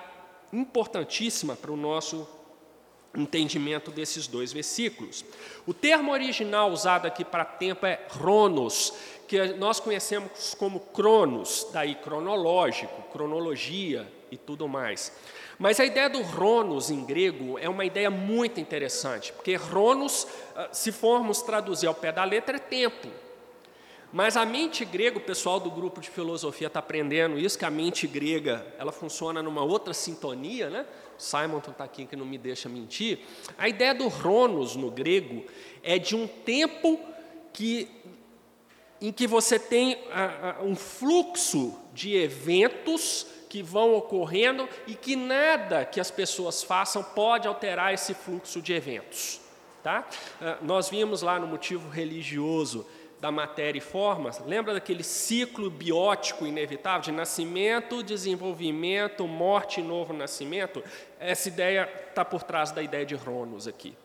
importantíssima 0.52 1.56
para 1.56 1.72
o 1.72 1.78
nosso 1.78 2.28
entendimento 3.16 3.92
desses 3.92 4.28
dois 4.28 4.52
versículos. 4.52 5.24
O 5.66 5.74
termo 5.74 6.12
original 6.12 6.72
usado 6.72 7.06
aqui 7.06 7.24
para 7.24 7.46
tempo 7.46 7.86
é 7.86 8.00
chronos, 8.10 8.94
que 9.28 9.54
nós 9.54 9.80
conhecemos 9.80 10.56
como 10.56 10.80
cronos, 10.80 11.68
daí 11.72 11.96
cronológico, 11.96 13.02
cronologia 13.12 14.12
e 14.32 14.38
tudo 14.38 14.68
mais. 14.68 15.12
Mas 15.60 15.80
a 15.80 15.86
ideia 15.86 16.10
do 16.10 16.24
chronos 16.24 16.90
em 16.90 17.06
grego 17.06 17.58
é 17.60 17.70
uma 17.70 17.86
ideia 17.86 18.10
muito 18.10 18.60
interessante, 18.60 19.32
porque 19.34 19.58
chronos, 19.58 20.28
ah, 20.56 20.70
se 20.72 20.92
formos 20.92 21.42
traduzir 21.42 21.88
ao 21.88 21.94
pé 21.94 22.12
da 22.12 22.24
letra, 22.24 22.58
é 22.58 22.60
tempo. 22.60 23.08
Mas 24.12 24.38
a 24.38 24.46
mente 24.46 24.86
grega, 24.86 25.18
o 25.18 25.22
pessoal 25.22 25.60
do 25.60 25.72
grupo 25.72 26.00
de 26.00 26.10
filosofia 26.10 26.68
está 26.68 26.80
aprendendo 26.80 27.40
isso, 27.40 27.58
que 27.58 27.66
a 27.66 27.72
mente 27.72 28.06
grega 28.06 28.66
ela 28.78 28.92
funciona 28.92 29.42
numa 29.42 29.64
outra 29.64 29.92
sintonia, 29.92 30.70
né? 30.70 30.86
Simon 31.24 31.60
está 31.60 31.86
aqui 31.86 32.06
que 32.06 32.16
não 32.16 32.26
me 32.26 32.38
deixa 32.38 32.68
mentir. 32.68 33.20
A 33.58 33.70
ideia 33.70 33.96
do 33.96 34.12
Cronos 34.12 34.76
no 34.76 34.92
grego 34.92 35.46
é 35.82 35.98
de 35.98 36.16
um 36.16 36.28
tempo 36.28 37.00
que, 37.54 37.90
em 39.02 39.12
que 39.12 39.26
você 39.26 39.58
tem 39.58 39.98
a, 40.12 40.58
a, 40.60 40.64
um 40.64 40.76
fluxo 40.76 41.80
de 41.94 42.16
eventos 42.16 43.26
que 43.50 43.64
vão 43.64 43.96
ocorrendo 43.96 44.68
e 44.86 44.96
que 44.96 45.16
nada 45.16 45.86
que 45.86 46.00
as 46.00 46.12
pessoas 46.12 46.62
façam 46.62 47.02
pode 47.02 47.48
alterar 47.48 47.94
esse 47.94 48.14
fluxo 48.14 48.62
de 48.62 48.74
eventos. 48.74 49.40
Tá? 49.82 50.08
Ah, 50.42 50.58
nós 50.62 50.90
vimos 50.90 51.22
lá 51.22 51.40
no 51.40 51.48
motivo 51.48 51.90
religioso 51.90 52.86
da 53.24 53.32
matéria 53.32 53.78
e 53.78 53.82
forma, 53.82 54.32
lembra 54.46 54.74
daquele 54.74 55.02
ciclo 55.02 55.70
biótico 55.70 56.46
inevitável 56.46 57.04
de 57.04 57.12
nascimento, 57.14 58.04
desenvolvimento, 58.04 59.26
morte 59.26 59.80
e 59.80 59.84
novo 59.84 60.12
nascimento? 60.12 60.84
Essa 61.18 61.48
ideia 61.48 61.90
está 62.10 62.26
por 62.26 62.44
trás 62.44 62.72
da 62.72 62.84
ideia 62.84 63.06
de 63.06 63.18
Cronos 63.18 63.66
aqui. 63.66 63.96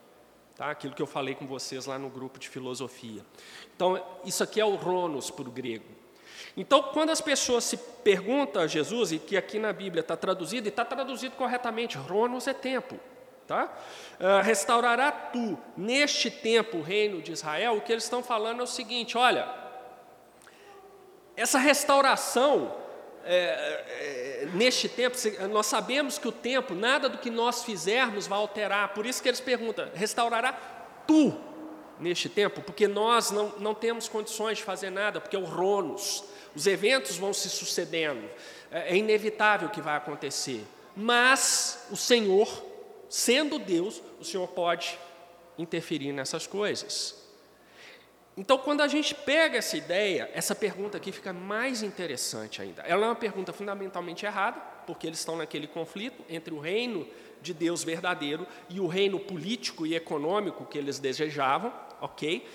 Tá? 0.54 0.70
Aquilo 0.70 0.94
que 0.94 1.02
eu 1.02 1.06
falei 1.06 1.34
com 1.34 1.48
vocês 1.48 1.84
lá 1.84 1.98
no 1.98 2.08
grupo 2.08 2.38
de 2.38 2.48
filosofia. 2.48 3.26
Então, 3.74 4.00
isso 4.24 4.44
aqui 4.44 4.60
é 4.60 4.64
o 4.64 4.78
Cronos 4.78 5.32
para 5.32 5.48
o 5.48 5.50
grego. 5.50 5.86
Então, 6.56 6.80
quando 6.80 7.10
as 7.10 7.20
pessoas 7.20 7.64
se 7.64 7.76
perguntam 7.76 8.62
a 8.62 8.68
Jesus, 8.68 9.10
e 9.10 9.18
que 9.18 9.36
aqui 9.36 9.58
na 9.58 9.72
Bíblia 9.72 10.02
está 10.02 10.16
traduzido, 10.16 10.68
e 10.68 10.70
está 10.70 10.84
traduzido 10.84 11.34
corretamente, 11.34 11.98
Cronos 12.06 12.46
é 12.46 12.54
tempo. 12.54 13.00
Tá? 13.48 13.64
Uh, 14.20 14.44
restaurará 14.44 15.10
tu 15.10 15.58
neste 15.74 16.30
tempo 16.30 16.76
o 16.76 16.82
reino 16.82 17.22
de 17.22 17.32
Israel, 17.32 17.78
o 17.78 17.80
que 17.80 17.90
eles 17.90 18.04
estão 18.04 18.22
falando 18.22 18.60
é 18.60 18.62
o 18.62 18.66
seguinte: 18.66 19.16
olha, 19.16 19.48
essa 21.34 21.58
restauração 21.58 22.76
é, 23.24 24.42
é, 24.42 24.48
neste 24.52 24.86
tempo, 24.86 25.16
nós 25.50 25.64
sabemos 25.64 26.18
que 26.18 26.28
o 26.28 26.32
tempo, 26.32 26.74
nada 26.74 27.08
do 27.08 27.16
que 27.16 27.30
nós 27.30 27.64
fizermos 27.64 28.26
vai 28.26 28.38
alterar, 28.38 28.92
por 28.92 29.06
isso 29.06 29.22
que 29.22 29.30
eles 29.30 29.40
perguntam: 29.40 29.88
restaurará 29.94 30.52
tu 31.06 31.34
neste 31.98 32.28
tempo? 32.28 32.60
Porque 32.60 32.86
nós 32.86 33.30
não, 33.30 33.54
não 33.58 33.74
temos 33.74 34.10
condições 34.10 34.58
de 34.58 34.64
fazer 34.64 34.90
nada, 34.90 35.22
porque 35.22 35.36
é 35.36 35.38
o 35.38 35.46
Ronos, 35.46 36.22
os 36.54 36.66
eventos 36.66 37.16
vão 37.16 37.32
se 37.32 37.48
sucedendo, 37.48 38.28
é, 38.70 38.92
é 38.92 38.96
inevitável 38.98 39.70
que 39.70 39.80
vai 39.80 39.96
acontecer, 39.96 40.66
mas 40.94 41.86
o 41.90 41.96
Senhor 41.96 42.67
sendo 43.08 43.58
Deus, 43.58 44.02
o 44.20 44.24
Senhor 44.24 44.46
pode 44.48 44.98
interferir 45.58 46.12
nessas 46.12 46.46
coisas. 46.46 47.16
Então, 48.36 48.56
quando 48.56 48.82
a 48.82 48.88
gente 48.88 49.16
pega 49.16 49.58
essa 49.58 49.76
ideia, 49.76 50.30
essa 50.32 50.54
pergunta 50.54 50.96
aqui 50.96 51.10
fica 51.10 51.32
mais 51.32 51.82
interessante 51.82 52.62
ainda. 52.62 52.82
Ela 52.82 53.06
é 53.06 53.08
uma 53.08 53.16
pergunta 53.16 53.52
fundamentalmente 53.52 54.24
errada, 54.24 54.60
porque 54.86 55.08
eles 55.08 55.18
estão 55.18 55.36
naquele 55.36 55.66
conflito 55.66 56.24
entre 56.28 56.54
o 56.54 56.60
reino 56.60 57.04
de 57.42 57.52
Deus 57.52 57.82
verdadeiro 57.82 58.46
e 58.68 58.78
o 58.78 58.86
reino 58.86 59.18
político 59.18 59.84
e 59.84 59.96
econômico 59.96 60.64
que 60.66 60.78
eles 60.78 61.00
desejavam, 61.00 61.72
ok? 62.00 62.46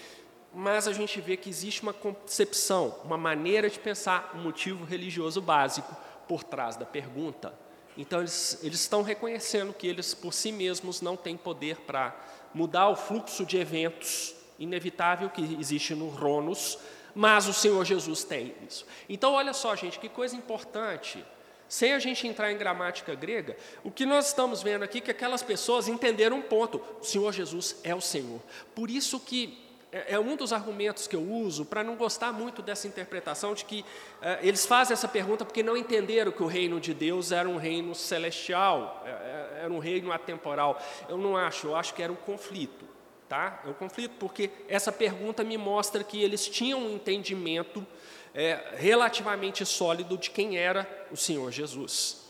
Mas 0.54 0.88
a 0.88 0.93
gente 0.93 1.20
vê 1.20 1.36
que 1.36 1.49
existe 1.49 1.84
uma 1.84 1.93
concepção, 1.93 2.95
uma 3.04 3.18
maneira 3.18 3.70
de 3.70 3.78
pensar, 3.78 4.32
um 4.36 4.41
motivo 4.41 4.86
religioso 4.86 5.41
básico 5.41 5.93
por 6.28 6.43
trás 6.43 6.78
da 6.78 6.86
pergunta. 6.86 7.54
Então, 7.98 8.20
eles, 8.20 8.60
eles 8.64 8.80
estão 8.80 9.02
reconhecendo 9.04 9.74
que 9.74 9.88
eles, 9.88 10.14
por 10.14 10.34
si 10.34 10.52
mesmos, 10.52 11.02
não 11.02 11.16
têm 11.16 11.38
poder 11.38 11.78
para 11.82 12.16
mudar 12.54 12.89
o 12.89 12.96
fluxo 12.96 13.46
de 13.46 13.58
eventos 13.58 14.36
inevitável 14.60 15.30
que 15.30 15.58
existe 15.60 15.94
no 15.94 16.08
Ronos, 16.10 16.78
mas 17.14 17.48
o 17.48 17.54
Senhor 17.54 17.84
Jesus 17.86 18.24
tem 18.24 18.56
isso. 18.68 18.86
Então, 19.08 19.34
olha 19.34 19.54
só, 19.54 19.76
gente, 19.76 20.00
que 20.00 20.10
coisa 20.10 20.36
importante. 20.36 21.24
Sem 21.68 21.94
a 21.94 22.00
gente 22.00 22.28
entrar 22.28 22.52
em 22.52 22.58
gramática 22.58 23.16
grega, 23.16 23.58
o 23.84 23.89
que 23.89 24.06
nós 24.06 24.28
estamos 24.28 24.62
vendo 24.62 24.84
aqui 24.84 25.00
é 25.00 25.02
que 25.02 25.12
aquelas 25.12 25.41
pessoas 25.41 25.88
entenderam 25.88 26.38
um 26.38 26.41
ponto: 26.41 26.80
o 27.02 27.04
Senhor 27.04 27.32
Jesus 27.32 27.78
é 27.84 27.96
o 27.96 28.02
Senhor. 28.02 28.41
Por 28.76 28.91
isso 28.91 29.20
que 29.20 29.62
é, 29.94 30.16
é 30.16 30.20
um 30.20 30.36
dos 30.36 30.52
argumentos 30.52 31.08
que 31.08 31.16
eu 31.16 31.22
uso 31.22 31.64
para 31.64 31.84
não 31.84 31.96
gostar 31.96 32.34
muito 32.34 32.64
dessa 32.64 32.88
interpretação 32.88 33.54
de 33.54 33.64
que 33.64 33.86
é, 34.22 34.39
eles 34.41 34.66
fazem 34.66 34.94
essa 34.94 35.08
pergunta 35.08 35.46
porque 35.46 35.62
não 35.62 35.78
entenderam 35.78 36.32
que 36.32 36.41
o 36.41 36.48
reino 36.48 36.80
de 36.80 36.94
Deus 36.94 37.32
era 37.32 37.48
um 37.48 37.58
reino 37.58 37.94
celestial, 37.94 39.04
é, 39.06 39.10
é, 39.10 39.60
era 39.64 39.72
um 39.72 39.78
reino 39.78 40.12
atemporal. 40.12 40.82
Eu 41.08 41.18
não 41.18 41.38
acho, 41.38 41.68
eu 41.68 41.76
acho 41.76 41.94
que 41.94 42.02
era 42.02 42.12
um 42.12 42.18
conflito. 42.18 42.91
Tá? 43.30 43.62
É 43.66 43.70
um 43.70 43.74
conflito 43.74 44.16
porque 44.20 44.50
essa 44.68 44.91
pergunta 44.91 45.44
me 45.44 45.58
mostra 45.58 46.04
que 46.04 46.22
eles 46.22 46.48
tinham 46.48 46.80
um 46.80 46.96
entendimento 46.96 47.86
é, 48.34 48.76
relativamente 48.76 49.66
sólido 49.66 50.18
de 50.18 50.30
quem 50.32 50.58
era 50.58 50.88
o 51.12 51.16
Senhor 51.16 51.52
Jesus. 51.52 52.24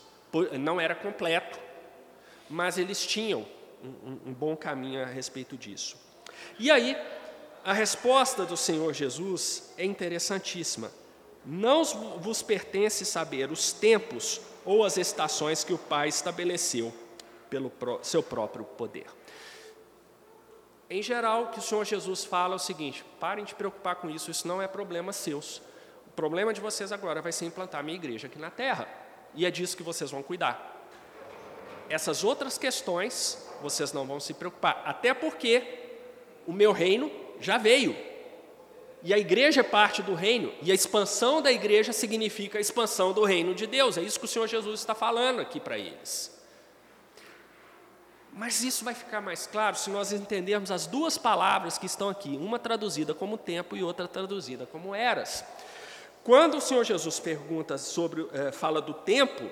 Não 0.58 0.80
era 0.80 0.94
completo, 0.94 1.58
mas 2.48 2.78
eles 2.78 3.04
tinham 3.04 3.46
um, 3.82 4.30
um 4.30 4.32
bom 4.32 4.56
caminho 4.56 5.02
a 5.02 5.06
respeito 5.06 5.56
disso. 5.56 5.96
E 6.58 6.70
aí, 6.70 6.96
a 7.64 7.72
resposta 7.72 8.44
do 8.44 8.58
Senhor 8.58 8.92
Jesus 8.92 9.72
é 9.78 9.84
interessantíssima. 9.86 10.92
Não 11.46 11.82
vos 12.18 12.42
pertence 12.42 13.06
saber 13.06 13.50
os 13.50 13.72
tempos 13.72 14.40
ou 14.66 14.84
as 14.84 14.98
estações 14.98 15.64
que 15.64 15.72
o 15.72 15.78
Pai 15.78 16.08
estabeleceu 16.08 16.92
pelo 17.48 17.72
seu 18.02 18.22
próprio 18.22 18.64
poder. 18.64 19.06
Em 20.90 21.02
geral, 21.02 21.44
o 21.44 21.46
que 21.48 21.58
o 21.58 21.62
Senhor 21.62 21.84
Jesus 21.84 22.24
fala 22.24 22.54
é 22.54 22.56
o 22.56 22.58
seguinte: 22.58 23.02
parem 23.18 23.46
de 23.46 23.54
preocupar 23.54 23.96
com 23.96 24.10
isso, 24.10 24.30
isso 24.30 24.46
não 24.46 24.60
é 24.60 24.68
problema 24.68 25.12
seus. 25.12 25.62
O 26.06 26.10
problema 26.14 26.52
de 26.52 26.60
vocês 26.60 26.92
agora 26.92 27.22
vai 27.22 27.32
ser 27.32 27.46
implantar 27.46 27.80
a 27.80 27.82
minha 27.82 27.96
igreja 27.96 28.26
aqui 28.26 28.38
na 28.38 28.50
terra, 28.50 28.86
e 29.34 29.46
é 29.46 29.50
disso 29.50 29.76
que 29.76 29.82
vocês 29.82 30.10
vão 30.10 30.22
cuidar. 30.22 30.86
Essas 31.88 32.24
outras 32.24 32.58
questões 32.58 33.46
vocês 33.62 33.92
não 33.92 34.06
vão 34.06 34.20
se 34.20 34.34
preocupar, 34.34 34.82
até 34.84 35.14
porque 35.14 35.62
o 36.46 36.52
meu 36.52 36.70
reino 36.70 37.23
já 37.40 37.58
veio. 37.58 37.96
E 39.02 39.12
a 39.12 39.18
igreja 39.18 39.60
é 39.60 39.62
parte 39.62 40.02
do 40.02 40.14
reino, 40.14 40.50
e 40.62 40.72
a 40.72 40.74
expansão 40.74 41.42
da 41.42 41.52
igreja 41.52 41.92
significa 41.92 42.56
a 42.56 42.60
expansão 42.60 43.12
do 43.12 43.22
reino 43.22 43.54
de 43.54 43.66
Deus. 43.66 43.98
É 43.98 44.00
isso 44.00 44.18
que 44.18 44.24
o 44.24 44.28
Senhor 44.28 44.46
Jesus 44.48 44.80
está 44.80 44.94
falando 44.94 45.40
aqui 45.40 45.60
para 45.60 45.78
eles. 45.78 46.34
Mas 48.32 48.64
isso 48.64 48.84
vai 48.84 48.94
ficar 48.94 49.20
mais 49.20 49.46
claro 49.46 49.76
se 49.76 49.90
nós 49.90 50.10
entendermos 50.10 50.70
as 50.70 50.86
duas 50.86 51.16
palavras 51.18 51.78
que 51.78 51.86
estão 51.86 52.08
aqui, 52.08 52.36
uma 52.36 52.58
traduzida 52.58 53.14
como 53.14 53.36
tempo 53.36 53.76
e 53.76 53.82
outra 53.82 54.08
traduzida 54.08 54.66
como 54.66 54.94
eras. 54.94 55.44
Quando 56.24 56.56
o 56.56 56.60
Senhor 56.60 56.82
Jesus 56.82 57.20
pergunta 57.20 57.76
sobre, 57.76 58.26
é, 58.32 58.50
fala 58.50 58.80
do 58.80 58.94
tempo, 58.94 59.44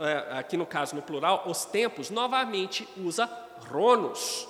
é, 0.00 0.38
aqui 0.38 0.56
no 0.56 0.64
caso 0.64 0.96
no 0.96 1.02
plural, 1.02 1.44
os 1.46 1.66
tempos, 1.66 2.08
novamente 2.08 2.88
usa 2.96 3.30
Ronos. 3.70 4.48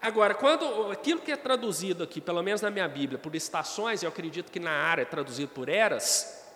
Agora, 0.00 0.32
quando 0.32 0.92
aquilo 0.92 1.20
que 1.20 1.32
é 1.32 1.36
traduzido 1.36 2.04
aqui, 2.04 2.20
pelo 2.20 2.42
menos 2.42 2.62
na 2.62 2.70
minha 2.70 2.86
Bíblia, 2.86 3.18
por 3.18 3.34
estações, 3.34 4.02
eu 4.02 4.08
acredito 4.08 4.50
que 4.52 4.60
na 4.60 4.70
área 4.70 5.02
é 5.02 5.04
traduzido 5.04 5.48
por 5.48 5.68
eras, 5.68 6.46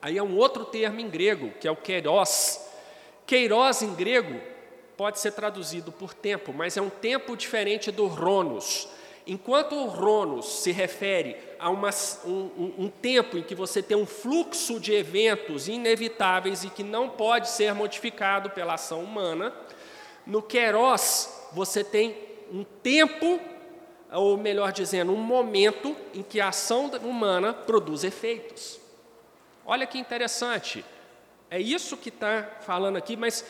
aí 0.00 0.16
é 0.16 0.22
um 0.22 0.36
outro 0.36 0.64
termo 0.64 0.98
em 0.98 1.08
grego, 1.08 1.52
que 1.60 1.68
é 1.68 1.70
o 1.70 1.76
kairos. 1.76 2.58
Kairos 3.26 3.82
em 3.82 3.94
grego 3.94 4.40
pode 4.96 5.20
ser 5.20 5.32
traduzido 5.32 5.92
por 5.92 6.14
tempo, 6.14 6.54
mas 6.54 6.76
é 6.78 6.82
um 6.82 6.88
tempo 6.88 7.36
diferente 7.36 7.90
do 7.90 8.06
Ronos. 8.06 8.88
Enquanto 9.26 9.74
o 9.74 9.86
Ronos 9.86 10.62
se 10.62 10.72
refere 10.72 11.36
a 11.58 11.68
uma, 11.68 11.90
um, 12.24 12.74
um, 12.78 12.88
tempo 12.88 13.36
em 13.36 13.42
que 13.42 13.54
você 13.54 13.82
tem 13.82 13.96
um 13.96 14.06
fluxo 14.06 14.80
de 14.80 14.94
eventos 14.94 15.68
inevitáveis 15.68 16.64
e 16.64 16.70
que 16.70 16.82
não 16.82 17.10
pode 17.10 17.50
ser 17.50 17.74
modificado 17.74 18.50
pela 18.50 18.74
ação 18.74 19.04
humana, 19.04 19.54
no 20.26 20.40
Kairos 20.40 21.28
você 21.52 21.84
tem 21.84 22.29
um 22.50 22.64
tempo, 22.64 23.40
ou 24.12 24.36
melhor 24.36 24.72
dizendo, 24.72 25.12
um 25.12 25.16
momento 25.16 25.96
em 26.12 26.22
que 26.22 26.40
a 26.40 26.48
ação 26.48 26.86
humana 27.02 27.52
produz 27.52 28.04
efeitos. 28.04 28.80
Olha 29.64 29.86
que 29.86 29.98
interessante. 29.98 30.84
É 31.50 31.60
isso 31.60 31.96
que 31.96 32.08
está 32.08 32.42
falando 32.60 32.96
aqui, 32.96 33.16
mas 33.16 33.44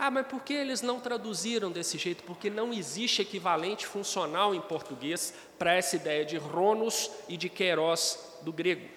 ah, 0.00 0.12
mas 0.12 0.28
por 0.28 0.44
que 0.44 0.54
eles 0.54 0.80
não 0.80 1.00
traduziram 1.00 1.72
desse 1.72 1.98
jeito? 1.98 2.22
Porque 2.22 2.48
não 2.48 2.72
existe 2.72 3.20
equivalente 3.20 3.84
funcional 3.84 4.54
em 4.54 4.60
português 4.60 5.34
para 5.58 5.74
essa 5.74 5.96
ideia 5.96 6.24
de 6.24 6.36
Ronos 6.36 7.10
e 7.28 7.36
de 7.36 7.48
Queiroz 7.48 8.36
do 8.42 8.52
grego. 8.52 8.88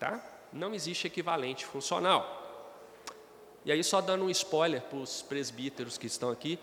Tá? 0.00 0.24
Não 0.50 0.74
existe 0.74 1.06
equivalente 1.06 1.66
funcional. 1.66 2.40
E 3.62 3.70
aí, 3.70 3.84
só 3.84 4.00
dando 4.00 4.24
um 4.24 4.30
spoiler 4.30 4.80
para 4.80 4.98
os 4.98 5.20
presbíteros 5.20 5.98
que 5.98 6.06
estão 6.06 6.30
aqui, 6.30 6.58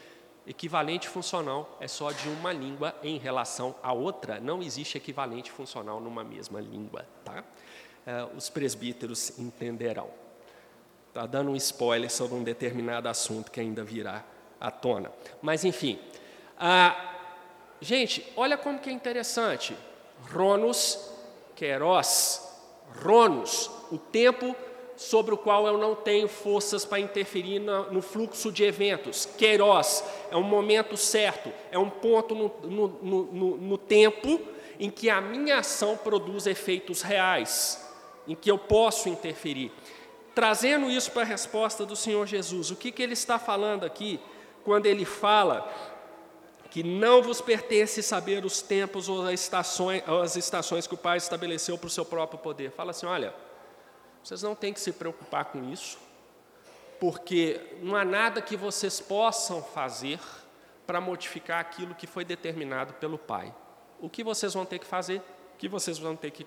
Equivalente 0.48 1.08
funcional 1.08 1.78
é 1.80 1.88
só 1.88 2.12
de 2.12 2.28
uma 2.28 2.52
língua 2.52 2.96
em 3.04 3.18
relação 3.18 3.76
à 3.84 3.94
outra, 3.94 4.40
não 4.40 4.62
existe 4.62 4.98
equivalente 4.98 5.52
funcional 5.52 6.00
numa 6.00 6.24
mesma 6.24 6.60
língua. 6.60 7.06
Tá? 7.24 7.44
É, 8.06 8.28
os 8.36 8.50
presbíteros 8.50 9.38
entenderão. 9.38 10.10
Está 11.10 11.26
dando 11.26 11.52
um 11.52 11.56
spoiler 11.56 12.10
sobre 12.10 12.36
um 12.38 12.44
determinado 12.44 13.08
assunto 13.10 13.52
que 13.52 13.60
ainda 13.60 13.84
virá 13.84 14.24
à 14.60 14.72
tona. 14.72 15.12
Mas, 15.42 15.64
enfim. 15.66 16.00
Ah, 16.58 17.16
gente, 17.82 18.26
olha 18.36 18.58
como 18.58 18.80
que 18.80 18.90
é 18.90 18.94
interessante. 18.94 19.76
Ronos, 20.32 21.12
Queros, 21.56 22.42
Ronos, 23.04 23.70
o 23.92 23.98
tempo 23.98 24.56
sobre 25.00 25.34
o 25.34 25.38
qual 25.38 25.66
eu 25.66 25.78
não 25.78 25.96
tenho 25.96 26.28
forças 26.28 26.84
para 26.84 27.00
interferir 27.00 27.58
no, 27.58 28.02
fluxo 28.02 28.52
de 28.52 28.66
eventos. 28.66 29.26
Queiroz 29.38 30.04
é 30.30 30.36
um 30.36 30.44
momento 30.44 30.98
certo, 30.98 31.54
é 31.72 31.80
um 31.80 31.90
ponto 31.90 32.36
no, 32.36 32.52
no, 32.70 32.88
no, 33.02 33.58
no 33.58 33.78
tempo 33.78 34.42
em 34.78 34.92
que 34.92 35.10
a 35.10 35.22
minha 35.22 35.60
ação 35.60 35.96
produz 35.96 36.46
efeitos 36.46 37.02
reais, 37.02 37.82
em 38.28 38.36
que 38.36 38.52
eu 38.52 38.58
posso 38.58 39.08
interferir. 39.08 39.72
Trazendo 40.36 40.92
isso 40.92 41.12
para 41.12 41.22
a 41.22 41.26
resposta 41.26 41.86
do 41.86 41.96
Senhor 41.96 42.28
Jesus, 42.28 42.70
o 42.70 42.76
que, 42.76 42.92
que 42.92 43.02
ele 43.02 43.14
está 43.14 43.40
falando 43.40 43.86
aqui 43.86 44.20
quando 44.66 44.86
ele 44.86 45.06
fala 45.06 45.74
que 46.70 46.84
não 46.84 47.24
vos 47.24 47.40
pertence 47.40 48.04
saber 48.04 48.44
os 48.44 48.62
tempos 48.62 49.08
ou 49.08 49.26
as 49.26 49.40
estações, 49.40 50.04
as 50.06 50.36
estações 50.36 50.86
que 50.86 50.94
o 50.94 50.98
Pai 50.98 51.16
estabeleceu 51.16 51.78
para 51.78 51.88
o 51.88 51.90
seu 51.90 52.04
próprio 52.04 52.38
poder? 52.38 52.72
Fala 52.72 52.92
assim: 52.92 53.06
olha 53.06 53.34
vocês 54.24 54.42
não 54.42 54.56
têm 54.56 54.74
que 54.74 54.80
se 54.80 54.92
preocupar 54.92 55.46
com 55.46 55.72
isso, 55.72 55.98
porque 57.00 57.60
não 57.82 57.96
há 57.96 58.04
nada 58.04 58.42
que 58.42 58.58
vocês 58.58 59.00
possam 59.00 59.64
fazer 59.64 60.20
para 60.86 61.00
modificar 61.00 61.60
aquilo 61.60 61.96
que 61.96 62.08
foi 62.08 62.26
determinado 62.26 62.94
pelo 62.94 63.18
Pai. 63.18 63.54
O 64.00 64.10
que 64.10 64.24
vocês 64.24 64.54
vão 64.54 64.66
ter 64.66 64.80
que 64.80 64.86
fazer, 64.86 65.18
o 65.56 65.58
que 65.58 65.68
vocês 65.68 65.98
vão 65.98 66.16
ter 66.16 66.32
que 66.32 66.44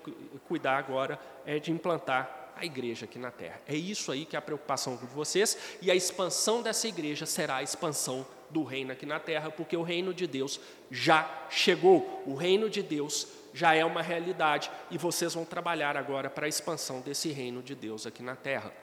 cuidar 0.47 0.77
agora 0.77 1.19
é 1.45 1.59
de 1.59 1.71
implantar 1.71 2.51
a 2.55 2.65
igreja 2.65 3.05
aqui 3.05 3.17
na 3.17 3.31
terra. 3.31 3.59
É 3.67 3.75
isso 3.75 4.11
aí 4.11 4.25
que 4.25 4.35
é 4.35 4.39
a 4.39 4.41
preocupação 4.41 4.95
de 4.95 5.05
vocês, 5.07 5.57
e 5.81 5.89
a 5.89 5.95
expansão 5.95 6.61
dessa 6.61 6.87
igreja 6.87 7.25
será 7.25 7.57
a 7.57 7.63
expansão 7.63 8.25
do 8.49 8.63
reino 8.63 8.91
aqui 8.91 9.05
na 9.05 9.19
terra, 9.19 9.49
porque 9.49 9.75
o 9.75 9.81
reino 9.81 10.13
de 10.13 10.27
Deus 10.27 10.59
já 10.91 11.27
chegou. 11.49 12.23
O 12.25 12.35
reino 12.35 12.69
de 12.69 12.83
Deus 12.83 13.27
já 13.53 13.75
é 13.75 13.85
uma 13.85 14.01
realidade 14.01 14.71
e 14.89 14.97
vocês 14.97 15.33
vão 15.33 15.45
trabalhar 15.45 15.95
agora 15.95 16.29
para 16.29 16.45
a 16.45 16.49
expansão 16.49 17.01
desse 17.01 17.31
reino 17.31 17.61
de 17.61 17.75
Deus 17.75 18.07
aqui 18.07 18.23
na 18.23 18.35
terra. 18.35 18.73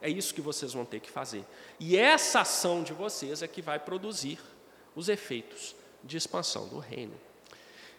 É 0.00 0.08
isso 0.08 0.32
que 0.32 0.40
vocês 0.40 0.72
vão 0.72 0.84
ter 0.84 1.00
que 1.00 1.10
fazer. 1.10 1.44
E 1.78 1.96
essa 1.96 2.40
ação 2.40 2.82
de 2.82 2.92
vocês 2.92 3.42
é 3.42 3.48
que 3.48 3.60
vai 3.60 3.78
produzir 3.78 4.38
os 4.94 5.08
efeitos 5.08 5.74
de 6.02 6.16
expansão 6.16 6.68
do 6.68 6.78
reino. 6.78 7.14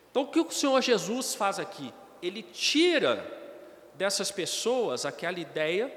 Então, 0.10 0.24
o 0.24 0.28
que 0.28 0.40
o 0.40 0.52
Senhor 0.52 0.82
Jesus 0.82 1.36
faz 1.36 1.60
aqui? 1.60 1.94
Ele 2.22 2.42
tira 2.42 3.40
dessas 3.94 4.32
pessoas 4.32 5.06
aquela 5.06 5.40
ideia 5.40 5.92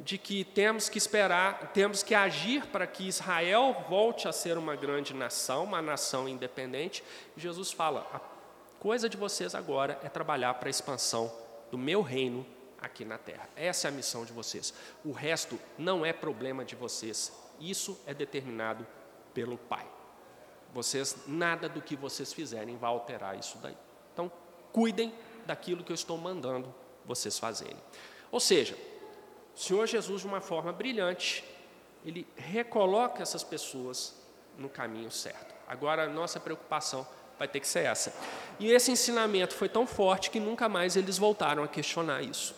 de 0.00 0.16
que 0.16 0.44
temos 0.44 0.88
que 0.88 0.98
esperar, 0.98 1.72
temos 1.72 2.02
que 2.02 2.14
agir 2.14 2.66
para 2.66 2.86
que 2.86 3.08
Israel 3.08 3.84
volte 3.88 4.28
a 4.28 4.32
ser 4.32 4.56
uma 4.56 4.76
grande 4.76 5.12
nação, 5.12 5.64
uma 5.64 5.82
nação 5.82 6.28
independente. 6.28 7.02
Jesus 7.36 7.72
fala: 7.72 8.06
Coisa 8.78 9.08
de 9.08 9.16
vocês 9.16 9.54
agora 9.54 9.98
é 10.02 10.08
trabalhar 10.08 10.54
para 10.54 10.68
a 10.68 10.70
expansão 10.70 11.32
do 11.70 11.76
meu 11.76 12.00
reino 12.00 12.46
aqui 12.80 13.04
na 13.04 13.18
terra. 13.18 13.48
Essa 13.56 13.88
é 13.88 13.90
a 13.90 13.92
missão 13.92 14.24
de 14.24 14.32
vocês. 14.32 14.72
O 15.04 15.10
resto 15.10 15.58
não 15.76 16.06
é 16.06 16.12
problema 16.12 16.64
de 16.64 16.76
vocês. 16.76 17.32
Isso 17.58 18.00
é 18.06 18.14
determinado 18.14 18.86
pelo 19.34 19.58
Pai. 19.58 19.86
Vocês, 20.72 21.16
nada 21.26 21.68
do 21.68 21.82
que 21.82 21.96
vocês 21.96 22.32
fizerem 22.32 22.76
vai 22.76 22.90
alterar 22.90 23.36
isso 23.36 23.58
daí. 23.58 23.76
Então, 24.12 24.30
cuidem 24.72 25.12
daquilo 25.44 25.82
que 25.82 25.90
eu 25.90 25.94
estou 25.94 26.16
mandando 26.16 26.72
vocês 27.04 27.38
fazerem. 27.38 27.82
Ou 28.30 28.38
seja, 28.38 28.76
o 29.56 29.58
Senhor 29.58 29.86
Jesus, 29.86 30.20
de 30.20 30.26
uma 30.28 30.40
forma 30.40 30.72
brilhante, 30.72 31.44
ele 32.04 32.26
recoloca 32.36 33.22
essas 33.22 33.42
pessoas 33.42 34.14
no 34.56 34.68
caminho 34.68 35.10
certo. 35.10 35.54
Agora, 35.66 36.04
a 36.04 36.08
nossa 36.08 36.38
preocupação 36.38 37.06
vai 37.38 37.46
ter 37.48 37.60
que 37.60 37.68
ser 37.68 37.84
essa. 37.84 38.12
E 38.58 38.70
esse 38.72 38.90
ensinamento 38.90 39.54
foi 39.54 39.68
tão 39.68 39.86
forte 39.86 40.30
que 40.30 40.40
nunca 40.40 40.68
mais 40.68 40.96
eles 40.96 41.16
voltaram 41.16 41.62
a 41.62 41.68
questionar 41.68 42.22
isso. 42.22 42.54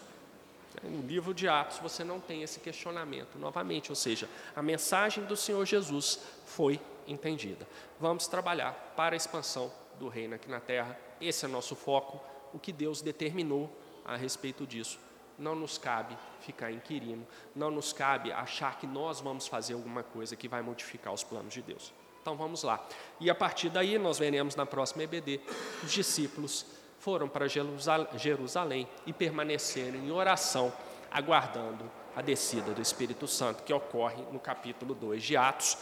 No 0.82 1.02
livro 1.06 1.34
de 1.34 1.46
Atos 1.46 1.78
você 1.78 2.02
não 2.02 2.18
tem 2.18 2.42
esse 2.42 2.58
questionamento 2.58 3.38
novamente, 3.38 3.90
ou 3.90 3.96
seja, 3.96 4.28
a 4.56 4.62
mensagem 4.62 5.24
do 5.24 5.36
Senhor 5.36 5.64
Jesus 5.66 6.20
foi 6.46 6.80
entendida. 7.06 7.68
Vamos 7.98 8.26
trabalhar 8.26 8.72
para 8.96 9.14
a 9.14 9.16
expansão 9.16 9.70
do 9.98 10.08
reino 10.08 10.34
aqui 10.34 10.48
na 10.48 10.60
terra. 10.60 10.98
Esse 11.20 11.44
é 11.44 11.48
nosso 11.48 11.76
foco, 11.76 12.20
o 12.54 12.58
que 12.58 12.72
Deus 12.72 13.02
determinou 13.02 13.70
a 14.04 14.16
respeito 14.16 14.66
disso. 14.66 14.98
Não 15.38 15.54
nos 15.54 15.76
cabe 15.76 16.16
ficar 16.40 16.70
inquirindo, 16.70 17.26
não 17.54 17.70
nos 17.70 17.92
cabe 17.92 18.32
achar 18.32 18.78
que 18.78 18.86
nós 18.86 19.20
vamos 19.20 19.46
fazer 19.46 19.74
alguma 19.74 20.02
coisa 20.02 20.36
que 20.36 20.48
vai 20.48 20.62
modificar 20.62 21.12
os 21.12 21.22
planos 21.22 21.52
de 21.52 21.60
Deus. 21.60 21.92
Então 22.20 22.36
vamos 22.36 22.62
lá. 22.62 22.84
E 23.18 23.30
a 23.30 23.34
partir 23.34 23.70
daí, 23.70 23.98
nós 23.98 24.18
veremos 24.18 24.54
na 24.54 24.66
próxima 24.66 25.02
EBD, 25.02 25.40
os 25.82 25.90
discípulos 25.90 26.66
foram 26.98 27.28
para 27.28 27.46
Jerusalém 27.48 28.86
e 29.06 29.12
permaneceram 29.12 29.98
em 29.98 30.10
oração, 30.10 30.72
aguardando 31.10 31.90
a 32.14 32.20
descida 32.20 32.72
do 32.72 32.82
Espírito 32.82 33.26
Santo, 33.26 33.62
que 33.62 33.72
ocorre 33.72 34.22
no 34.30 34.38
capítulo 34.38 34.94
2 34.94 35.22
de 35.22 35.36
Atos, 35.36 35.78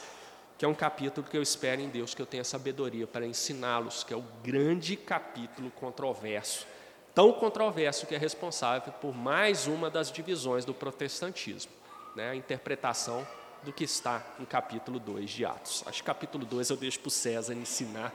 que 0.57 0.65
é 0.65 0.69
um 0.69 0.75
capítulo 0.75 1.27
que 1.27 1.37
eu 1.37 1.43
espero 1.43 1.81
em 1.81 1.89
Deus 1.89 2.15
que 2.15 2.23
eu 2.23 2.27
tenha 2.27 2.45
sabedoria 2.45 3.07
para 3.07 3.27
ensiná-los, 3.27 4.05
que 4.05 4.13
é 4.13 4.17
o 4.17 4.25
grande 4.43 4.97
capítulo 4.97 5.71
controverso, 5.73 6.67
tão 7.15 7.33
controverso 7.33 8.07
que 8.07 8.15
é 8.15 8.19
responsável 8.19 8.93
por 9.01 9.15
mais 9.15 9.67
uma 9.67 9.91
das 9.91 10.11
divisões 10.11 10.65
do 10.65 10.75
protestantismo, 10.75 11.73
né? 12.15 12.31
a 12.31 12.37
interpretação 12.37 13.27
do 13.69 13.73
que 13.75 13.85
está 13.85 14.25
no 14.39 14.47
capítulo 14.47 14.99
2 14.99 15.29
de 15.29 15.45
Atos. 15.45 15.85
Acho 15.87 15.99
que 15.99 16.07
capítulo 16.07 16.47
2 16.47 16.71
eu 16.71 16.77
deixo 16.77 16.99
para 17.01 17.09
o 17.09 17.11
César 17.11 17.53
ensinar, 17.53 18.15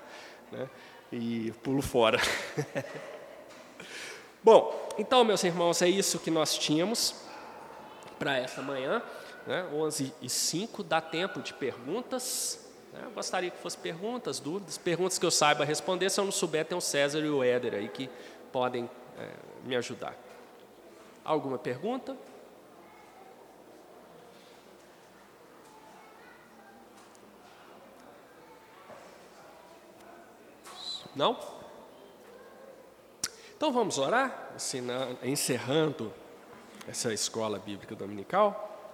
né? 0.52 0.68
e 1.12 1.54
pulo 1.62 1.80
fora. 1.80 2.20
Bom, 4.44 4.90
então, 4.98 5.24
meus 5.24 5.44
irmãos, 5.44 5.80
é 5.84 5.88
isso 5.88 6.18
que 6.18 6.32
nós 6.32 6.58
tínhamos 6.58 7.14
para 8.18 8.36
esta 8.36 8.64
manhã. 8.64 9.00
Né? 9.46 9.64
11 9.72 10.12
e 10.24 10.28
5, 10.28 10.82
dá 10.82 11.00
tempo 11.00 11.40
de 11.40 11.54
perguntas. 11.54 12.68
Né? 12.92 13.08
Gostaria 13.14 13.52
que 13.52 13.60
fossem 13.60 13.80
perguntas, 13.80 14.40
dúvidas, 14.40 14.80
perguntas 14.80 15.20
que 15.20 15.26
eu 15.26 15.32
saiba 15.32 15.64
responder. 15.64 16.10
Se 16.10 16.20
eu 16.20 16.26
não 16.26 16.32
souber, 16.32 16.66
tem 16.66 16.76
o 16.76 16.82
César 16.82 17.20
e 17.20 17.30
o 17.30 17.44
Éder 17.44 17.76
aí 17.76 17.90
que 17.90 18.10
podem 18.52 18.90
é, 19.20 19.30
me 19.64 19.76
ajudar. 19.76 20.18
Alguma 21.24 21.60
pergunta? 21.60 22.18
Não? 31.16 31.38
Então 33.56 33.72
vamos 33.72 33.98
orar, 33.98 34.56
encerrando 35.24 36.12
essa 36.88 37.14
escola 37.14 37.60
bíblica 37.60 37.96
dominical. 37.96 38.92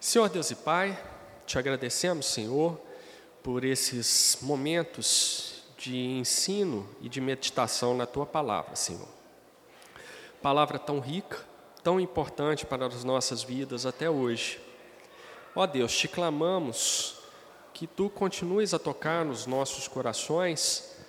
Senhor 0.00 0.28
Deus 0.28 0.50
e 0.50 0.54
Pai, 0.56 0.98
te 1.46 1.58
agradecemos, 1.58 2.26
Senhor, 2.26 2.80
por 3.42 3.64
esses 3.64 4.38
momentos 4.40 5.62
de 5.76 5.96
ensino 5.96 6.88
e 7.00 7.08
de 7.08 7.20
meditação 7.20 7.94
na 7.94 8.06
tua 8.06 8.26
palavra, 8.26 8.74
Senhor. 8.74 9.08
Palavra 10.42 10.78
tão 10.78 10.98
rica, 10.98 11.38
tão 11.82 12.00
importante 12.00 12.64
para 12.64 12.86
as 12.86 13.04
nossas 13.04 13.42
vidas 13.42 13.84
até 13.84 14.08
hoje. 14.08 14.60
Ó 15.54 15.66
Deus, 15.66 15.96
te 15.96 16.08
clamamos 16.08 17.16
que 17.74 17.86
tu 17.86 18.08
continues 18.10 18.72
a 18.72 18.78
tocar 18.78 19.24
nos 19.24 19.46
nossos 19.46 19.86
corações 19.86 20.99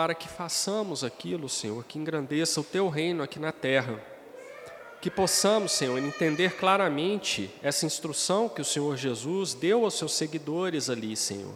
para 0.00 0.14
que 0.14 0.26
façamos 0.26 1.04
aquilo, 1.04 1.46
Senhor, 1.46 1.84
que 1.84 1.98
engrandeça 1.98 2.58
o 2.58 2.64
teu 2.64 2.88
reino 2.88 3.22
aqui 3.22 3.38
na 3.38 3.52
terra. 3.52 4.02
Que 4.98 5.10
possamos, 5.10 5.72
Senhor, 5.72 5.98
entender 5.98 6.56
claramente 6.56 7.50
essa 7.62 7.84
instrução 7.84 8.48
que 8.48 8.62
o 8.62 8.64
Senhor 8.64 8.96
Jesus 8.96 9.52
deu 9.52 9.84
aos 9.84 9.92
seus 9.92 10.14
seguidores 10.14 10.88
ali, 10.88 11.14
Senhor. 11.14 11.52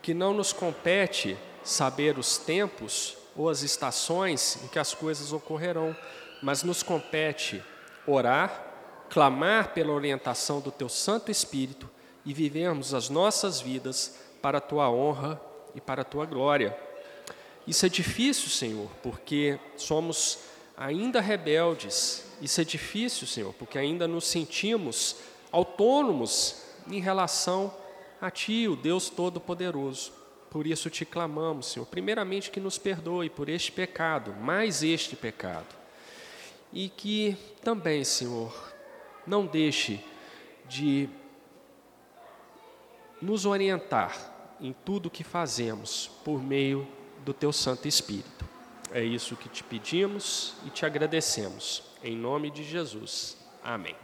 Que 0.00 0.14
não 0.14 0.32
nos 0.32 0.50
compete 0.50 1.36
saber 1.62 2.18
os 2.18 2.38
tempos 2.38 3.18
ou 3.36 3.50
as 3.50 3.60
estações 3.60 4.58
em 4.64 4.68
que 4.68 4.78
as 4.78 4.94
coisas 4.94 5.30
ocorrerão, 5.34 5.94
mas 6.42 6.62
nos 6.62 6.82
compete 6.82 7.62
orar, 8.06 8.64
clamar 9.10 9.74
pela 9.74 9.92
orientação 9.92 10.58
do 10.58 10.72
teu 10.72 10.88
Santo 10.88 11.30
Espírito 11.30 11.90
e 12.24 12.32
vivermos 12.32 12.94
as 12.94 13.10
nossas 13.10 13.60
vidas 13.60 14.18
para 14.40 14.56
a 14.56 14.62
tua 14.62 14.90
honra 14.90 15.38
e 15.74 15.82
para 15.82 16.00
a 16.00 16.06
tua 16.06 16.24
glória. 16.24 16.83
Isso 17.66 17.86
é 17.86 17.88
difícil, 17.88 18.48
Senhor, 18.48 18.90
porque 19.02 19.58
somos 19.76 20.40
ainda 20.76 21.20
rebeldes. 21.20 22.26
Isso 22.40 22.60
é 22.60 22.64
difícil, 22.64 23.26
Senhor, 23.26 23.54
porque 23.54 23.78
ainda 23.78 24.06
nos 24.06 24.26
sentimos 24.26 25.16
autônomos 25.50 26.62
em 26.90 27.00
relação 27.00 27.74
a 28.20 28.30
Ti, 28.30 28.68
o 28.68 28.76
Deus 28.76 29.08
Todo-Poderoso. 29.08 30.12
Por 30.50 30.66
isso 30.66 30.90
te 30.90 31.04
clamamos, 31.04 31.66
Senhor, 31.66 31.86
primeiramente 31.86 32.50
que 32.50 32.60
nos 32.60 32.78
perdoe 32.78 33.30
por 33.30 33.48
este 33.48 33.72
pecado, 33.72 34.32
mais 34.34 34.82
este 34.82 35.16
pecado. 35.16 35.74
E 36.72 36.88
que 36.88 37.36
também, 37.62 38.04
Senhor, 38.04 38.52
não 39.26 39.46
deixe 39.46 40.00
de 40.68 41.08
nos 43.20 43.46
orientar 43.46 44.56
em 44.60 44.74
tudo 44.84 45.10
que 45.10 45.24
fazemos 45.24 46.10
por 46.24 46.42
meio 46.42 46.86
do 47.24 47.32
teu 47.32 47.52
Santo 47.52 47.88
Espírito. 47.88 48.44
É 48.92 49.02
isso 49.02 49.34
que 49.34 49.48
te 49.48 49.64
pedimos 49.64 50.54
e 50.66 50.70
te 50.70 50.86
agradecemos. 50.86 51.82
Em 52.02 52.16
nome 52.16 52.50
de 52.50 52.62
Jesus. 52.62 53.36
Amém. 53.62 53.96